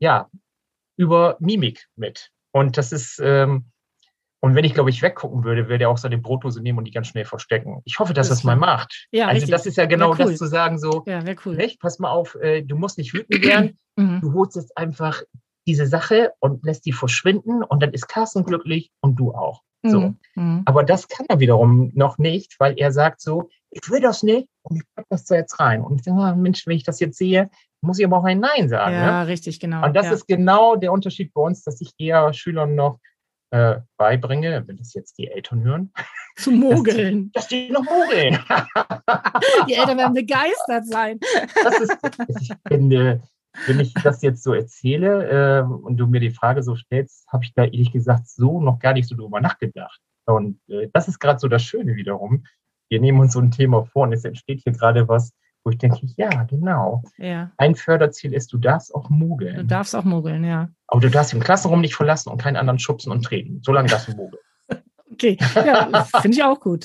ja, 0.00 0.28
über 0.96 1.36
Mimik 1.40 1.86
mit. 1.96 2.30
Und 2.52 2.78
das 2.78 2.92
ist, 2.92 3.20
ähm, 3.22 3.66
und 4.40 4.54
wenn 4.54 4.64
ich, 4.64 4.74
glaube 4.74 4.90
ich, 4.90 5.02
weggucken 5.02 5.44
würde, 5.44 5.68
würde 5.68 5.84
er 5.84 5.90
auch 5.90 5.98
seine 5.98 6.18
Brotdose 6.18 6.62
nehmen 6.62 6.78
und 6.78 6.84
die 6.84 6.90
ganz 6.90 7.08
schnell 7.08 7.24
verstecken. 7.24 7.80
Ich 7.84 7.98
hoffe, 7.98 8.14
dass 8.14 8.28
das, 8.28 8.38
das 8.38 8.44
mal 8.44 8.56
macht. 8.56 9.08
Ja, 9.10 9.26
also 9.26 9.36
richtig. 9.36 9.50
das 9.50 9.66
ist 9.66 9.76
ja 9.76 9.86
genau 9.86 10.10
cool. 10.10 10.18
das 10.18 10.36
zu 10.36 10.46
sagen, 10.46 10.78
so, 10.78 11.04
ja, 11.06 11.22
cool. 11.44 11.58
Echt, 11.58 11.80
pass 11.80 11.98
mal 11.98 12.10
auf, 12.10 12.34
äh, 12.36 12.62
du 12.62 12.76
musst 12.76 12.98
nicht 12.98 13.12
wütend 13.12 13.44
werden, 13.44 13.78
mhm. 13.96 14.20
du 14.20 14.32
holst 14.34 14.56
jetzt 14.56 14.76
einfach 14.76 15.22
diese 15.66 15.86
Sache 15.86 16.32
und 16.40 16.64
lässt 16.64 16.86
die 16.86 16.92
verschwinden 16.92 17.62
und 17.62 17.82
dann 17.82 17.92
ist 17.92 18.08
Carsten 18.08 18.44
glücklich 18.44 18.90
und 19.00 19.16
du 19.16 19.32
auch. 19.32 19.62
So. 19.90 20.14
Mhm. 20.34 20.62
Aber 20.64 20.84
das 20.84 21.08
kann 21.08 21.26
er 21.28 21.40
wiederum 21.40 21.92
noch 21.94 22.18
nicht, 22.18 22.58
weil 22.58 22.78
er 22.78 22.92
sagt 22.92 23.20
so, 23.20 23.50
ich 23.70 23.88
will 23.90 24.00
das 24.00 24.22
nicht 24.22 24.48
und 24.62 24.76
ich 24.76 24.82
pack 24.94 25.06
das 25.10 25.24
da 25.24 25.36
jetzt 25.36 25.60
rein. 25.60 25.82
Und 25.82 25.96
ich 25.96 26.02
denke, 26.02 26.34
Mensch, 26.36 26.66
wenn 26.66 26.76
ich 26.76 26.84
das 26.84 27.00
jetzt 27.00 27.18
sehe, 27.18 27.50
muss 27.82 27.98
ich 27.98 28.04
aber 28.04 28.18
auch 28.18 28.24
ein 28.24 28.40
Nein 28.40 28.68
sagen. 28.68 28.94
Ja, 28.94 29.22
ne? 29.22 29.28
richtig, 29.28 29.60
genau. 29.60 29.84
Und 29.84 29.94
das 29.94 30.06
ja. 30.06 30.12
ist 30.12 30.26
genau 30.26 30.76
der 30.76 30.92
Unterschied 30.92 31.32
bei 31.34 31.42
uns, 31.42 31.62
dass 31.62 31.80
ich 31.80 31.92
eher 31.98 32.32
Schülern 32.32 32.74
noch 32.74 32.98
äh, 33.50 33.76
beibringe, 33.96 34.64
wenn 34.66 34.76
das 34.76 34.94
jetzt 34.94 35.18
die 35.18 35.28
Eltern 35.28 35.62
hören. 35.62 35.92
Zu 36.36 36.50
mogeln. 36.50 37.30
Dass 37.32 37.48
die, 37.48 37.68
dass 37.68 37.68
die 37.68 37.72
noch 37.72 37.84
mogeln. 37.84 38.38
die 39.68 39.74
Eltern 39.74 39.98
werden 39.98 40.14
begeistert 40.14 40.86
sein. 40.86 41.18
Das 41.62 41.80
ist, 41.80 41.96
ich 42.40 42.52
finde, 42.68 43.22
wenn 43.66 43.80
ich 43.80 43.94
das 43.94 44.22
jetzt 44.22 44.42
so 44.42 44.54
erzähle 44.54 45.60
äh, 45.60 45.62
und 45.62 45.96
du 45.96 46.06
mir 46.06 46.20
die 46.20 46.30
Frage 46.30 46.62
so 46.62 46.76
stellst, 46.76 47.26
habe 47.28 47.44
ich 47.44 47.54
da 47.54 47.64
ehrlich 47.64 47.92
gesagt 47.92 48.28
so 48.28 48.60
noch 48.60 48.78
gar 48.78 48.92
nicht 48.92 49.08
so 49.08 49.16
drüber 49.16 49.40
nachgedacht. 49.40 50.00
Und 50.26 50.58
äh, 50.68 50.88
das 50.92 51.08
ist 51.08 51.18
gerade 51.18 51.38
so 51.38 51.48
das 51.48 51.62
Schöne 51.62 51.96
wiederum. 51.96 52.44
Wir 52.88 53.00
nehmen 53.00 53.20
uns 53.20 53.32
so 53.32 53.40
ein 53.40 53.50
Thema 53.50 53.84
vor 53.84 54.02
und 54.02 54.12
es 54.12 54.24
entsteht 54.24 54.60
hier 54.62 54.72
gerade 54.72 55.08
was, 55.08 55.32
wo 55.64 55.70
ich 55.70 55.78
denke, 55.78 55.98
ja, 56.16 56.44
genau. 56.44 57.02
Ja. 57.16 57.50
Ein 57.56 57.74
Förderziel 57.74 58.32
ist, 58.32 58.52
du 58.52 58.58
darfst 58.58 58.94
auch 58.94 59.10
mogeln. 59.10 59.56
Du 59.56 59.64
darfst 59.64 59.96
auch 59.96 60.04
mogeln, 60.04 60.44
ja. 60.44 60.68
Aber 60.86 61.00
du 61.00 61.10
darfst 61.10 61.32
den 61.32 61.40
Klassenraum 61.40 61.80
nicht 61.80 61.96
verlassen 61.96 62.30
und 62.30 62.40
keinen 62.40 62.56
anderen 62.56 62.78
schubsen 62.78 63.10
und 63.10 63.24
treten. 63.24 63.60
Solange 63.64 63.88
das 63.88 64.06
du 64.06 64.12
mogeln. 64.12 64.42
Okay, 65.12 65.38
ja, 65.54 66.04
finde 66.20 66.36
ich 66.36 66.42
auch 66.42 66.60
gut. 66.60 66.84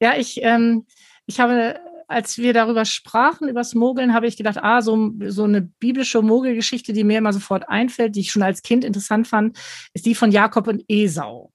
Ja, 0.00 0.14
ich, 0.16 0.42
ähm, 0.42 0.86
ich 1.26 1.38
habe, 1.38 1.78
als 2.12 2.38
wir 2.38 2.52
darüber 2.52 2.84
sprachen, 2.84 3.48
über 3.48 3.60
das 3.60 3.74
Mogeln, 3.74 4.14
habe 4.14 4.26
ich 4.26 4.36
gedacht, 4.36 4.58
ah, 4.62 4.82
so, 4.82 5.12
so 5.26 5.44
eine 5.44 5.62
biblische 5.62 6.22
Mogelgeschichte, 6.22 6.92
die 6.92 7.04
mir 7.04 7.18
immer 7.18 7.32
sofort 7.32 7.68
einfällt, 7.68 8.14
die 8.14 8.20
ich 8.20 8.30
schon 8.30 8.42
als 8.42 8.62
Kind 8.62 8.84
interessant 8.84 9.26
fand, 9.26 9.58
ist 9.94 10.06
die 10.06 10.14
von 10.14 10.30
Jakob 10.30 10.68
und 10.68 10.84
Esau. 10.88 11.52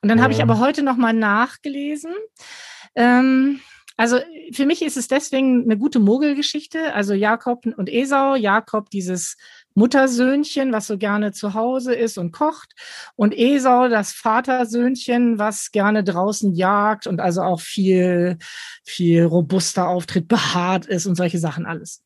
Und 0.00 0.08
dann 0.08 0.18
ja. 0.18 0.24
habe 0.24 0.32
ich 0.32 0.42
aber 0.42 0.58
heute 0.58 0.82
nochmal 0.82 1.12
nachgelesen. 1.12 2.12
Ähm, 2.94 3.60
also 3.96 4.18
für 4.52 4.66
mich 4.66 4.82
ist 4.82 4.96
es 4.96 5.08
deswegen 5.08 5.64
eine 5.64 5.78
gute 5.78 5.98
Mogelgeschichte. 5.98 6.92
Also 6.94 7.14
Jakob 7.14 7.66
und 7.66 7.88
Esau, 7.88 8.34
Jakob 8.34 8.90
dieses 8.90 9.36
Muttersöhnchen, 9.76 10.72
was 10.72 10.86
so 10.86 10.98
gerne 10.98 11.32
zu 11.32 11.54
Hause 11.54 11.94
ist 11.94 12.18
und 12.18 12.32
kocht, 12.32 12.72
und 13.14 13.36
Esau, 13.36 13.88
das 13.88 14.12
Vatersöhnchen, 14.12 15.38
was 15.38 15.70
gerne 15.70 16.02
draußen 16.02 16.54
jagt 16.54 17.06
und 17.06 17.20
also 17.20 17.42
auch 17.42 17.60
viel, 17.60 18.38
viel 18.84 19.24
robuster 19.24 19.88
auftritt, 19.88 20.28
behaart 20.36 20.86
ist 20.86 21.06
und 21.06 21.14
solche 21.14 21.38
Sachen 21.38 21.66
alles. 21.66 22.02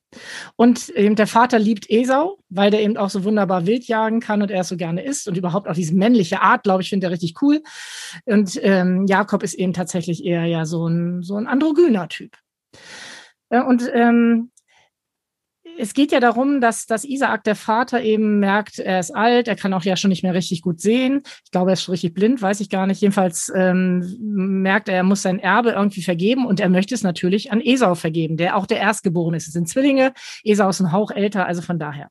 Und 0.57 0.89
eben 0.91 1.15
der 1.15 1.29
Vater 1.29 1.61
liebt 1.61 1.89
Esau, 1.89 2.39
weil 2.49 2.73
der 2.73 2.83
eben 2.83 2.97
auch 2.97 3.11
so 3.11 3.23
wunderbar 3.23 3.67
wild 3.67 3.85
jagen 3.85 4.19
kann 4.19 4.43
und 4.43 4.51
er 4.51 4.63
es 4.63 4.69
so 4.69 4.77
gerne 4.77 5.05
isst 5.05 5.29
und 5.29 5.37
überhaupt 5.37 5.69
auch 5.69 5.75
diese 5.75 5.95
männliche 5.95 6.43
Art, 6.43 6.65
glaube 6.65 6.83
ich, 6.83 6.91
finde 6.91 7.07
er 7.07 7.13
richtig 7.13 7.41
cool. 7.41 7.63
Und 8.25 8.59
ähm, 8.63 9.07
Jakob 9.07 9.45
ist 9.45 9.55
eben 9.55 9.73
tatsächlich 9.73 10.25
eher 10.25 10.47
ja 10.47 10.67
so 10.67 10.89
ein, 10.89 11.23
so 11.23 11.37
ein 11.37 11.47
androgyner 11.47 12.09
Typ. 12.09 12.37
Und 13.51 13.89
ähm, 13.93 14.51
es 15.79 15.95
geht 15.95 16.13
ja 16.13 16.21
darum, 16.21 16.61
dass, 16.61 16.87
dass 16.87 17.05
Isaak, 17.05 17.45
der 17.45 17.57
Vater, 17.57 18.03
eben 18.03 18.39
merkt, 18.39 18.79
er 18.79 19.01
ist 19.01 19.11
alt, 19.11 19.49
er 19.49 19.57
kann 19.57 19.73
auch 19.73 19.83
ja 19.83 19.97
schon 19.97 20.11
nicht 20.11 20.23
mehr 20.23 20.35
richtig 20.35 20.63
gut 20.63 20.81
sehen. 20.81 21.23
Ich 21.45 21.51
glaube, 21.51 21.71
er 21.71 21.75
ist 21.75 21.83
schon 21.83 21.93
richtig 21.93 22.15
blind, 22.15 22.43
weiß 22.43 22.61
ich 22.61 22.71
gar 22.71 22.87
nicht. 22.87 23.01
Jedenfalls 23.01 23.51
ähm, 23.55 24.17
merkt 24.21 24.89
er, 24.89 24.97
er 24.97 25.03
muss 25.03 25.23
sein 25.23 25.39
Erbe 25.39 25.71
irgendwie 25.71 26.03
vergeben 26.03 26.47
und 26.47 26.61
er 26.61 26.69
möchte 26.69 26.95
es 26.95 27.03
natürlich 27.03 27.53
an 27.53 27.61
Esau 27.61 27.95
vergeben, 27.95 28.37
der 28.37 28.57
auch 28.57 28.67
der 28.67 28.79
Erstgeborene 28.79 29.37
ist. 29.37 29.49
Es 29.49 29.53
sind 29.53 29.69
Zwillinge, 29.69 30.13
Esau 30.45 30.69
ist 30.69 30.81
ein 30.81 30.93
Hauch 30.93 31.11
älter, 31.11 31.47
also 31.47 31.63
von 31.63 31.79
daher. 31.79 32.11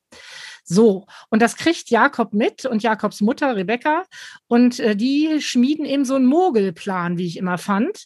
So, 0.64 1.08
und 1.30 1.42
das 1.42 1.56
kriegt 1.56 1.90
Jakob 1.90 2.34
mit 2.34 2.66
und 2.66 2.84
Jakobs 2.84 3.22
Mutter 3.22 3.56
Rebecca 3.56 4.04
und 4.48 4.80
äh, 4.80 4.96
die 4.96 5.42
schmieden 5.42 5.86
eben 5.86 6.06
so 6.06 6.16
einen 6.16 6.28
Mogelplan, 6.28 7.18
wie 7.18 7.26
ich 7.26 7.38
immer 7.38 7.58
fand 7.58 8.06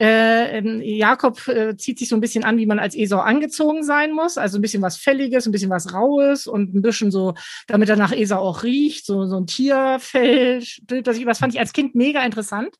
äh, 0.00 0.58
ähm, 0.58 0.80
Jakob 0.82 1.46
äh, 1.46 1.76
zieht 1.76 1.98
sich 1.98 2.08
so 2.08 2.16
ein 2.16 2.20
bisschen 2.20 2.42
an, 2.42 2.56
wie 2.56 2.66
man 2.66 2.78
als 2.78 2.96
Esau 2.96 3.20
angezogen 3.20 3.84
sein 3.84 4.12
muss. 4.12 4.38
Also 4.38 4.58
ein 4.58 4.62
bisschen 4.62 4.82
was 4.82 4.96
Fälliges, 4.96 5.46
ein 5.46 5.52
bisschen 5.52 5.70
was 5.70 5.92
Raues 5.92 6.46
und 6.46 6.74
ein 6.74 6.82
bisschen 6.82 7.10
so, 7.10 7.34
damit 7.68 7.88
er 7.88 7.96
nach 7.96 8.12
Esau 8.12 8.38
auch 8.38 8.64
riecht, 8.64 9.06
so, 9.06 9.26
so 9.26 9.36
ein 9.36 9.46
Tierfell. 9.46 10.64
Das 10.86 11.38
fand 11.38 11.54
ich 11.54 11.60
als 11.60 11.72
Kind 11.72 11.94
mega 11.94 12.24
interessant. 12.24 12.74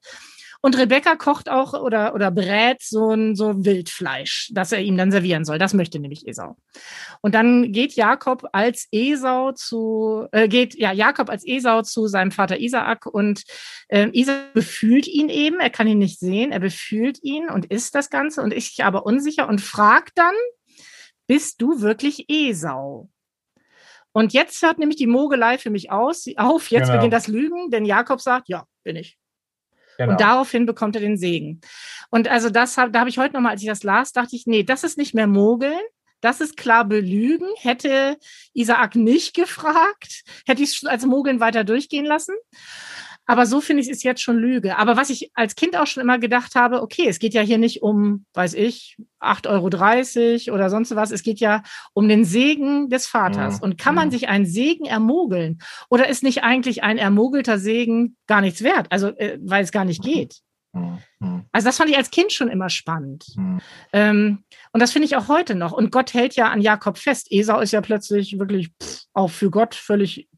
Und 0.65 0.79
Rebecca 0.79 1.15
kocht 1.15 1.51
auch 1.51 1.75
oder, 1.75 2.15
oder 2.15 2.31
brät 2.31 2.81
so 2.81 3.11
ein 3.11 3.37
so 3.37 3.67
Wildfleisch, 3.67 4.51
das 4.55 4.73
er 4.73 4.81
ihm 4.81 4.97
dann 4.97 5.11
servieren 5.11 5.45
soll. 5.45 5.59
Das 5.59 5.75
möchte 5.75 5.99
nämlich 5.99 6.27
Esau. 6.27 6.57
Und 7.21 7.35
dann 7.35 7.71
geht 7.71 7.93
Jakob 7.97 8.49
als 8.53 8.89
Esau 8.91 9.53
zu, 9.53 10.27
äh, 10.33 10.49
geht 10.49 10.75
ja 10.75 10.91
Jakob 10.91 11.29
als 11.29 11.47
Esau 11.47 11.83
zu 11.83 12.07
seinem 12.07 12.31
Vater 12.31 12.59
Isaak 12.59 13.05
und 13.05 13.43
äh, 13.89 14.09
Isaak 14.15 14.55
befühlt 14.55 15.07
ihn 15.07 15.29
eben. 15.29 15.61
Er 15.61 15.69
kann 15.69 15.87
ihn 15.87 15.99
nicht 15.99 16.19
sehen. 16.19 16.51
Er 16.51 16.61
befühlt 16.61 17.23
ihn 17.23 17.51
und 17.51 17.67
isst 17.67 17.95
das 17.95 18.09
Ganze 18.09 18.41
und 18.41 18.55
ist 18.55 18.75
sich 18.75 18.87
aber 18.87 19.05
unsicher 19.05 19.47
und 19.51 19.61
fragt 19.61 20.13
dann, 20.15 20.35
bist 21.27 21.61
du 21.61 21.83
wirklich 21.83 22.25
Esau? 22.31 23.11
Und 24.13 24.33
jetzt 24.33 24.63
hört 24.63 24.79
nämlich 24.79 24.97
die 24.97 25.09
Mogelei 25.09 25.59
für 25.59 25.69
mich 25.69 25.91
aus, 25.91 26.25
auf. 26.39 26.71
Jetzt 26.71 26.87
genau. 26.87 26.95
beginnt 26.95 27.13
das 27.13 27.29
Lügen, 27.29 27.69
denn 27.71 27.85
Jakob 27.85 28.23
sagt, 28.23 28.49
ja, 28.49 28.65
bin 28.83 28.97
ich. 28.97 29.19
Genau. 29.99 30.13
Und 30.13 30.21
daraufhin 30.21 30.67
bekommt 30.67 30.97
er 30.97 31.01
den 31.01 31.17
Segen. 31.17 31.61
Und 32.11 32.29
also 32.29 32.51
das 32.51 32.75
da 32.75 32.91
habe 32.95 33.09
ich 33.09 33.19
heute 33.19 33.35
nochmal, 33.35 33.53
als 33.53 33.63
ich 33.63 33.69
das 33.69 33.83
las, 33.83 34.13
dachte 34.13 34.37
ich, 34.37 34.47
nee, 34.47 34.63
das 34.63 34.85
ist 34.85 34.99
nicht 34.99 35.15
mehr 35.15 35.27
Mogeln. 35.27 35.81
Das 36.21 36.41
ist 36.41 36.57
klar 36.57 36.87
Belügen. 36.87 37.49
Hätte 37.59 38.17
Isaak 38.55 38.95
nicht 38.95 39.35
gefragt, 39.35 40.23
hätte 40.47 40.63
ich 40.63 40.83
es 40.83 40.85
als 40.89 41.05
Mogeln 41.05 41.41
weiter 41.41 41.65
durchgehen 41.65 42.07
lassen. 42.07 42.35
Aber 43.27 43.47
so 43.47 43.61
finde 43.61 43.83
ich 43.83 43.89
es 43.89 44.03
jetzt 44.03 44.23
schon 44.23 44.37
Lüge. 44.37 44.79
Aber 44.79 44.97
was 44.97 45.11
ich 45.11 45.31
als 45.35 45.55
Kind 45.55 45.77
auch 45.77 45.87
schon 45.87 46.03
immer 46.03 46.19
gedacht 46.19 46.55
habe, 46.55 46.83
okay, 46.83 47.07
es 47.09 47.19
geht 47.19 47.35
ja 47.35 47.43
hier 47.43 47.59
nicht 47.59 47.83
um, 47.83 48.27
weiß 48.35 48.55
ich, 48.55 48.97
8,30 49.21 50.49
Euro 50.49 50.55
oder 50.55 50.71
sonst 50.71 50.95
was. 50.95 51.11
Es 51.11 51.23
geht 51.23 51.41
ja 51.41 51.63
um 51.95 52.09
den 52.09 52.25
Segen 52.25 52.91
des 52.91 53.07
Vaters. 53.07 53.61
Und 53.61 53.79
kann 53.79 53.95
man 53.95 54.11
sich 54.11 54.29
einen 54.29 54.47
Segen 54.47 54.85
ermogeln? 54.85 55.59
Oder 55.89 56.09
ist 56.09 56.23
nicht 56.23 56.43
eigentlich 56.43 56.83
ein 56.83 56.99
ermogelter 56.99 57.59
Segen 57.59 58.17
gar 58.27 58.41
nichts 58.41 58.63
wert? 58.63 58.89
Also, 58.91 59.09
äh, 59.09 59.39
weil 59.43 59.65
es 59.65 59.73
gar 59.73 59.85
nicht 59.85 60.03
geht. 60.03 60.43
Also 61.53 61.67
das 61.67 61.77
fand 61.77 61.91
ich 61.91 61.97
als 61.97 62.11
Kind 62.11 62.33
schon 62.33 62.49
immer 62.49 62.69
spannend. 62.69 63.27
Ähm, 63.93 64.45
und 64.73 64.83
das 64.83 64.93
finde 64.93 65.07
ich 65.07 65.17
auch 65.17 65.29
heute 65.29 65.55
noch. 65.55 65.73
Und 65.73 65.93
Gott 65.93 66.15
hält 66.15 66.35
ja 66.35 66.49
an 66.51 66.61
Jakob 66.61 66.99
fest. 66.99 67.29
Esau 67.31 67.61
ist 67.61 67.73
ja 67.73 67.81
plötzlich 67.81 68.39
wirklich 68.39 68.71
pff, 68.83 69.05
auch 69.13 69.31
für 69.31 69.51
Gott 69.51 69.75
völlig 69.75 70.29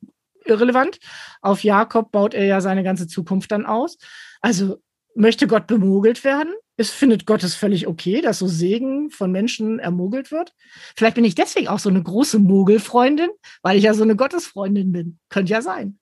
irrelevant. 0.47 0.99
Auf 1.41 1.65
Jakob 1.65 2.11
baut 2.13 2.35
er 2.35 2.45
ja 2.45 2.61
seine 2.61 2.83
ganze 2.83 3.07
Zukunft 3.07 3.53
dann 3.53 3.67
aus. 3.67 3.99
Also 4.41 4.79
möchte 5.15 5.47
Gott 5.47 5.67
bemogelt 5.67 6.25
werden? 6.25 6.55
Es 6.77 6.91
findet 6.91 7.27
Gott 7.27 7.43
es 7.43 7.55
völlig 7.55 7.87
okay, 7.87 8.21
dass 8.21 8.39
so 8.39 8.47
Segen 8.47 9.11
von 9.11 9.33
Menschen 9.33 9.79
ermogelt 9.79 10.31
wird. 10.31 10.53
Vielleicht 10.95 11.15
bin 11.15 11.25
ich 11.25 11.35
deswegen 11.35 11.69
auch 11.69 11.79
so 11.79 11.89
eine 11.89 12.03
große 12.03 12.39
Mogelfreundin, 12.39 13.31
weil 13.63 13.79
ich 13.79 13.85
ja 13.85 13.95
so 13.95 14.03
eine 14.03 14.15
Gottesfreundin 14.15 14.93
bin. 14.93 15.19
Könnte 15.31 15.53
ja 15.53 15.63
sein. 15.63 15.99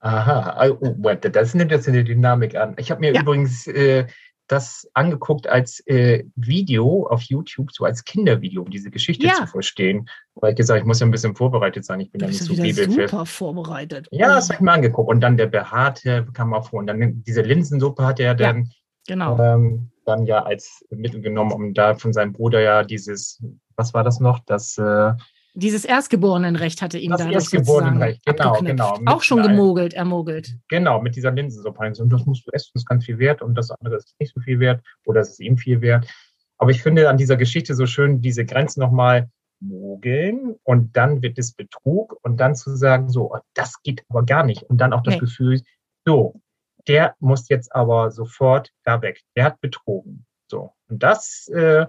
Aha, 0.00 0.70
oh, 0.80 1.14
das 1.14 1.54
nimmt 1.54 1.72
jetzt 1.72 1.88
eine 1.88 2.04
Dynamik 2.04 2.54
an. 2.54 2.76
Ich 2.78 2.92
habe 2.92 3.00
mir 3.00 3.12
ja. 3.12 3.22
übrigens 3.22 3.66
äh, 3.66 4.06
das 4.48 4.88
angeguckt 4.94 5.46
als 5.46 5.80
äh, 5.86 6.24
Video 6.34 7.06
auf 7.06 7.22
YouTube, 7.22 7.70
so 7.70 7.84
als 7.84 8.04
Kindervideo, 8.04 8.62
um 8.62 8.70
diese 8.70 8.90
Geschichte 8.90 9.26
ja. 9.26 9.34
zu 9.34 9.46
verstehen. 9.46 10.08
Weil 10.34 10.50
ich 10.50 10.56
gesagt, 10.56 10.80
ich 10.80 10.86
muss 10.86 11.00
ja 11.00 11.06
ein 11.06 11.10
bisschen 11.10 11.36
vorbereitet 11.36 11.84
sein. 11.84 12.00
Ich 12.00 12.10
bin 12.10 12.20
ja 12.20 12.28
nicht 12.28 12.42
so 12.42 12.54
bibelfest. 12.54 13.10
super 13.10 13.26
vorbereitet. 13.26 14.08
Ja, 14.10 14.28
das 14.34 14.48
habe 14.48 14.54
ich 14.54 14.60
mir 14.60 14.72
angeguckt. 14.72 15.08
Und 15.08 15.20
dann 15.20 15.36
der 15.36 15.46
Behaarte 15.46 16.26
kam 16.32 16.54
auch 16.54 16.70
vor. 16.70 16.80
Und 16.80 16.86
dann 16.86 17.22
diese 17.24 17.42
Linsensuppe 17.42 18.04
hat 18.04 18.20
er 18.20 18.34
dann, 18.34 18.64
ja, 18.64 18.70
genau. 19.06 19.38
ähm, 19.38 19.90
dann 20.06 20.24
ja 20.24 20.42
als 20.42 20.84
Mittel 20.90 21.20
genommen, 21.20 21.52
um 21.52 21.74
da 21.74 21.94
von 21.94 22.12
seinem 22.12 22.32
Bruder 22.32 22.60
ja 22.60 22.82
dieses, 22.84 23.42
was 23.76 23.92
war 23.92 24.02
das 24.02 24.18
noch? 24.18 24.40
Das 24.40 24.78
äh, 24.78 25.12
dieses 25.58 25.84
Erstgeborenenrecht 25.84 26.82
hatte 26.82 26.98
ihm 26.98 27.10
das 27.10 27.26
Erstgeborenenrecht, 27.26 28.24
genau, 28.24 28.60
genau. 28.60 28.98
Auch 29.06 29.22
schon 29.22 29.42
gemogelt, 29.42 29.92
ermogelt. 29.92 30.56
Genau, 30.68 31.00
mit 31.00 31.16
dieser 31.16 31.32
Linsensuppe. 31.32 31.84
Und 32.00 32.12
das 32.12 32.26
musst 32.26 32.46
du 32.46 32.50
essen, 32.52 32.70
das 32.74 32.82
ist 32.82 32.88
ganz 32.88 33.04
viel 33.04 33.18
wert 33.18 33.42
und 33.42 33.54
das 33.54 33.70
andere 33.70 33.96
ist 33.96 34.14
nicht 34.20 34.32
so 34.32 34.40
viel 34.40 34.60
wert 34.60 34.82
oder 35.04 35.20
es 35.20 35.30
ist 35.30 35.40
ihm 35.40 35.56
viel 35.56 35.80
wert. 35.80 36.06
Aber 36.58 36.70
ich 36.70 36.82
finde 36.82 37.08
an 37.08 37.16
dieser 37.16 37.36
Geschichte 37.36 37.74
so 37.74 37.86
schön, 37.86 38.20
diese 38.20 38.44
Grenzen 38.44 38.80
nochmal 38.80 39.30
mogeln 39.60 40.54
und 40.62 40.96
dann 40.96 41.22
wird 41.22 41.38
es 41.38 41.52
Betrug 41.52 42.16
und 42.22 42.38
dann 42.38 42.54
zu 42.54 42.76
sagen, 42.76 43.08
so, 43.08 43.32
oh, 43.32 43.38
das 43.54 43.82
geht 43.82 44.04
aber 44.08 44.24
gar 44.24 44.44
nicht. 44.44 44.62
Und 44.64 44.80
dann 44.80 44.92
auch 44.92 45.02
das 45.02 45.14
nee. 45.14 45.20
Gefühl, 45.20 45.60
so, 46.06 46.40
der 46.86 47.16
muss 47.18 47.48
jetzt 47.48 47.74
aber 47.74 48.10
sofort 48.10 48.70
da 48.84 49.02
weg. 49.02 49.22
Der 49.36 49.44
hat 49.44 49.60
betrogen. 49.60 50.24
So. 50.48 50.72
Und 50.88 51.02
das, 51.02 51.48
äh, 51.48 51.86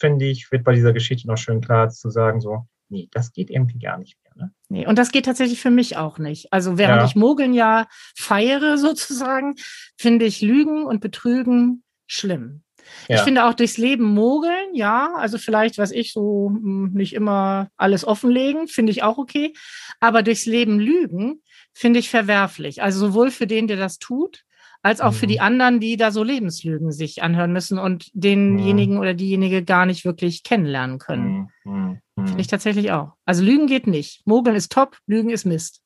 finde 0.00 0.24
ich, 0.24 0.50
wird 0.50 0.64
bei 0.64 0.74
dieser 0.74 0.92
Geschichte 0.92 1.28
noch 1.28 1.36
schön 1.36 1.60
klar 1.60 1.88
zu 1.88 2.10
sagen, 2.10 2.40
so, 2.40 2.66
nee, 2.92 3.08
das 3.10 3.32
geht 3.32 3.50
irgendwie 3.50 3.78
gar 3.78 3.98
nicht 3.98 4.16
mehr. 4.22 4.46
Ne? 4.46 4.52
Nee, 4.68 4.86
und 4.86 4.98
das 4.98 5.10
geht 5.10 5.24
tatsächlich 5.24 5.60
für 5.60 5.70
mich 5.70 5.96
auch 5.96 6.18
nicht. 6.18 6.52
Also 6.52 6.78
während 6.78 7.00
ja. 7.00 7.06
ich 7.06 7.16
Mogeln 7.16 7.54
ja 7.54 7.88
feiere 8.14 8.78
sozusagen, 8.78 9.54
finde 9.96 10.26
ich 10.26 10.42
Lügen 10.42 10.84
und 10.84 11.00
Betrügen 11.00 11.82
schlimm. 12.06 12.62
Ja. 13.08 13.16
Ich 13.16 13.22
finde 13.22 13.44
auch 13.44 13.54
durchs 13.54 13.78
Leben 13.78 14.04
mogeln, 14.04 14.74
ja, 14.74 15.14
also 15.14 15.38
vielleicht, 15.38 15.78
was 15.78 15.92
ich 15.92 16.12
so 16.12 16.50
hm, 16.50 16.90
nicht 16.92 17.14
immer 17.14 17.68
alles 17.76 18.04
offenlegen, 18.04 18.68
finde 18.68 18.92
ich 18.92 19.02
auch 19.02 19.18
okay. 19.18 19.54
Aber 20.00 20.22
durchs 20.22 20.46
Leben 20.46 20.78
lügen, 20.78 21.42
finde 21.72 22.00
ich 22.00 22.10
verwerflich. 22.10 22.82
Also 22.82 23.06
sowohl 23.06 23.30
für 23.30 23.46
den, 23.46 23.68
der 23.68 23.76
das 23.76 23.98
tut, 23.98 24.44
als 24.82 25.00
auch 25.00 25.12
mhm. 25.12 25.16
für 25.16 25.26
die 25.26 25.36
mhm. 25.36 25.42
anderen, 25.42 25.80
die 25.80 25.96
da 25.96 26.10
so 26.10 26.24
Lebenslügen 26.24 26.92
sich 26.92 27.22
anhören 27.22 27.52
müssen 27.52 27.78
und 27.78 28.10
denjenigen 28.14 28.96
mhm. 28.96 29.00
oder 29.00 29.14
diejenige 29.14 29.64
gar 29.64 29.86
nicht 29.86 30.04
wirklich 30.04 30.42
kennenlernen 30.42 30.98
können. 30.98 31.48
Mhm. 31.64 32.00
Mhm. 32.22 32.26
Finde 32.28 32.40
ich 32.40 32.46
tatsächlich 32.46 32.92
auch. 32.92 33.12
Also 33.24 33.42
Lügen 33.42 33.66
geht 33.66 33.86
nicht. 33.86 34.26
Mogeln 34.26 34.56
ist 34.56 34.72
top, 34.72 34.96
Lügen 35.06 35.30
ist 35.30 35.44
Mist. 35.44 35.82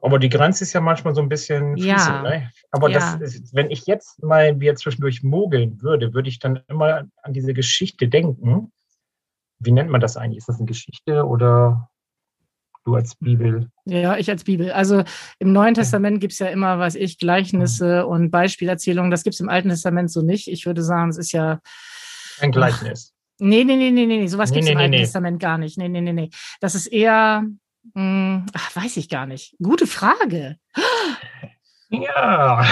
Aber 0.00 0.18
die 0.18 0.28
Grenze 0.28 0.62
ist 0.64 0.72
ja 0.72 0.80
manchmal 0.80 1.14
so 1.14 1.20
ein 1.20 1.28
bisschen 1.28 1.76
Ja. 1.76 1.96
fließend, 1.98 2.22
ne? 2.22 2.50
Aber 2.70 2.88
Ja. 2.88 3.16
das 3.16 3.34
ist, 3.34 3.54
wenn 3.54 3.70
ich 3.70 3.86
jetzt 3.86 4.22
mal 4.22 4.60
wieder 4.60 4.76
zwischendurch 4.76 5.22
mogeln 5.22 5.82
würde, 5.82 6.14
würde 6.14 6.28
ich 6.28 6.38
dann 6.38 6.60
immer 6.68 7.04
an 7.22 7.32
diese 7.32 7.52
Geschichte 7.52 8.08
denken. 8.08 8.72
Wie 9.58 9.72
nennt 9.72 9.90
man 9.90 10.00
das 10.00 10.16
eigentlich? 10.16 10.38
Ist 10.38 10.48
das 10.48 10.56
eine 10.56 10.66
Geschichte 10.66 11.24
oder 11.26 11.88
du 12.84 12.94
als 12.94 13.14
Bibel? 13.16 13.70
Ja, 13.84 14.16
ich 14.16 14.30
als 14.30 14.44
Bibel. 14.44 14.72
Also 14.72 15.04
im 15.38 15.52
Neuen 15.52 15.74
Testament 15.74 16.20
gibt 16.20 16.32
es 16.32 16.38
ja 16.38 16.46
immer, 16.48 16.78
weiß 16.78 16.94
ich, 16.96 17.18
Gleichnisse 17.18 18.06
und 18.06 18.30
Beispielerzählungen. 18.30 19.10
Das 19.10 19.24
gibt 19.24 19.34
es 19.34 19.40
im 19.40 19.48
Alten 19.48 19.68
Testament 19.68 20.10
so 20.10 20.22
nicht. 20.22 20.48
Ich 20.48 20.66
würde 20.66 20.82
sagen, 20.82 21.10
es 21.10 21.18
ist 21.18 21.32
ja. 21.32 21.60
Ein 22.40 22.52
Gleichnis. 22.52 23.14
Nee, 23.44 23.64
nee, 23.64 23.76
nee, 23.76 23.90
nee, 23.90 24.06
nee, 24.06 24.18
nee. 24.18 24.26
sowas 24.28 24.50
Nee, 24.50 24.56
gibt 24.56 24.64
es 24.64 24.66
nee, 24.66 24.72
im 24.72 24.78
nee, 24.78 24.96
Alten. 24.96 25.04
Testament 25.04 25.40
gar 25.40 25.58
nicht. 25.58 25.76
Nee, 25.76 25.88
nee, 25.88 26.00
nee, 26.00 26.12
nee. 26.12 26.30
Das 26.60 26.76
ist 26.76 26.86
eher. 26.86 27.44
Mh, 27.94 28.46
ach, 28.52 28.76
weiß 28.76 28.96
ich 28.98 29.08
gar 29.08 29.26
nicht. 29.26 29.56
Gute 29.60 29.88
Frage. 29.88 30.56
Ja. 31.90 32.64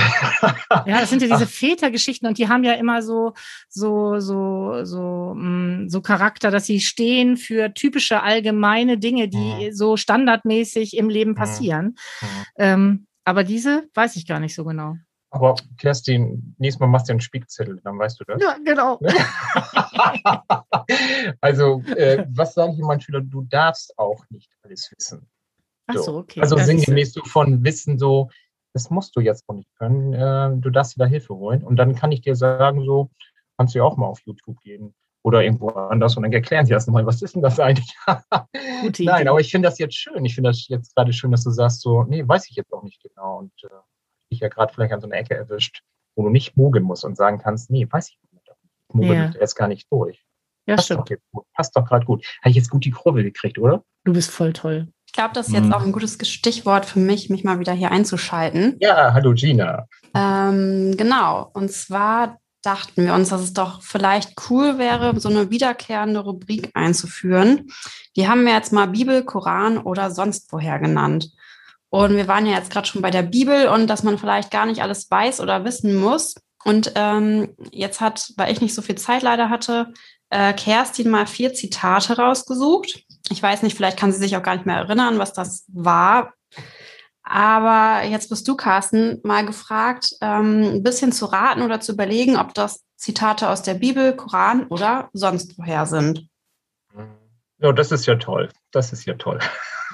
Ja, 0.86 1.00
das 1.00 1.10
sind 1.10 1.20
ja 1.22 1.28
diese 1.28 1.46
Vätergeschichten 1.48 2.28
und 2.28 2.38
die 2.38 2.48
haben 2.48 2.64
ja 2.64 2.74
immer 2.74 3.02
so, 3.02 3.34
so, 3.68 4.18
so, 4.20 4.84
so, 4.84 5.34
mh, 5.36 5.88
so 5.88 6.00
Charakter, 6.00 6.50
dass 6.50 6.66
sie 6.66 6.80
stehen 6.80 7.36
für 7.36 7.74
typische 7.74 8.22
allgemeine 8.22 8.96
Dinge, 8.96 9.28
die 9.28 9.72
so 9.72 9.96
standardmäßig 9.96 10.96
im 10.96 11.08
Leben 11.08 11.34
passieren. 11.34 11.96
Ähm, 12.56 13.06
aber 13.24 13.44
diese 13.44 13.88
weiß 13.94 14.16
ich 14.16 14.26
gar 14.26 14.40
nicht 14.40 14.54
so 14.54 14.64
genau. 14.64 14.94
Aber 15.30 15.54
Kerstin, 15.78 16.54
nächstes 16.58 16.80
Mal 16.80 16.88
machst 16.88 17.08
du 17.08 17.12
einen 17.12 17.20
Spickzettel, 17.20 17.80
dann 17.84 17.98
weißt 17.98 18.20
du 18.20 18.24
das. 18.24 18.42
Ja, 18.42 18.56
genau. 18.64 18.98
also, 21.40 21.82
äh, 21.96 22.26
was 22.30 22.54
sage 22.54 22.72
ich 22.72 22.80
meinen 22.80 23.00
Schülern? 23.00 23.30
Du 23.30 23.42
darfst 23.42 23.96
auch 23.96 24.24
nicht 24.30 24.50
alles 24.62 24.92
wissen. 24.96 25.28
Ach 25.86 25.96
so, 25.96 26.18
okay. 26.18 26.40
Also 26.40 26.56
sinngemäß 26.56 27.12
so 27.12 27.22
von 27.24 27.64
Wissen 27.64 27.98
so, 27.98 28.28
das 28.72 28.90
musst 28.90 29.14
du 29.16 29.20
jetzt 29.20 29.48
noch 29.48 29.56
nicht 29.56 29.68
können. 29.78 30.12
Äh, 30.12 30.56
du 30.56 30.70
darfst 30.70 30.96
dir 30.96 31.00
da 31.00 31.06
Hilfe 31.06 31.34
holen. 31.34 31.62
Und 31.62 31.76
dann 31.76 31.94
kann 31.94 32.12
ich 32.12 32.22
dir 32.22 32.34
sagen, 32.34 32.84
so, 32.84 33.10
kannst 33.56 33.74
du 33.74 33.78
ja 33.78 33.84
auch 33.84 33.96
mal 33.96 34.06
auf 34.06 34.20
YouTube 34.24 34.60
gehen 34.60 34.94
oder 35.22 35.42
irgendwo 35.42 35.68
anders 35.68 36.16
und 36.16 36.22
dann 36.22 36.32
erklären 36.32 36.64
sie 36.64 36.72
das 36.72 36.86
nochmal, 36.86 37.04
was 37.04 37.20
ist 37.20 37.34
denn 37.34 37.42
das 37.42 37.60
eigentlich? 37.60 37.94
Nein, 38.98 39.28
aber 39.28 39.38
ich 39.38 39.50
finde 39.50 39.68
das 39.68 39.78
jetzt 39.78 39.94
schön. 39.94 40.24
Ich 40.24 40.34
finde 40.34 40.50
das 40.50 40.66
jetzt 40.68 40.94
gerade 40.94 41.12
schön, 41.12 41.30
dass 41.30 41.44
du 41.44 41.50
sagst, 41.50 41.82
so, 41.82 42.04
nee, 42.04 42.26
weiß 42.26 42.48
ich 42.48 42.56
jetzt 42.56 42.72
auch 42.72 42.82
nicht 42.82 43.02
genau. 43.02 43.38
Und 43.38 43.52
äh, 43.64 43.68
dich 44.30 44.40
ja 44.40 44.48
gerade 44.48 44.72
vielleicht 44.72 44.92
an 44.92 45.00
so 45.00 45.06
einer 45.06 45.16
Ecke 45.16 45.34
erwischt, 45.34 45.82
wo 46.16 46.22
du 46.22 46.30
nicht 46.30 46.56
mogeln 46.56 46.84
musst 46.84 47.04
und 47.04 47.16
sagen 47.16 47.38
kannst, 47.38 47.70
nee, 47.70 47.86
weiß 47.88 48.08
ich 48.10 48.18
nicht. 48.32 48.48
Ich 48.88 48.94
mogel 48.94 49.14
Ja. 49.16 49.30
jetzt 49.40 49.54
gar 49.54 49.68
nicht 49.68 49.90
durch. 49.92 50.24
Ja, 50.66 50.76
Passt 50.76 50.90
doch, 50.90 50.94
stimmt. 50.96 51.10
jetzt 51.10 51.24
gut. 51.32 51.44
Passt 51.54 51.76
doch 51.76 51.84
gerade 51.86 52.04
gut. 52.06 52.24
Habe 52.40 52.50
ich 52.50 52.56
jetzt 52.56 52.70
gut 52.70 52.84
die 52.84 52.90
Kurve 52.90 53.22
gekriegt, 53.22 53.58
oder? 53.58 53.82
Du 54.04 54.12
bist 54.12 54.30
voll 54.30 54.52
toll. 54.52 54.88
Ich 55.06 55.12
glaube, 55.12 55.34
das 55.34 55.48
ist 55.48 55.54
jetzt 55.54 55.66
Mhm. 55.66 55.72
auch 55.72 55.82
ein 55.82 55.92
gutes 55.92 56.16
Stichwort 56.28 56.86
für 56.86 57.00
mich, 57.00 57.30
mich 57.30 57.42
mal 57.42 57.58
wieder 57.58 57.72
hier 57.72 57.90
einzuschalten. 57.90 58.76
Ja, 58.80 59.12
hallo 59.12 59.32
Gina. 59.34 59.86
Ähm, 60.14 60.94
genau. 60.96 61.50
Und 61.54 61.72
zwar 61.72 62.38
dachten 62.62 63.04
wir 63.04 63.14
uns, 63.14 63.30
dass 63.30 63.40
es 63.40 63.52
doch 63.54 63.82
vielleicht 63.82 64.34
cool 64.50 64.78
wäre, 64.78 65.18
so 65.18 65.28
eine 65.28 65.50
wiederkehrende 65.50 66.20
Rubrik 66.20 66.70
einzuführen. 66.74 67.70
Die 68.16 68.28
haben 68.28 68.44
wir 68.44 68.52
jetzt 68.52 68.72
mal 68.72 68.86
Bibel, 68.86 69.24
Koran 69.24 69.78
oder 69.78 70.10
sonst 70.10 70.52
woher 70.52 70.78
genannt. 70.78 71.32
Und 71.90 72.16
wir 72.16 72.28
waren 72.28 72.46
ja 72.46 72.56
jetzt 72.56 72.70
gerade 72.70 72.86
schon 72.86 73.02
bei 73.02 73.10
der 73.10 73.22
Bibel 73.22 73.68
und 73.68 73.88
dass 73.88 74.04
man 74.04 74.16
vielleicht 74.16 74.50
gar 74.50 74.66
nicht 74.66 74.82
alles 74.82 75.10
weiß 75.10 75.40
oder 75.40 75.64
wissen 75.64 75.96
muss. 75.96 76.36
Und 76.64 76.92
ähm, 76.94 77.56
jetzt 77.72 78.00
hat, 78.00 78.32
weil 78.36 78.52
ich 78.52 78.60
nicht 78.60 78.74
so 78.74 78.82
viel 78.82 78.94
Zeit 78.94 79.22
leider 79.22 79.50
hatte, 79.50 79.92
äh, 80.30 80.52
Kerstin 80.52 81.10
mal 81.10 81.26
vier 81.26 81.52
Zitate 81.52 82.16
rausgesucht. 82.16 83.04
Ich 83.30 83.42
weiß 83.42 83.62
nicht, 83.62 83.76
vielleicht 83.76 83.98
kann 83.98 84.12
sie 84.12 84.18
sich 84.18 84.36
auch 84.36 84.42
gar 84.42 84.54
nicht 84.54 84.66
mehr 84.66 84.76
erinnern, 84.76 85.18
was 85.18 85.32
das 85.32 85.64
war. 85.68 86.32
Aber 87.22 88.04
jetzt 88.06 88.28
bist 88.28 88.46
du, 88.48 88.56
Carsten, 88.56 89.20
mal 89.22 89.44
gefragt, 89.46 90.14
ähm, 90.20 90.62
ein 90.74 90.82
bisschen 90.82 91.12
zu 91.12 91.26
raten 91.26 91.62
oder 91.62 91.80
zu 91.80 91.92
überlegen, 91.92 92.36
ob 92.36 92.54
das 92.54 92.84
Zitate 92.96 93.48
aus 93.48 93.62
der 93.62 93.74
Bibel, 93.74 94.14
Koran 94.14 94.66
oder 94.66 95.10
sonst 95.12 95.56
woher 95.58 95.86
sind. 95.86 96.26
Ja, 97.58 97.72
das 97.72 97.92
ist 97.92 98.06
ja 98.06 98.16
toll. 98.16 98.48
Das 98.70 98.92
ist 98.92 99.04
ja 99.06 99.14
toll. 99.14 99.38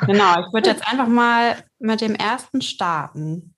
Genau, 0.04 0.40
ich 0.40 0.52
würde 0.52 0.68
jetzt 0.70 0.86
einfach 0.86 1.06
mal 1.08 1.64
mit 1.78 2.00
dem 2.02 2.14
ersten 2.14 2.60
starten. 2.60 3.54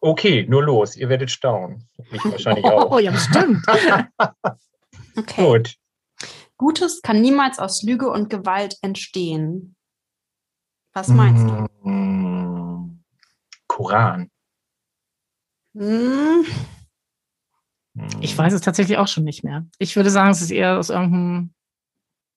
Okay, 0.00 0.44
nur 0.48 0.62
los. 0.62 0.96
Ihr 0.96 1.08
werdet 1.08 1.30
staunen. 1.30 1.88
Ich 2.12 2.22
wahrscheinlich 2.24 2.64
Oh, 2.66 2.68
auch. 2.90 3.00
ja, 3.00 3.10
bestimmt. 3.10 3.64
Okay. 5.16 5.44
Gut. 5.46 5.76
Gutes 6.56 7.00
kann 7.00 7.20
niemals 7.20 7.60
aus 7.60 7.82
Lüge 7.84 8.10
und 8.10 8.30
Gewalt 8.30 8.76
entstehen. 8.82 9.76
Was 10.92 11.06
meinst 11.06 11.44
du? 11.48 11.88
Mm, 11.88 13.04
Koran. 13.68 14.30
Hm, 15.76 16.44
Mm. 17.96 18.06
Ich 18.20 18.36
weiß 18.36 18.52
es 18.52 18.60
tatsächlich 18.60 18.98
auch 18.98 19.06
schon 19.06 19.22
nicht 19.22 19.44
mehr. 19.44 19.66
Ich 19.78 19.94
würde 19.94 20.10
sagen, 20.10 20.30
es 20.30 20.42
ist 20.42 20.50
eher 20.50 20.78
aus 20.78 20.90
irgendeinem, 20.90 21.54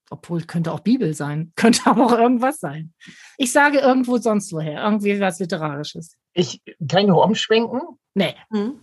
obwohl 0.10 0.44
könnte 0.44 0.72
auch 0.72 0.80
Bibel 0.80 1.14
sein, 1.14 1.52
könnte 1.56 1.82
aber 1.86 2.06
auch 2.06 2.18
irgendwas 2.18 2.60
sein. 2.60 2.94
Ich 3.38 3.52
sage 3.52 3.80
irgendwo 3.80 4.18
sonst 4.18 4.52
woher, 4.54 4.84
irgendwie 4.84 5.20
was 5.20 5.40
Literarisches. 5.40 6.16
Ich 6.34 6.62
kann 6.88 7.02
ich 7.02 7.08
noch 7.08 7.24
umschwenken. 7.24 7.82
Nee. 8.14 8.36
hm. 8.52 8.80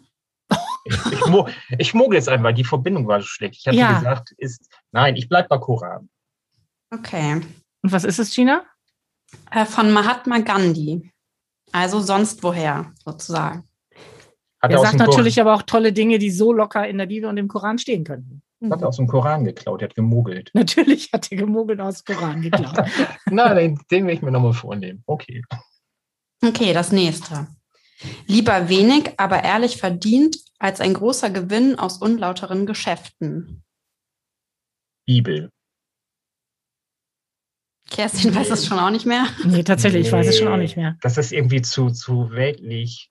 Ich, 0.84 1.26
mo 1.26 1.48
ich 1.78 1.94
mogel 1.94 2.16
jetzt 2.16 2.28
einmal, 2.28 2.52
die 2.52 2.64
Verbindung 2.64 3.08
war 3.08 3.20
so 3.20 3.26
schlecht. 3.26 3.56
Ich 3.58 3.66
hatte 3.66 3.76
Ja. 3.76 3.98
gesagt, 3.98 4.32
ist. 4.36 4.70
Nein, 4.92 5.16
ich 5.16 5.28
bleib 5.28 5.48
bei 5.48 5.56
Koran. 5.56 6.10
Okay. 6.90 7.40
Und 7.82 7.92
was 7.92 8.04
ist 8.04 8.18
es, 8.18 8.34
Gina? 8.34 8.64
Äh, 9.50 9.64
von 9.64 9.90
Mahatma 9.92 10.40
Gandhi. 10.40 11.10
Also 11.72 12.00
sonst 12.00 12.42
woher, 12.42 12.92
sozusagen. 13.04 13.64
Hat 14.60 14.70
Er 14.70 14.78
sagt 14.78 14.98
natürlich 14.98 15.40
aber 15.40 15.54
auch 15.54 15.62
tolle 15.62 15.92
Dinge, 15.92 16.18
die 16.18 16.30
so 16.30 16.52
locker 16.52 16.86
in 16.86 16.98
der 16.98 17.06
Bibel 17.06 17.28
und 17.28 17.36
im 17.36 17.48
Koran 17.48 17.78
stehen 17.78 18.04
könnten. 18.04 18.42
Hat 18.70 18.82
aus 18.82 18.96
dem 18.96 19.06
Koran 19.06 19.44
geklaut, 19.44 19.82
er 19.82 19.88
hat 19.88 19.94
gemogelt. 19.94 20.50
Natürlich 20.54 21.12
hat 21.12 21.30
er 21.30 21.38
gemogelt 21.38 21.80
aus 21.80 22.04
dem 22.04 22.16
Koran 22.16 22.42
geklaut. 22.42 22.88
Nein, 23.30 23.56
den, 23.56 23.80
den 23.90 24.06
will 24.06 24.14
ich 24.14 24.22
mir 24.22 24.30
nochmal 24.30 24.52
vornehmen. 24.54 25.02
Okay. 25.06 25.42
Okay, 26.44 26.72
das 26.72 26.92
nächste. 26.92 27.46
Lieber 28.26 28.68
wenig, 28.68 29.12
aber 29.18 29.42
ehrlich 29.44 29.76
verdient, 29.78 30.36
als 30.58 30.80
ein 30.80 30.94
großer 30.94 31.30
Gewinn 31.30 31.78
aus 31.78 31.98
unlauteren 31.98 32.66
Geschäften. 32.66 33.62
Bibel. 35.06 35.50
Kerstin 37.90 38.34
weiß 38.34 38.50
es 38.50 38.66
schon 38.66 38.78
auch 38.78 38.90
nicht 38.90 39.06
mehr. 39.06 39.26
nee, 39.44 39.62
tatsächlich, 39.62 40.06
ich 40.06 40.12
weiß 40.12 40.26
es 40.26 40.38
schon 40.38 40.48
auch 40.48 40.56
Nee. 40.56 40.62
nicht 40.62 40.76
mehr. 40.76 40.96
Das 41.02 41.16
ist 41.18 41.32
irgendwie 41.32 41.62
zu, 41.62 41.90
zu 41.90 42.30
weltlich. 42.30 43.10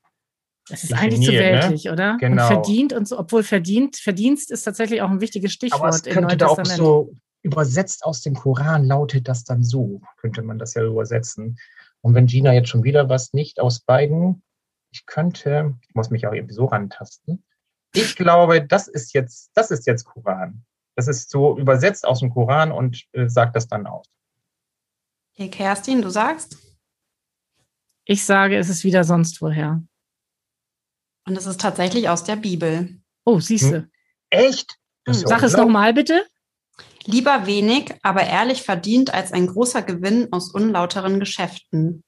Es 0.70 0.84
ist 0.84 0.94
eigentlich 0.94 1.26
zu 1.26 1.32
Definiert, 1.32 1.56
ne? 1.56 1.62
weltlich, 1.62 1.90
oder? 1.90 2.18
Genau. 2.20 2.42
Und 2.44 2.48
verdient 2.48 2.94
und 2.94 3.08
so, 3.08 3.20
obwohl 3.20 3.44
verdient, 3.44 3.98
Verdienst 3.98 4.50
ist 4.50 4.64
tatsächlich 4.64 5.02
auch 5.02 5.10
ein 5.10 5.20
wichtiges 5.20 5.52
Stichwort 5.52 5.82
Aber 5.82 5.90
es 5.90 6.02
im 6.02 6.14
könnte 6.14 6.28
Neuen 6.30 6.40
da 6.40 6.48
auch 6.48 6.56
Testament. 6.56 6.78
so 6.78 7.14
übersetzt 7.42 8.06
aus 8.06 8.22
dem 8.22 8.34
Koran 8.34 8.86
lautet 8.86 9.28
das 9.28 9.44
dann 9.44 9.64
so, 9.64 10.02
könnte 10.18 10.42
man 10.42 10.58
das 10.58 10.74
ja 10.74 10.84
übersetzen. 10.84 11.60
Und 12.02 12.16
wenn 12.16 12.28
Gina 12.28 12.54
jetzt 12.54 12.70
schon 12.70 12.84
wieder 12.84 13.10
was 13.10 13.34
nicht 13.34 13.60
aus 13.60 13.82
beiden, 13.82 14.42
ich 14.92 15.06
könnte, 15.06 15.76
ich 15.88 15.96
muss 15.96 16.10
mich 16.10 16.26
auch 16.28 16.34
irgendwie 16.34 16.54
so 16.54 16.66
rantasten. 16.66 17.44
Ich 17.94 18.16
glaube, 18.16 18.66
das 18.66 18.88
ist 18.88 19.14
jetzt, 19.14 19.52
das 19.54 19.72
ist 19.72 19.86
jetzt 19.86 20.06
Koran. 20.06 20.64
Das 20.96 21.08
ist 21.08 21.30
so 21.30 21.58
übersetzt 21.58 22.06
aus 22.06 22.20
dem 22.20 22.30
Koran 22.30 22.72
und 22.72 23.04
äh, 23.14 23.28
sagt 23.28 23.56
das 23.56 23.68
dann 23.68 23.88
aus. 23.88 24.06
Okay, 25.34 25.50
Kerstin, 25.50 26.02
du 26.02 26.10
sagst? 26.10 26.58
Ich 28.06 28.24
sage, 28.26 28.58
es 28.58 28.70
ist 28.70 28.84
wieder 28.84 29.04
sonst 29.04 29.42
woher. 29.42 29.82
Und 31.26 31.38
es 31.38 31.46
ist 31.46 31.62
tatsächlich 31.62 32.10
aus 32.10 32.24
der 32.24 32.36
Bibel. 32.36 33.00
Oh, 33.26 33.40
siehst 33.40 33.72
du. 33.72 33.76
Hm. 33.78 33.92
Echt? 34.30 34.78
Ja 35.08 35.14
Sag 35.14 35.44
es 35.44 35.56
nochmal 35.56 35.94
bitte. 35.94 36.26
Lieber 37.06 37.46
wenig, 37.46 37.94
aber 38.02 38.24
ehrlich 38.24 38.64
verdient, 38.64 39.14
als 39.14 39.32
ein 39.34 39.48
großer 39.48 39.82
Gewinn 39.82 40.30
aus 40.32 40.52
unlauteren 40.52 41.20
Geschäften. 41.20 42.04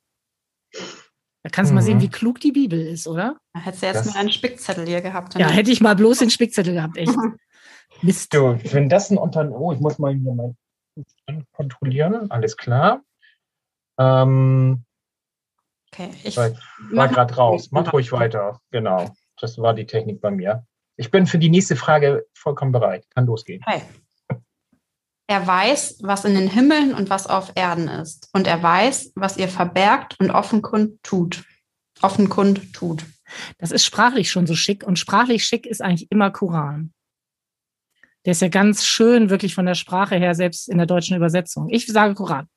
Da 1.43 1.49
kannst 1.51 1.69
du 1.71 1.75
mal 1.75 1.81
Mhm. 1.81 1.85
sehen, 1.85 2.01
wie 2.01 2.09
klug 2.09 2.39
die 2.39 2.51
Bibel 2.53 2.79
ist, 2.79 3.05
oder? 3.07 3.37
Da 3.53 3.59
hättest 3.59 3.83
du 3.83 3.87
jetzt 3.87 3.95
Das- 3.97 4.13
mal 4.13 4.19
einen 4.19 4.31
Spickzettel 4.31 4.85
hier 4.87 5.01
gehabt. 5.01 5.35
Ja, 5.37 5.49
hätte 5.49 5.71
ich 5.71 5.81
mal 5.81 5.95
bloß 5.95 6.19
den 6.19 6.29
Spickzettel 6.29 6.73
gehabt, 6.73 6.97
echt. 6.97 7.13
Mist. 8.01 8.33
So, 8.33 8.57
wenn 8.71 8.89
das 8.89 9.09
ein 9.11 9.17
Unter... 9.17 9.49
Oh, 9.51 9.71
ich 9.73 9.79
muss 9.79 9.99
mal 9.99 10.13
hier 10.13 10.33
mein 10.33 10.57
kontrollieren. 11.53 12.31
Alles 12.31 12.55
klar. 12.57 13.01
Ähm, 13.99 14.83
Okay, 15.97 16.11
ich 16.23 16.35
war 16.35 16.51
mach- 16.91 17.11
gerade 17.11 17.33
raus. 17.35 17.69
Mach 17.71 17.91
ruhig 17.93 18.11
weiter. 18.11 18.59
Genau. 18.71 19.09
Das 19.39 19.57
war 19.57 19.73
die 19.73 19.85
Technik 19.85 20.19
bei 20.21 20.31
mir. 20.31 20.65
Ich 20.97 21.09
bin 21.11 21.25
für 21.25 21.37
die 21.39 21.49
nächste 21.49 21.75
Frage 21.75 22.25
vollkommen 22.33 22.71
bereit. 22.71 23.05
Kann 23.13 23.25
losgehen. 23.25 23.63
Okay. 23.65 23.81
Er 25.27 25.47
weiß, 25.47 25.99
was 26.03 26.23
in 26.23 26.35
den 26.35 26.49
Himmeln 26.49 26.93
und 26.93 27.09
was 27.09 27.27
auf 27.27 27.51
Erden 27.55 27.87
ist. 27.87 28.29
Und 28.33 28.45
er 28.45 28.61
weiß, 28.61 29.13
was 29.15 29.37
ihr 29.37 29.47
verbergt 29.47 30.15
und 30.19 30.29
offenkund 30.31 31.01
tut. 31.01 31.43
Offenkund 32.01 32.73
tut. 32.73 33.05
Das 33.57 33.71
ist 33.71 33.83
sprachlich 33.85 34.29
schon 34.29 34.45
so 34.45 34.53
schick. 34.53 34.83
Und 34.83 34.99
sprachlich 34.99 35.45
schick 35.45 35.65
ist 35.65 35.81
eigentlich 35.81 36.11
immer 36.11 36.29
Koran. 36.29 36.93
Der 38.25 38.31
ist 38.31 38.41
ja 38.41 38.49
ganz 38.49 38.85
schön, 38.85 39.29
wirklich 39.29 39.55
von 39.55 39.65
der 39.65 39.75
Sprache 39.75 40.15
her, 40.15 40.35
selbst 40.35 40.69
in 40.69 40.77
der 40.77 40.87
deutschen 40.87 41.15
Übersetzung. 41.15 41.69
Ich 41.69 41.87
sage 41.87 42.13
Koran. 42.13 42.47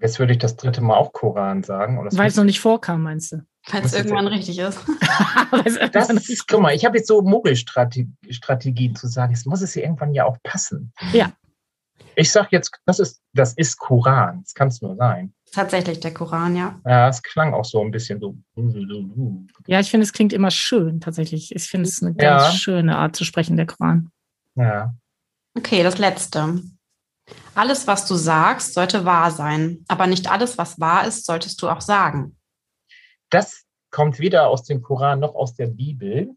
Jetzt 0.00 0.18
würde 0.18 0.32
ich 0.32 0.38
das 0.38 0.56
dritte 0.56 0.80
Mal 0.80 0.96
auch 0.96 1.12
Koran 1.12 1.62
sagen. 1.62 1.98
Weil 1.98 2.28
es 2.28 2.36
noch 2.36 2.44
nicht 2.44 2.60
vorkam, 2.60 3.02
meinst 3.02 3.32
du? 3.32 3.42
Weil 3.70 3.84
es 3.84 3.94
irgendwann 3.94 4.26
richtig 4.28 4.58
ist. 4.58 4.78
das, 5.92 6.10
ist, 6.10 6.46
guck 6.46 6.60
mal, 6.60 6.74
ich 6.74 6.84
habe 6.84 6.98
jetzt 6.98 7.08
so 7.08 7.22
Mogelstrategien 7.22 8.94
zu 8.94 9.08
sagen, 9.08 9.32
es 9.32 9.44
muss 9.44 9.62
es 9.62 9.74
ja 9.74 9.82
irgendwann 9.82 10.12
ja 10.12 10.24
auch 10.24 10.36
passen. 10.42 10.92
Ja. 11.12 11.32
Ich 12.14 12.30
sage 12.30 12.48
jetzt, 12.52 12.70
das 12.84 12.98
ist, 12.98 13.20
das 13.34 13.54
ist 13.54 13.78
Koran. 13.78 14.42
Das 14.42 14.54
kann 14.54 14.68
es 14.68 14.80
nur 14.80 14.96
sein. 14.96 15.32
Tatsächlich 15.52 16.00
der 16.00 16.12
Koran, 16.12 16.54
ja. 16.56 16.80
Ja, 16.84 17.08
es 17.08 17.22
klang 17.22 17.54
auch 17.54 17.64
so 17.64 17.80
ein 17.80 17.90
bisschen 17.90 18.20
so. 18.20 18.36
Ja, 19.66 19.80
ich 19.80 19.90
finde, 19.90 20.04
es 20.04 20.12
klingt 20.12 20.32
immer 20.32 20.50
schön, 20.50 21.00
tatsächlich. 21.00 21.54
Ich 21.54 21.64
finde 21.64 21.88
es 21.88 22.02
eine 22.02 22.14
ganz 22.14 22.44
ja. 22.44 22.52
schöne 22.52 22.96
Art 22.96 23.16
zu 23.16 23.24
sprechen, 23.24 23.56
der 23.56 23.66
Koran. 23.66 24.10
Ja. 24.54 24.94
Okay, 25.56 25.82
das 25.82 25.98
letzte. 25.98 26.62
Alles, 27.54 27.86
was 27.86 28.06
du 28.06 28.14
sagst, 28.14 28.74
sollte 28.74 29.04
wahr 29.04 29.30
sein. 29.30 29.84
Aber 29.88 30.06
nicht 30.06 30.30
alles, 30.30 30.58
was 30.58 30.78
wahr 30.78 31.06
ist, 31.06 31.26
solltest 31.26 31.60
du 31.62 31.68
auch 31.68 31.80
sagen. 31.80 32.36
Das 33.30 33.64
kommt 33.90 34.18
weder 34.18 34.48
aus 34.48 34.62
dem 34.64 34.82
Koran 34.82 35.20
noch 35.20 35.34
aus 35.34 35.54
der 35.54 35.66
Bibel. 35.66 36.36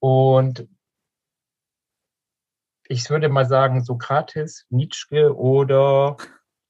Und 0.00 0.68
ich 2.88 3.08
würde 3.10 3.28
mal 3.28 3.46
sagen, 3.46 3.82
Sokrates, 3.82 4.66
Nietzsche 4.70 5.34
oder 5.34 6.16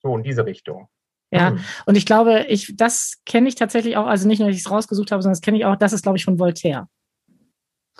so 0.02 0.16
in 0.16 0.22
diese 0.22 0.46
Richtung. 0.46 0.88
Ja, 1.32 1.50
hm. 1.50 1.60
und 1.86 1.96
ich 1.96 2.06
glaube, 2.06 2.46
ich, 2.48 2.76
das 2.76 3.20
kenne 3.26 3.48
ich 3.48 3.56
tatsächlich 3.56 3.96
auch, 3.96 4.06
also 4.06 4.28
nicht 4.28 4.38
nur, 4.38 4.48
dass 4.48 4.56
ich 4.56 4.64
es 4.64 4.70
rausgesucht 4.70 5.10
habe, 5.10 5.22
sondern 5.22 5.34
das 5.34 5.42
kenne 5.42 5.58
ich 5.58 5.64
auch, 5.64 5.76
das 5.76 5.92
ist, 5.92 6.02
glaube 6.02 6.16
ich, 6.16 6.24
von 6.24 6.38
Voltaire. 6.38 6.88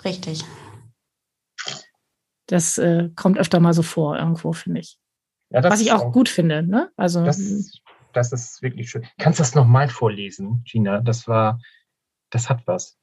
Richtig. 0.03 0.43
Das 2.47 2.77
äh, 2.77 3.09
kommt 3.15 3.37
öfter 3.37 3.59
mal 3.59 3.73
so 3.73 3.83
vor, 3.83 4.17
irgendwo, 4.17 4.53
finde 4.53 4.81
ich. 4.81 4.97
Ja, 5.49 5.63
Was 5.63 5.81
ich 5.81 5.91
auch, 5.91 6.05
auch 6.05 6.11
gut 6.11 6.29
finde, 6.29 6.63
ne? 6.63 6.91
Also. 6.97 7.23
Das, 7.23 7.39
das 8.13 8.31
ist 8.33 8.61
wirklich 8.61 8.89
schön. 8.89 9.05
Kannst 9.17 9.39
du 9.39 9.43
das 9.43 9.55
nochmal 9.55 9.89
vorlesen, 9.89 10.63
Gina? 10.65 11.01
Das 11.01 11.27
war, 11.27 11.59
das 12.31 12.49
hat 12.49 12.65
was. 12.65 12.97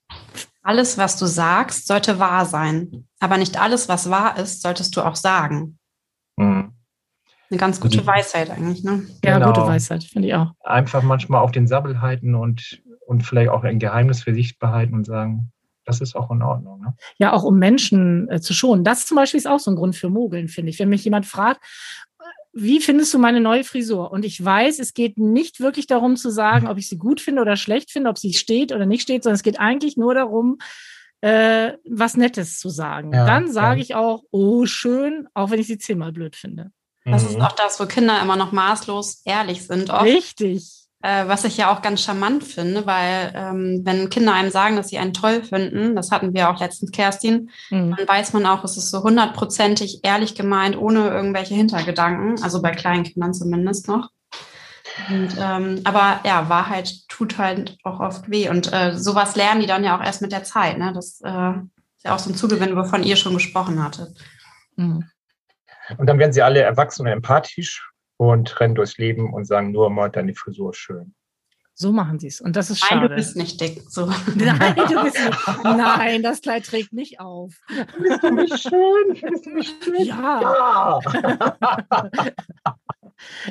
Alles, 0.63 0.99
was 0.99 1.19
du 1.19 1.27
sagst, 1.27 1.87
sollte 1.87 2.19
wahr 2.19 2.47
sein. 2.47 3.07
Aber 3.21 3.37
nicht 3.37 3.61
alles, 3.61 3.89
was 3.89 4.11
wahr 4.11 4.39
ist, 4.39 4.63
solltest 4.63 4.97
du 4.97 5.03
auch 5.03 5.17
sagen. 5.17 5.79
Mhm. 6.37 6.73
Eine 7.51 7.59
ganz 7.59 7.81
gute 7.81 7.99
Die, 7.99 8.07
Weisheit 8.07 8.51
eigentlich, 8.51 8.83
ne? 8.83 9.07
Ja, 9.23 9.39
genau. 9.39 9.53
gute 9.53 9.67
Weisheit, 9.67 10.05
finde 10.05 10.29
ich 10.29 10.35
auch. 10.35 10.53
Einfach 10.61 11.03
manchmal 11.03 11.43
auf 11.43 11.53
den 11.53 11.67
Sabbel 11.67 12.01
halten 12.01 12.35
und, 12.35 12.83
und 13.07 13.23
vielleicht 13.23 13.51
auch 13.51 13.63
ein 13.65 13.79
Geheimnis 13.79 14.23
für 14.23 14.35
sich 14.35 14.59
behalten 14.59 14.95
und 14.95 15.05
sagen, 15.05 15.53
das 15.85 16.01
ist 16.01 16.17
auch 16.17 16.31
in 16.31 16.43
Ordnung. 16.43 16.81
Ne? 16.81 16.95
Ja, 17.19 17.33
auch 17.33 17.43
um 17.43 17.59
Menschen 17.59 18.29
äh, 18.31 18.41
zu 18.41 18.55
schonen. 18.55 18.85
Das 18.85 19.07
zum 19.07 19.17
Beispiel 19.17 19.39
ist 19.39 19.47
auch 19.47 19.61
so 19.61 19.71
ein 19.71 19.77
Grund 19.77 19.97
für 19.97 20.09
Mogeln, 20.09 20.49
finde 20.49 20.71
ich. 20.71 20.79
Wenn 20.79 20.89
mich 20.89 21.05
jemand 21.05 21.27
fragt, 21.27 21.63
wie 22.53 22.81
findest 22.81 23.13
du 23.13 23.19
meine 23.19 23.41
neue 23.41 23.65
Frisur? 23.65 24.13
Und 24.13 24.25
ich 24.25 24.43
weiß, 24.43 24.79
es 24.79 24.95
geht 24.95 25.19
nicht 25.19 25.61
wirklich 25.61 25.87
darum 25.87 26.17
zu 26.17 26.31
sagen, 26.31 26.69
ob 26.69 26.79
ich 26.79 26.89
sie 26.89 26.99
gut 26.99 27.21
finde 27.21 27.43
oder 27.43 27.57
schlecht 27.57 27.91
finde, 27.91 28.09
ob 28.09 28.19
sie 28.19 28.33
steht 28.33 28.73
oder 28.73 28.87
nicht 28.87 29.03
steht, 29.03 29.25
sondern 29.25 29.35
es 29.35 29.43
geht 29.43 29.59
eigentlich 29.59 29.97
nur 29.97 30.15
darum, 30.15 30.59
äh, 31.21 31.73
was 31.89 32.17
Nettes 32.17 32.59
zu 32.61 32.69
sagen. 32.69 33.13
Ja, 33.13 33.27
Dann 33.27 33.51
sage 33.51 33.81
ja. 33.81 33.83
ich 33.83 33.95
auch, 33.97 34.23
oh, 34.31 34.67
schön, 34.67 35.27
auch 35.35 35.51
wenn 35.51 35.59
ich 35.59 35.67
sie 35.67 35.79
zehnmal 35.79 36.13
blöd 36.13 36.37
finde. 36.37 36.71
Das 37.05 37.25
ist 37.25 37.37
mhm. 37.37 37.43
auch 37.43 37.53
das, 37.53 37.79
wo 37.81 37.87
Kinder 37.87 38.21
immer 38.23 38.37
noch 38.37 38.53
maßlos 38.53 39.23
ehrlich 39.25 39.67
sind. 39.67 39.91
Oft. 39.91 40.05
Richtig. 40.05 40.84
Äh, 41.05 41.29
was 41.29 41.45
ich 41.45 41.59
ja 41.59 41.71
auch 41.71 41.83
ganz 41.83 42.01
charmant 42.03 42.45
finde, 42.45 42.87
weil 42.87 43.31
ähm, 43.35 43.83
wenn 43.85 44.09
Kinder 44.09 44.33
einem 44.33 44.51
sagen, 44.51 44.77
dass 44.77 44.89
sie 44.89 44.97
einen 44.97 45.13
toll 45.13 45.43
finden, 45.43 45.95
das 45.95 46.11
hatten 46.11 46.33
wir 46.33 46.49
auch 46.49 46.59
letztens, 46.59 46.93
Kerstin, 46.93 47.51
mhm. 47.69 47.95
dann 47.95 48.09
weiß 48.09 48.33
man 48.33 48.47
auch, 48.47 48.65
es 48.65 48.79
ist 48.79 48.91
so 48.91 49.03
hundertprozentig 49.03 50.01
ehrlich 50.03 50.35
gemeint, 50.35 50.79
ohne 50.79 51.11
irgendwelche 51.11 51.53
Hintergedanken, 51.53 52.43
also 52.43 52.63
bei 52.63 52.71
kleinen 52.71 53.05
Kindern 53.05 53.35
zumindest 53.35 53.87
noch. 53.87 54.09
Und, 55.11 55.37
ähm, 55.39 55.83
aber 55.85 56.21
ja, 56.25 56.49
Wahrheit 56.49 56.91
tut 57.09 57.37
halt 57.37 57.77
auch 57.83 58.01
oft 58.01 58.31
weh. 58.31 58.49
Und 58.49 58.73
äh, 58.73 58.97
sowas 58.97 59.37
lernen 59.37 59.61
die 59.61 59.67
dann 59.67 59.85
ja 59.85 59.99
auch 59.99 60.03
erst 60.03 60.23
mit 60.23 60.33
der 60.33 60.45
Zeit. 60.45 60.79
Ne? 60.79 60.95
Das 60.95 61.21
äh, 61.23 61.51
ist 61.51 62.05
ja 62.05 62.15
auch 62.15 62.19
so 62.19 62.31
ein 62.31 62.37
Zugewinn, 62.37 62.77
wovon 62.77 63.03
ihr 63.03 63.17
schon 63.17 63.35
gesprochen 63.35 63.85
hattet. 63.85 64.17
Mhm. 64.77 65.05
Und 65.99 66.07
dann 66.07 66.19
werden 66.19 66.33
sie 66.33 66.41
alle 66.41 66.63
erwachsen 66.63 67.03
und 67.03 67.09
empathisch 67.09 67.91
und 68.17 68.61
rennen 68.61 68.75
durchs 68.75 68.99
Leben 68.99 69.33
und 69.33 69.45
sagen 69.45 69.73
nur 69.73 69.91
mal, 69.91 70.09
deine 70.09 70.35
Frisur 70.35 70.71
ist 70.71 70.79
schön. 70.79 71.15
So 71.77 71.93
machen 71.93 72.21
sie 72.21 72.29
es. 72.29 72.41
Und 72.41 72.55
das 72.55 72.71
ist 72.71 72.79
schade. 72.79 73.01
Nein, 73.01 73.11
du 73.11 73.17
bist 73.17 73.37
nicht 73.37 73.61
dick. 73.61 73.83
So. 73.89 74.07
Nein, 74.07 74.77
du 74.77 75.03
bist 75.03 75.19
nicht. 75.19 75.65
Nein, 75.65 76.23
das 76.23 76.41
Kleid 76.41 76.65
trägt 76.65 76.93
nicht 76.93 77.19
auf. 77.19 77.61
Bist 77.99 78.23
du 78.23 78.31
nicht 78.31 78.59
schön? 78.61 79.31
Bist 79.31 79.47
du 79.47 79.51
nicht 79.51 79.85
schön? 79.85 80.05
Ja. 80.05 80.41
Ja, 80.41 81.01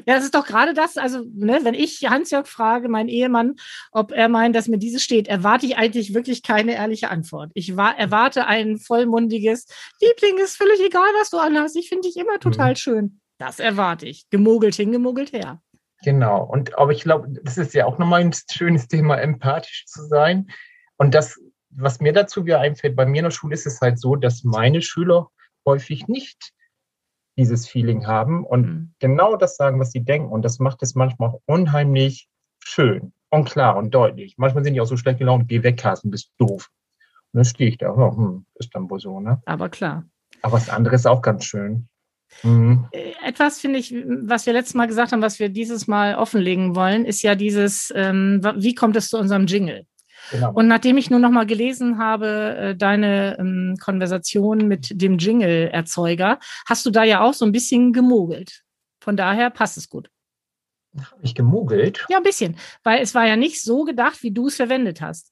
ja 0.06 0.16
das 0.16 0.24
ist 0.24 0.36
doch 0.36 0.46
gerade 0.46 0.74
das. 0.74 0.96
Also, 0.96 1.26
ne, 1.34 1.60
wenn 1.64 1.74
ich 1.74 2.10
Hans-Jörg 2.10 2.48
frage, 2.48 2.88
meinen 2.88 3.10
Ehemann, 3.10 3.56
ob 3.92 4.14
er 4.14 4.30
meint, 4.30 4.56
dass 4.56 4.70
mir 4.70 4.78
dieses 4.78 5.04
steht, 5.04 5.28
erwarte 5.28 5.66
ich 5.66 5.76
eigentlich 5.76 6.14
wirklich 6.14 6.44
keine 6.44 6.76
ehrliche 6.76 7.10
Antwort. 7.10 7.52
Ich 7.56 7.76
war, 7.76 7.98
erwarte 8.00 8.48
ein 8.48 8.78
vollmundiges 8.78 9.68
Liebling, 10.02 10.38
ist 10.42 10.56
völlig 10.56 10.80
egal, 10.80 11.10
was 11.20 11.30
du 11.30 11.40
anhast. 11.40 11.76
Ich 11.76 11.90
finde 11.90 12.08
dich 12.08 12.16
immer 12.16 12.40
total 12.40 12.72
mhm. 12.72 12.78
schön. 12.78 13.20
Das 13.44 13.60
erwarte 13.60 14.06
ich. 14.06 14.30
Gemogelt 14.30 14.74
hin, 14.76 14.94
gemogelt 14.94 15.34
her. 15.34 15.62
Genau. 16.06 16.46
Und 16.46 16.78
aber 16.78 16.94
ich 16.94 17.04
glaube, 17.04 17.28
das 17.44 17.58
ist 17.58 17.74
ja 17.74 17.86
auch 17.86 17.98
nochmal 17.98 18.22
ein 18.22 18.34
schönes 18.50 18.88
Thema, 18.88 19.18
empathisch 19.18 19.84
zu 19.86 20.06
sein. 20.06 20.48
Und 20.96 21.14
das, 21.14 21.38
was 21.70 22.00
mir 22.00 22.14
dazu 22.14 22.46
wieder 22.46 22.62
einfällt, 22.62 22.96
bei 22.96 23.06
mir 23.06 23.20
in 23.20 23.26
der 23.26 23.32
Schule 23.32 23.54
ist 23.54 23.66
es 23.66 23.82
halt 23.82 24.00
so, 24.00 24.16
dass 24.16 24.46
meine 24.46 24.82
Schüler 24.82 25.28
häufig 25.66 26.08
nicht 26.08 26.54
dieses 27.38 27.68
Feeling 27.68 28.08
haben 28.08 28.46
und 28.46 28.66
mhm. 28.66 28.94
genau 29.00 29.36
das 29.36 29.58
sagen, 29.58 29.78
was 29.78 29.92
sie 29.92 30.06
denken. 30.06 30.32
Und 30.32 30.44
das 30.44 30.60
macht 30.60 30.82
es 30.82 30.96
manchmal 30.96 31.32
auch 31.32 31.42
unheimlich 31.46 32.30
schön 32.64 33.12
und 33.30 33.50
klar 33.50 33.76
und 33.76 33.94
deutlich. 33.94 34.36
Manchmal 34.38 34.64
sind 34.64 34.74
die 34.74 34.80
auch 34.80 34.86
so 34.86 34.96
schlecht 34.96 35.20
gelaunt, 35.20 35.50
geh 35.50 35.64
weg, 35.64 35.78
Carsten, 35.78 36.12
bist 36.12 36.32
doof. 36.38 36.70
Und 37.34 37.40
dann 37.40 37.46
stehe 37.46 37.70
ich 37.70 37.78
da, 37.78 37.94
hm, 37.94 38.46
ist 38.56 38.74
dann 38.74 38.90
wohl 38.90 39.02
so, 39.02 39.20
ne? 39.20 39.42
Aber 39.46 39.68
klar. 39.68 40.06
Aber 40.44 40.58
das 40.58 40.70
andere 40.70 40.96
ist 40.96 41.08
auch 41.08 41.22
ganz 41.22 41.44
schön. 41.44 41.90
Mhm. 42.42 42.88
Äh, 42.92 43.14
etwas 43.24 43.60
finde 43.60 43.80
ich, 43.80 43.94
was 43.94 44.46
wir 44.46 44.54
letztes 44.54 44.74
Mal 44.74 44.88
gesagt 44.88 45.12
haben, 45.12 45.22
was 45.22 45.40
wir 45.40 45.50
dieses 45.50 45.88
Mal 45.88 46.16
offenlegen 46.16 46.76
wollen, 46.76 47.06
ist 47.06 47.22
ja 47.22 47.36
dieses, 47.36 47.94
ähm, 47.96 48.42
wie 48.56 48.76
kommt 48.76 48.96
es 48.96 49.10
zu 49.10 49.18
unserem 49.18 49.46
Jingle? 49.46 49.86
Genau. 50.32 50.52
Und 50.54 50.68
nachdem 50.68 50.98
ich 50.98 51.10
nur 51.10 51.20
noch 51.20 51.32
mal 51.32 51.46
gelesen 51.46 51.98
habe, 51.98 52.56
äh, 52.56 52.76
deine 52.76 53.38
ähm, 53.40 53.76
Konversation 53.80 54.68
mit 54.68 55.02
dem 55.02 55.18
Jingle-Erzeuger, 55.18 56.40
hast 56.66 56.86
du 56.86 56.92
da 56.92 57.04
ja 57.04 57.22
auch 57.22 57.34
so 57.34 57.46
ein 57.46 57.52
bisschen 57.52 57.94
gemogelt. 57.94 58.64
Von 59.02 59.18
daher 59.18 59.50
passt 59.50 59.78
es 59.78 59.90
gut. 59.90 60.10
Habe 60.98 61.22
ich 61.24 61.36
gemogelt? 61.36 62.06
Ja, 62.10 62.18
ein 62.18 62.24
bisschen. 62.24 62.58
Weil 62.84 63.02
es 63.02 63.16
war 63.16 63.28
ja 63.28 63.36
nicht 63.36 63.62
so 63.62 63.84
gedacht, 63.84 64.24
wie 64.24 64.32
du 64.32 64.48
es 64.48 64.56
verwendet 64.56 65.02
hast. 65.02 65.32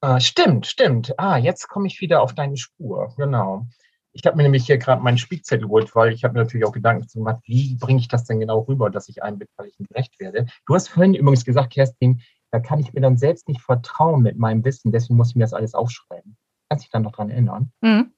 Ah, 0.00 0.20
stimmt, 0.20 0.66
stimmt. 0.66 1.18
Ah, 1.18 1.38
jetzt 1.38 1.68
komme 1.68 1.86
ich 1.86 2.00
wieder 2.00 2.20
auf 2.20 2.34
deine 2.34 2.58
Spur. 2.58 3.14
Genau. 3.16 3.66
Ich 4.14 4.24
habe 4.24 4.36
mir 4.36 4.44
nämlich 4.44 4.66
hier 4.66 4.78
gerade 4.78 5.02
meinen 5.02 5.18
Spickzettel 5.18 5.66
geholt, 5.66 5.94
weil 5.96 6.12
ich 6.12 6.22
habe 6.22 6.34
mir 6.34 6.44
natürlich 6.44 6.64
auch 6.64 6.72
Gedanken 6.72 7.06
gemacht, 7.12 7.42
wie 7.46 7.74
bringe 7.74 7.98
ich 7.98 8.06
das 8.06 8.24
denn 8.24 8.38
genau 8.38 8.60
rüber, 8.60 8.88
dass 8.88 9.08
ich 9.08 9.22
einem 9.22 9.40
Beteiligten 9.40 9.84
gerecht 9.86 10.18
werde. 10.20 10.46
Du 10.66 10.74
hast 10.74 10.88
vorhin 10.88 11.14
übrigens 11.14 11.44
gesagt, 11.44 11.72
Kerstin, 11.72 12.22
da 12.52 12.60
kann 12.60 12.78
ich 12.78 12.92
mir 12.92 13.00
dann 13.00 13.16
selbst 13.16 13.48
nicht 13.48 13.60
vertrauen 13.60 14.22
mit 14.22 14.38
meinem 14.38 14.64
Wissen, 14.64 14.92
deswegen 14.92 15.16
muss 15.16 15.30
ich 15.30 15.34
mir 15.34 15.42
das 15.42 15.52
alles 15.52 15.74
aufschreiben. 15.74 16.36
Kannst 16.68 16.84
dich 16.84 16.92
dann 16.92 17.02
noch 17.02 17.10
dran 17.10 17.28
erinnern? 17.28 17.72
Mhm. 17.80 18.14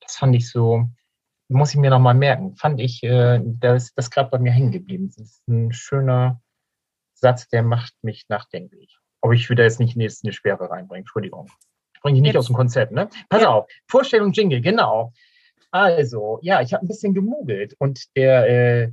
Das 0.00 0.16
fand 0.16 0.36
ich 0.36 0.50
so, 0.50 0.90
muss 1.48 1.70
ich 1.70 1.80
mir 1.80 1.88
noch 1.88 1.98
mal 1.98 2.14
merken. 2.14 2.54
Fand 2.56 2.78
ich, 2.78 3.02
äh, 3.02 3.40
das, 3.42 3.94
das 3.94 4.10
gerade 4.10 4.28
bei 4.28 4.38
mir 4.38 4.52
hängen 4.52 4.70
geblieben. 4.70 5.08
Das 5.08 5.16
ist 5.16 5.48
ein 5.48 5.72
schöner 5.72 6.42
Satz, 7.14 7.48
der 7.48 7.62
macht 7.62 7.94
mich 8.02 8.26
nachdenklich. 8.28 8.98
Aber 9.22 9.32
ich 9.32 9.48
will 9.48 9.56
da 9.56 9.62
jetzt 9.62 9.80
nicht 9.80 9.96
in 9.96 10.02
eine 10.02 10.32
Schwere 10.32 10.68
reinbringen, 10.68 11.04
Entschuldigung 11.04 11.48
bringe 12.02 12.18
ich 12.18 12.22
nicht 12.22 12.34
Jetzt. 12.34 12.40
aus 12.40 12.46
dem 12.46 12.56
Konzept, 12.56 12.92
ne? 12.92 13.08
Pass 13.28 13.42
ja. 13.42 13.50
auf, 13.50 13.66
Vorstellung 13.86 14.32
Jingle, 14.32 14.60
genau. 14.60 15.12
Also, 15.70 16.38
ja, 16.42 16.60
ich 16.60 16.74
habe 16.74 16.84
ein 16.84 16.88
bisschen 16.88 17.14
gemogelt 17.14 17.74
und 17.78 18.14
der, 18.16 18.48
äh, 18.48 18.92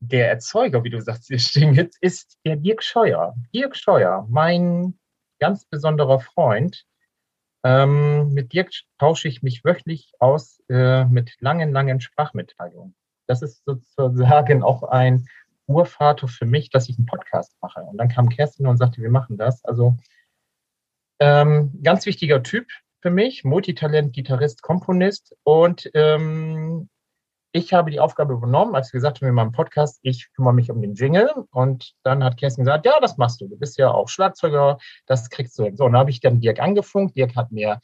der 0.00 0.28
Erzeuger, 0.28 0.84
wie 0.84 0.90
du 0.90 1.00
sagst, 1.00 1.30
des 1.30 1.52
Jingles, 1.54 1.96
ist 2.00 2.38
der 2.44 2.56
Dirk 2.56 2.82
Scheuer. 2.82 3.34
Dirk 3.54 3.76
Scheuer, 3.76 4.26
mein 4.28 4.98
ganz 5.38 5.64
besonderer 5.64 6.20
Freund. 6.20 6.84
Ähm, 7.64 8.34
mit 8.34 8.52
Dirk 8.52 8.70
tausche 8.98 9.28
ich 9.28 9.42
mich 9.42 9.64
wöchentlich 9.64 10.12
aus 10.18 10.62
äh, 10.68 11.06
mit 11.06 11.32
langen, 11.40 11.72
langen 11.72 12.00
Sprachmitteilungen. 12.00 12.94
Das 13.26 13.40
ist 13.40 13.64
sozusagen 13.64 14.62
auch 14.62 14.82
ein 14.82 15.26
Urvater 15.66 16.28
für 16.28 16.44
mich, 16.44 16.68
dass 16.68 16.90
ich 16.90 16.98
einen 16.98 17.06
Podcast 17.06 17.56
mache. 17.62 17.80
Und 17.80 17.96
dann 17.96 18.08
kam 18.08 18.28
Kerstin 18.28 18.66
und 18.66 18.76
sagte, 18.76 19.00
wir 19.00 19.10
machen 19.10 19.38
das. 19.38 19.64
Also 19.64 19.96
ähm, 21.18 21.72
ganz 21.82 22.06
wichtiger 22.06 22.42
Typ 22.42 22.66
für 23.00 23.10
mich, 23.10 23.44
Multitalent, 23.44 24.12
Gitarrist, 24.12 24.62
Komponist. 24.62 25.36
Und 25.44 25.90
ähm, 25.94 26.88
ich 27.52 27.72
habe 27.72 27.90
die 27.90 28.00
Aufgabe 28.00 28.32
übernommen, 28.32 28.74
als 28.74 28.90
gesagt 28.90 29.20
haben 29.20 29.28
in 29.28 29.34
meinem 29.34 29.52
Podcast, 29.52 30.00
ich 30.02 30.32
kümmere 30.34 30.54
mich 30.54 30.70
um 30.70 30.80
den 30.80 30.94
Jingle. 30.94 31.30
Und 31.50 31.92
dann 32.02 32.24
hat 32.24 32.36
Kerstin 32.36 32.64
gesagt, 32.64 32.86
ja, 32.86 32.98
das 33.00 33.16
machst 33.16 33.40
du. 33.40 33.48
Du 33.48 33.56
bist 33.56 33.78
ja 33.78 33.90
auch 33.90 34.08
Schlagzeuger, 34.08 34.78
das 35.06 35.30
kriegst 35.30 35.58
du 35.58 35.64
hin. 35.64 35.76
So, 35.76 35.84
und 35.84 35.92
dann 35.92 36.00
habe 36.00 36.10
ich 36.10 36.20
dann 36.20 36.40
Dirk 36.40 36.60
angefunkt. 36.60 37.16
Dirk 37.16 37.36
hat 37.36 37.52
mir 37.52 37.78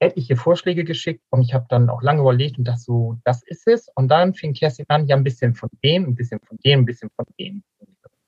etliche 0.00 0.34
Vorschläge 0.34 0.84
geschickt 0.84 1.22
und 1.30 1.42
ich 1.42 1.54
habe 1.54 1.66
dann 1.68 1.90
auch 1.90 2.02
lange 2.02 2.22
überlegt 2.22 2.58
und 2.58 2.64
dachte 2.64 2.80
so, 2.80 3.18
das 3.24 3.42
ist 3.42 3.66
es. 3.68 3.88
Und 3.94 4.08
dann 4.08 4.34
fing 4.34 4.54
Kerstin 4.54 4.86
an, 4.88 5.06
ja, 5.06 5.14
ein 5.14 5.24
bisschen 5.24 5.54
von 5.54 5.68
dem, 5.84 6.04
ein 6.04 6.14
bisschen 6.14 6.40
von 6.40 6.58
dem, 6.64 6.80
ein 6.80 6.86
bisschen 6.86 7.10
von 7.14 7.26
dem. 7.38 7.62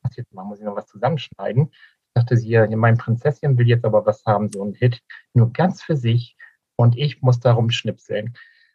Was 0.03 0.17
jetzt 0.17 0.33
mal, 0.33 0.45
muss 0.45 0.59
ich 0.59 0.65
noch 0.65 0.77
was 0.77 0.87
zusammenschneiden. 0.87 1.73
Dachte 2.15 2.37
sie, 2.37 2.51
ja, 2.51 2.67
mein 2.77 2.99
Prinzessin 2.99 3.57
will 3.59 3.69
jetzt 3.69 3.85
aber 3.85 4.05
was 4.05 4.25
haben, 4.27 4.51
so 4.53 4.65
ein 4.65 4.75
Hit, 4.75 5.01
nur 5.33 5.53
ganz 5.53 5.83
für 5.83 5.97
sich 5.97 6.37
und 6.77 6.97
ich 6.97 7.23
muss 7.23 7.41
darum 7.41 7.71
schnipseln. 7.71 8.35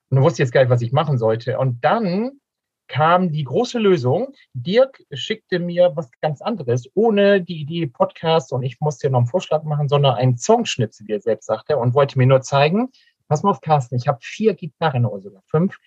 Und 0.10 0.22
wusste 0.22 0.42
jetzt 0.42 0.52
gar 0.52 0.62
nicht, 0.62 0.70
was 0.70 0.82
ich 0.82 0.94
machen 0.94 1.18
sollte. 1.18 1.60
Und 1.60 1.84
dann 1.84 2.40
kam 2.88 3.32
die 3.32 3.44
große 3.44 3.80
Lösung. 3.80 4.34
Dirk 4.54 5.04
schickte 5.12 5.60
mir 5.60 5.92
was 5.96 6.10
ganz 6.22 6.42
anderes, 6.42 6.90
ohne 6.94 7.42
die 7.42 7.62
Idee 7.62 7.88
Podcast 7.88 8.54
und 8.54 8.64
ich 8.64 8.80
musste 8.80 9.10
noch 9.10 9.20
einen 9.20 9.28
Vorschlag 9.28 9.64
machen, 9.64 9.90
sondern 9.90 10.16
einen 10.16 10.38
Songschnitzel, 10.38 11.08
wie 11.08 11.14
er 11.14 11.22
selbst 11.22 11.46
sagte, 11.46 11.78
und 11.78 11.94
wollte 11.94 12.18
mir 12.18 12.28
nur 12.28 12.42
zeigen, 12.42 12.90
pass 13.28 13.44
mal 13.44 13.52
auf, 13.52 13.62
Carsten, 13.62 13.96
ich 13.96 14.08
habe 14.08 14.20
vier 14.22 14.54
Gitarren 14.54 15.06
oder 15.06 15.22
sogar 15.22 15.44
fünf 15.48 15.78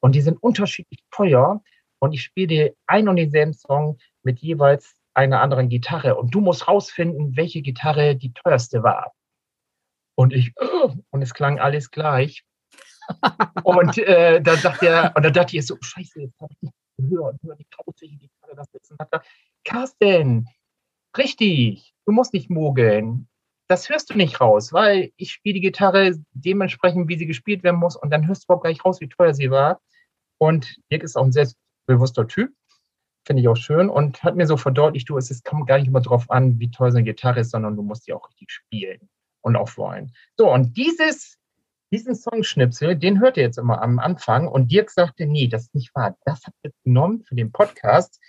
und 0.00 0.14
die 0.14 0.22
sind 0.22 0.42
unterschiedlich 0.42 1.00
teuer 1.10 1.62
und 1.98 2.12
ich 2.12 2.22
spiele 2.22 2.46
dir 2.46 2.74
ein 2.86 3.08
und 3.08 3.16
denselben 3.16 3.52
Song 3.52 3.98
mit 4.22 4.38
jeweils 4.40 4.96
einer 5.18 5.42
anderen 5.42 5.68
Gitarre 5.68 6.14
und 6.14 6.32
du 6.34 6.40
musst 6.40 6.68
rausfinden, 6.68 7.36
welche 7.36 7.60
Gitarre 7.60 8.14
die 8.14 8.32
teuerste 8.32 8.84
war. 8.84 9.12
Und 10.14 10.32
ich, 10.32 10.54
und 11.10 11.22
es 11.22 11.34
klang 11.34 11.58
alles 11.58 11.90
gleich 11.90 12.44
und 13.64 13.98
äh, 13.98 14.40
dann 14.40 14.58
sagt 14.58 14.82
er, 14.82 15.12
und 15.16 15.24
dann 15.24 15.32
dachte 15.32 15.56
ich 15.56 15.66
so, 15.66 15.76
scheiße, 15.80 16.20
jetzt 16.20 16.40
habe 16.40 16.52
ich 16.52 16.62
nicht 16.62 16.74
gehört, 16.98 17.42
nur 17.42 17.56
die 17.56 17.66
die 18.00 18.30
gerade 18.40 18.56
das 18.56 18.72
letzte 18.72 18.96
hat. 18.98 19.26
Carsten, 19.64 20.48
richtig, 21.16 21.94
du 22.06 22.12
musst 22.12 22.32
nicht 22.32 22.50
mogeln. 22.50 23.28
Das 23.68 23.88
hörst 23.88 24.10
du 24.10 24.14
nicht 24.14 24.40
raus, 24.40 24.72
weil 24.72 25.12
ich 25.16 25.32
spiele 25.32 25.54
die 25.54 25.60
Gitarre 25.60 26.14
dementsprechend, 26.32 27.08
wie 27.08 27.18
sie 27.18 27.26
gespielt 27.26 27.62
werden 27.62 27.80
muss, 27.80 27.96
und 27.96 28.10
dann 28.10 28.26
hörst 28.26 28.42
du 28.42 28.46
überhaupt 28.46 28.64
gleich 28.64 28.84
raus, 28.84 29.00
wie 29.00 29.08
teuer 29.08 29.34
sie 29.34 29.50
war. 29.50 29.80
Und 30.38 30.76
Dirk 30.90 31.02
ist 31.02 31.16
auch 31.16 31.24
ein 31.24 31.32
selbstbewusster 31.32 32.28
Typ, 32.28 32.52
finde 33.28 33.42
ich 33.42 33.48
auch 33.48 33.56
schön, 33.56 33.88
und 33.88 34.24
hat 34.24 34.34
mir 34.34 34.46
so 34.48 34.56
verdeutlicht, 34.56 35.08
du, 35.08 35.16
es 35.16 35.42
kommt 35.44 35.68
gar 35.68 35.78
nicht 35.78 35.86
immer 35.86 36.00
drauf 36.00 36.28
an, 36.30 36.58
wie 36.58 36.70
teuer 36.70 36.90
so 36.90 36.98
eine 36.98 37.04
Gitarre 37.04 37.40
ist, 37.40 37.52
sondern 37.52 37.76
du 37.76 37.82
musst 37.82 38.04
sie 38.04 38.12
auch 38.12 38.28
richtig 38.28 38.50
spielen 38.50 39.08
und 39.42 39.54
auch 39.54 39.76
wollen. 39.76 40.12
So, 40.36 40.52
und 40.52 40.76
dieses 40.76 41.38
diesen 41.90 42.14
Songschnipsel, 42.14 42.96
den 42.96 43.20
hört 43.20 43.36
ihr 43.36 43.44
jetzt 43.44 43.58
immer 43.58 43.82
am 43.82 43.98
Anfang 43.98 44.46
und 44.46 44.70
Dirk 44.70 44.90
sagte, 44.90 45.26
nee, 45.26 45.48
das 45.48 45.62
ist 45.62 45.74
nicht 45.74 45.94
wahr. 45.94 46.16
Das 46.24 46.44
hat 46.44 46.54
er 46.62 46.70
genommen 46.84 47.24
für 47.24 47.34
den 47.34 47.50
Podcast. 47.50 48.20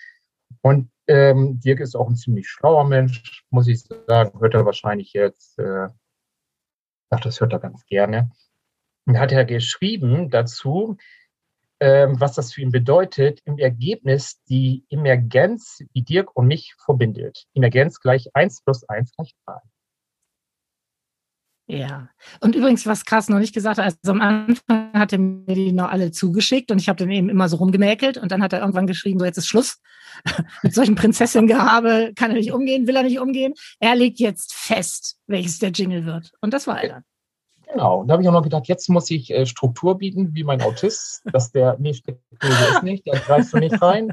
Und 0.61 0.89
ähm, 1.07 1.59
Dirk 1.59 1.79
ist 1.79 1.95
auch 1.95 2.07
ein 2.07 2.15
ziemlich 2.15 2.47
schlauer 2.47 2.85
Mensch, 2.85 3.43
muss 3.49 3.67
ich 3.67 3.81
sagen. 3.81 4.39
Hört 4.39 4.53
er 4.53 4.65
wahrscheinlich 4.65 5.13
jetzt, 5.13 5.59
äh, 5.59 5.87
ach, 7.09 7.19
das 7.19 7.41
hört 7.41 7.53
er 7.53 7.59
ganz 7.59 7.85
gerne. 7.85 8.31
Und 9.05 9.19
hat 9.19 9.31
er 9.31 9.45
geschrieben 9.45 10.29
dazu, 10.29 10.97
was 11.79 12.35
das 12.35 12.53
für 12.53 12.61
ihn 12.61 12.71
bedeutet, 12.71 13.39
im 13.45 13.57
Ergebnis 13.57 14.41
die 14.49 14.83
Emergenz, 14.89 15.81
die 15.95 16.03
Dirk 16.03 16.35
und 16.35 16.47
mich 16.47 16.75
verbindet. 16.83 17.45
Emergenz 17.53 17.99
gleich 17.99 18.29
1 18.33 18.63
plus 18.63 18.87
1 18.87 19.11
gleich 19.15 19.33
3. 19.45 19.59
Ja. 21.69 22.09
Und 22.39 22.55
übrigens, 22.55 22.87
was 22.87 23.05
Krass 23.05 23.29
noch 23.29 23.37
nicht 23.37 23.53
gesagt 23.53 23.77
hat, 23.77 23.85
also 23.85 24.11
am 24.11 24.21
Anfang 24.21 24.91
hat 24.93 25.13
er 25.13 25.19
mir 25.19 25.53
die 25.53 25.71
noch 25.71 25.89
alle 25.91 26.09
zugeschickt 26.09 26.71
und 26.71 26.79
ich 26.79 26.89
habe 26.89 26.97
dann 26.97 27.11
eben 27.11 27.29
immer 27.29 27.47
so 27.47 27.57
rumgemäkelt 27.57 28.17
und 28.17 28.31
dann 28.31 28.41
hat 28.41 28.53
er 28.53 28.61
irgendwann 28.61 28.87
geschrieben, 28.87 29.19
so 29.19 29.25
jetzt 29.25 29.37
ist 29.37 29.47
Schluss. 29.47 29.79
Mit 30.63 30.73
solchen 30.73 30.95
Prinzessin-Gehabe 30.95 32.13
kann 32.15 32.31
er 32.31 32.37
nicht 32.37 32.51
umgehen, 32.51 32.87
will 32.87 32.95
er 32.95 33.03
nicht 33.03 33.19
umgehen. 33.19 33.53
Er 33.79 33.95
legt 33.95 34.19
jetzt 34.19 34.55
fest, 34.55 35.19
welches 35.27 35.59
der 35.59 35.69
Jingle 35.69 36.05
wird. 36.05 36.31
Und 36.41 36.55
das 36.55 36.65
war 36.65 36.81
er 36.81 36.89
dann. 36.89 37.03
Genau, 37.71 38.03
da 38.03 38.13
habe 38.13 38.23
ich 38.23 38.29
auch 38.29 38.33
noch 38.33 38.43
gedacht, 38.43 38.67
jetzt 38.67 38.89
muss 38.89 39.11
ich 39.11 39.31
äh, 39.31 39.45
Struktur 39.45 39.97
bieten, 39.97 40.33
wie 40.33 40.43
mein 40.43 40.61
Autist, 40.61 41.21
dass 41.31 41.51
der, 41.51 41.75
nee, 41.79 41.93
Steckdose 41.93 42.65
ist 42.73 42.83
nicht, 42.83 43.07
da 43.07 43.17
greifst 43.17 43.53
du 43.53 43.57
nicht 43.57 43.79
rein. 43.81 44.11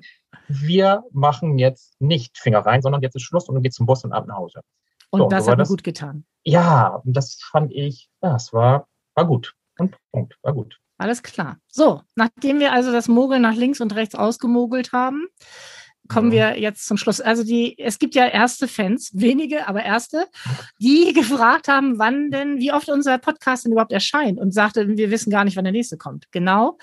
Wir 0.49 1.05
machen 1.11 1.59
jetzt 1.59 2.01
nicht 2.01 2.37
Finger 2.37 2.61
rein, 2.61 2.83
sondern 2.83 3.01
jetzt 3.01 3.17
ist 3.17 3.23
Schluss 3.23 3.49
und 3.49 3.55
du 3.55 3.63
gehst 3.63 3.77
zum 3.77 3.87
Boss 3.87 4.05
und 4.05 4.13
ab 4.13 4.27
nach 4.27 4.37
Hause. 4.37 4.61
Und 5.11 5.21
so, 5.21 5.29
das 5.29 5.47
so 5.47 5.53
hat 5.53 5.59
mir 5.59 5.65
gut 5.65 5.85
getan. 5.85 6.25
Ja, 6.45 7.01
und 7.05 7.17
das 7.17 7.39
fand 7.51 7.73
ich, 7.73 8.11
ja, 8.23 8.37
es 8.37 8.53
war, 8.53 8.89
war 9.15 9.27
gut. 9.27 9.55
Und 9.79 9.97
Punkt, 10.13 10.37
war 10.43 10.53
gut. 10.53 10.79
Alles 10.99 11.23
klar. 11.23 11.59
So, 11.69 12.03
nachdem 12.15 12.61
wir 12.61 12.73
also 12.73 12.93
das 12.93 13.09
Mogeln 13.09 13.43
nach 13.43 13.55
links 13.55 13.81
und 13.81 13.95
rechts 13.95 14.15
ausgemogelt 14.15 14.93
haben, 14.93 15.27
kommen 16.09 16.33
ja. 16.33 16.51
wir 16.51 16.61
jetzt 16.61 16.87
zum 16.87 16.97
Schluss. 16.97 17.21
Also 17.21 17.45
die, 17.45 17.79
es 17.79 17.99
gibt 17.99 18.15
ja 18.15 18.27
erste 18.27 18.69
Fans, 18.69 19.11
wenige, 19.15 19.69
aber 19.69 19.83
erste, 19.83 20.27
die 20.81 21.13
gefragt 21.15 21.69
haben, 21.69 21.99
wann 21.99 22.31
denn, 22.31 22.59
wie 22.59 22.73
oft 22.73 22.89
unser 22.89 23.19
Podcast 23.19 23.65
denn 23.65 23.73
überhaupt 23.73 23.93
erscheint 23.93 24.39
und 24.39 24.53
sagte, 24.53 24.97
wir 24.97 25.11
wissen 25.11 25.31
gar 25.31 25.45
nicht, 25.45 25.57
wann 25.57 25.65
der 25.65 25.73
nächste 25.73 25.97
kommt. 25.97 26.31
Genau. 26.33 26.79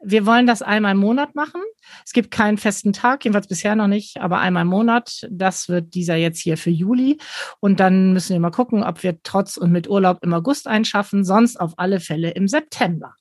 Wir 0.00 0.26
wollen 0.26 0.46
das 0.46 0.62
einmal 0.62 0.92
im 0.92 0.98
Monat 0.98 1.34
machen. 1.34 1.60
Es 2.06 2.12
gibt 2.12 2.30
keinen 2.30 2.56
festen 2.56 2.92
Tag, 2.92 3.24
jedenfalls 3.24 3.48
bisher 3.48 3.74
noch 3.74 3.88
nicht, 3.88 4.20
aber 4.20 4.38
einmal 4.38 4.62
im 4.62 4.68
Monat. 4.68 5.26
Das 5.28 5.68
wird 5.68 5.94
dieser 5.94 6.14
jetzt 6.14 6.38
hier 6.38 6.56
für 6.56 6.70
Juli. 6.70 7.18
Und 7.58 7.80
dann 7.80 8.12
müssen 8.12 8.32
wir 8.32 8.38
mal 8.40 8.50
gucken, 8.50 8.84
ob 8.84 9.02
wir 9.02 9.18
trotz 9.24 9.56
und 9.56 9.72
mit 9.72 9.88
Urlaub 9.88 10.18
im 10.22 10.32
August 10.32 10.68
einschaffen, 10.68 11.24
sonst 11.24 11.58
auf 11.58 11.72
alle 11.78 11.98
Fälle 11.98 12.30
im 12.30 12.46
September. 12.46 13.14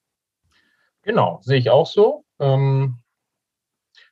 Genau, 1.01 1.39
sehe 1.41 1.57
ich 1.57 1.69
auch 1.71 1.87
so. 1.87 2.25
Ähm, 2.39 2.97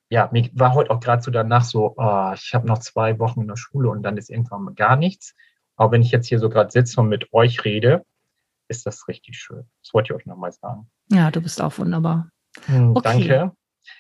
ja, 0.10 0.30
mir 0.32 0.50
war 0.54 0.74
heute 0.74 0.92
auch 0.92 1.00
gerade 1.00 1.22
so 1.22 1.32
danach 1.32 1.64
so, 1.64 1.96
oh, 1.98 2.32
ich 2.34 2.54
habe 2.54 2.68
noch 2.68 2.80
zwei 2.80 3.18
Wochen 3.20 3.42
in 3.42 3.48
der 3.48 3.58
Schule 3.58 3.90
und 3.90 4.04
dann 4.04 4.18
ist 4.18 4.30
irgendwann 4.30 4.76
gar 4.76 4.96
nichts. 4.96 5.36
Aber 5.76 5.92
wenn 5.92 6.02
ich 6.02 6.12
jetzt 6.12 6.28
hier 6.28 6.40
so 6.40 6.50
gerade 6.50 6.72
sitze 6.72 7.02
und 7.02 7.10
mit 7.10 7.34
euch 7.34 7.66
rede, 7.66 8.06
ist 8.68 8.86
das 8.86 9.08
richtig 9.08 9.38
schön. 9.38 9.68
Das 9.84 9.94
wollte 9.94 10.14
ich 10.14 10.20
euch 10.20 10.26
nochmal 10.26 10.52
sagen. 10.52 10.90
Ja, 11.12 11.32
du 11.32 11.42
bist 11.42 11.62
auch 11.62 11.78
wunderbar. 11.78 12.30
Hm, 12.66 12.96
okay. 12.96 13.02
Danke. 13.04 13.52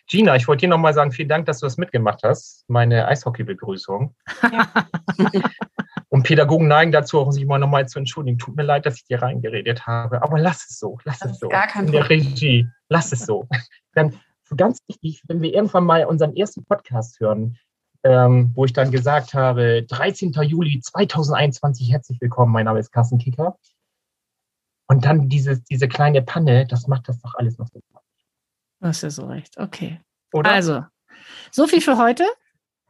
Gina, 0.07 0.35
ich 0.35 0.47
wollte 0.47 0.61
dir 0.61 0.69
nochmal 0.69 0.93
sagen, 0.93 1.11
vielen 1.11 1.29
Dank, 1.29 1.45
dass 1.45 1.59
du 1.59 1.65
das 1.65 1.77
mitgemacht 1.77 2.21
hast. 2.23 2.65
Meine 2.67 3.07
Eishockey-Begrüßung. 3.07 4.15
Ja. 4.51 4.67
Und 6.09 6.23
Pädagogen 6.23 6.67
neigen 6.67 6.91
dazu, 6.91 7.19
auch 7.19 7.31
sich 7.31 7.45
mal 7.45 7.59
nochmal 7.59 7.87
zu 7.87 7.99
entschuldigen. 7.99 8.37
Tut 8.37 8.55
mir 8.55 8.63
leid, 8.63 8.85
dass 8.85 8.95
ich 8.95 9.05
dir 9.05 9.21
reingeredet 9.21 9.85
habe, 9.85 10.21
aber 10.21 10.39
lass 10.39 10.69
es 10.69 10.79
so, 10.79 10.97
lass 11.03 11.19
das 11.19 11.33
es 11.33 11.39
so. 11.39 11.49
Gar 11.49 11.67
kein 11.67 11.87
In 11.87 11.91
der 11.91 12.09
Regie, 12.09 12.67
lass 12.89 13.11
es 13.11 13.25
so. 13.25 13.47
Dann 13.93 14.17
ganz 14.55 14.79
wichtig, 14.87 15.23
wenn 15.27 15.41
wir 15.41 15.53
irgendwann 15.53 15.85
mal 15.85 16.05
unseren 16.05 16.35
ersten 16.35 16.63
Podcast 16.63 17.19
hören, 17.19 17.57
ähm, 18.03 18.51
wo 18.53 18.65
ich 18.65 18.73
dann 18.73 18.91
gesagt 18.91 19.33
habe, 19.33 19.83
13. 19.83 20.31
Juli 20.33 20.79
2021, 20.79 21.91
herzlich 21.91 22.21
willkommen, 22.21 22.51
mein 22.51 22.65
Name 22.65 22.79
ist 22.79 22.91
Carsten 22.91 23.17
Kicker. 23.17 23.57
Und 24.87 25.05
dann 25.05 25.29
diese, 25.29 25.61
diese 25.61 25.87
kleine 25.87 26.21
Panne, 26.21 26.67
das 26.67 26.87
macht 26.87 27.09
das 27.09 27.19
doch 27.21 27.33
alles 27.35 27.57
noch 27.57 27.67
so. 27.67 27.81
Du 28.79 28.87
hast 28.87 29.01
ja 29.01 29.09
so 29.09 29.25
recht. 29.25 29.57
Okay. 29.57 29.99
Oder? 30.31 30.51
Also, 30.51 30.83
so 31.51 31.65
viel 31.65 31.81
für 31.81 31.97
heute. 31.97 32.23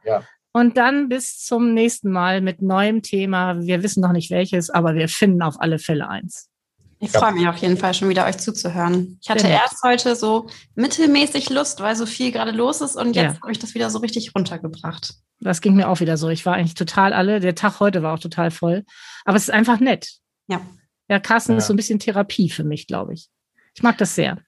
Ja. 0.04 0.22
Und 0.52 0.76
dann 0.76 1.08
bis 1.08 1.38
zum 1.38 1.74
nächsten 1.74 2.10
Mal 2.10 2.40
mit 2.40 2.60
neuem 2.60 3.02
Thema. 3.02 3.60
Wir 3.60 3.82
wissen 3.82 4.00
noch 4.02 4.12
nicht 4.12 4.30
welches, 4.30 4.68
aber 4.68 4.94
wir 4.94 5.08
finden 5.08 5.42
auf 5.42 5.60
alle 5.60 5.78
Fälle 5.78 6.08
eins. 6.08 6.50
Ich 6.98 7.10
freue 7.10 7.32
mich 7.32 7.46
auf 7.46 7.56
jeden 7.58 7.76
Fall 7.76 7.92
schon 7.92 8.08
wieder, 8.08 8.24
euch 8.26 8.38
zuzuhören. 8.38 9.18
Ich 9.22 9.28
hatte 9.28 9.46
erst 9.48 9.82
heute 9.84 10.16
so 10.16 10.48
mittelmäßig 10.74 11.50
Lust, 11.50 11.80
weil 11.80 11.94
so 11.94 12.06
viel 12.06 12.32
gerade 12.32 12.52
los 12.52 12.80
ist 12.80 12.96
und 12.96 13.14
jetzt 13.14 13.34
ja. 13.34 13.42
habe 13.42 13.52
ich 13.52 13.58
das 13.58 13.74
wieder 13.74 13.90
so 13.90 13.98
richtig 13.98 14.34
runtergebracht. 14.34 15.14
Das 15.40 15.60
ging 15.60 15.74
mir 15.76 15.88
auch 15.88 16.00
wieder 16.00 16.16
so. 16.16 16.30
Ich 16.30 16.46
war 16.46 16.54
eigentlich 16.54 16.74
total 16.74 17.12
alle. 17.12 17.40
Der 17.40 17.54
Tag 17.54 17.80
heute 17.80 18.02
war 18.02 18.14
auch 18.14 18.18
total 18.18 18.50
voll. 18.50 18.84
Aber 19.24 19.36
es 19.36 19.44
ist 19.44 19.50
einfach 19.50 19.80
nett. 19.80 20.08
Ja. 20.46 20.60
Ja, 21.08 21.20
Carsten 21.20 21.52
ja. 21.52 21.58
ist 21.58 21.66
so 21.66 21.74
ein 21.74 21.76
bisschen 21.76 21.98
Therapie 21.98 22.48
für 22.48 22.64
mich, 22.64 22.86
glaube 22.86 23.12
ich. 23.12 23.28
Ich 23.74 23.82
mag 23.82 23.98
das 23.98 24.14
sehr. 24.14 24.38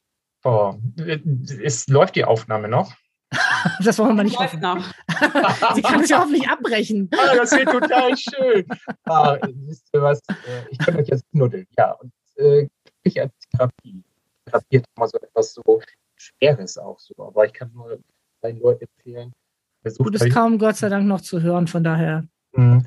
Oh, 0.45 0.75
es 1.63 1.87
läuft 1.89 2.17
die 2.17 2.25
Aufnahme 2.25 2.69
noch. 2.69 2.95
das 3.85 3.99
wollen 3.99 4.11
wir 4.11 4.15
mal 4.15 4.25
nicht 4.25 4.39
hoffen. 4.39 4.61
Noch. 4.61 4.83
Sie 5.75 5.83
kann 5.83 6.01
es 6.01 6.09
ja 6.09 6.21
hoffentlich 6.21 6.49
abbrechen. 6.49 7.11
Ah, 7.13 7.37
das 7.37 7.53
wird 7.53 7.71
total 7.71 8.17
schön. 8.17 8.67
Ah, 9.05 9.37
wisst 9.67 9.89
ihr 9.93 10.01
was? 10.01 10.21
Äh, 10.31 10.65
ich 10.71 10.79
kann 10.79 10.97
euch 10.97 11.09
jetzt 11.09 11.25
knuddeln. 11.31 11.67
Ja, 11.77 11.93
und 11.93 12.11
äh, 12.39 12.69
ich 13.03 13.21
als 13.21 13.33
Therapie. 13.51 14.03
Therapie 14.47 14.77
ist 14.77 14.87
immer 14.97 15.09
so 15.09 15.19
etwas 15.19 15.55
so 15.55 15.83
Schweres 16.17 16.79
auch 16.79 16.99
so. 16.99 17.15
Aber 17.19 17.47
ich 17.47 17.53
kann 17.53 17.71
nur 17.73 17.99
deinen 18.41 18.61
Leuten 18.61 18.85
empfehlen. 18.85 19.33
Du 19.85 20.05
bist 20.11 20.31
kaum 20.31 20.59
Gott 20.59 20.77
sei 20.77 20.89
Dank 20.89 21.07
noch 21.07 21.21
zu 21.21 21.41
hören, 21.41 21.67
von 21.67 21.85
daher. 21.85 22.25
Mhm. 22.53 22.85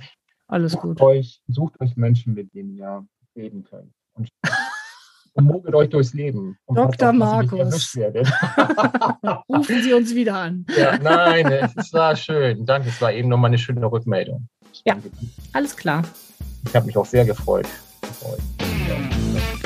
Alles 0.47 0.73
sucht 0.73 0.83
gut. 0.83 1.01
Euch, 1.01 1.41
sucht 1.47 1.79
euch 1.79 1.95
Menschen, 1.95 2.33
mit 2.33 2.53
denen 2.53 2.75
ihr 2.75 3.05
reden 3.35 3.63
könnt. 3.63 3.93
Und 4.13 4.29
und 5.33 5.45
mogelt 5.45 5.73
euch 5.75 5.89
durchs 5.89 6.13
Leben. 6.13 6.57
Dr. 6.67 7.13
Markus. 7.13 7.95
Rufen 9.49 9.81
Sie 9.83 9.93
uns 9.93 10.13
wieder 10.13 10.35
an. 10.35 10.65
Ja, 10.77 10.97
nein, 10.97 11.45
es 11.47 11.93
war 11.93 12.15
schön. 12.15 12.65
Danke, 12.65 12.89
es 12.89 13.01
war 13.01 13.13
eben 13.13 13.29
nochmal 13.29 13.49
eine 13.49 13.57
schöne 13.57 13.89
Rückmeldung. 13.89 14.47
Ja, 14.85 14.97
alles 15.53 15.75
klar. 15.75 16.03
Ich 16.65 16.75
habe 16.75 16.85
mich 16.85 16.97
auch 16.97 17.05
sehr 17.05 17.25
gefreut. 17.25 17.67
gefreut. 18.01 18.39
Ja. 18.91 19.60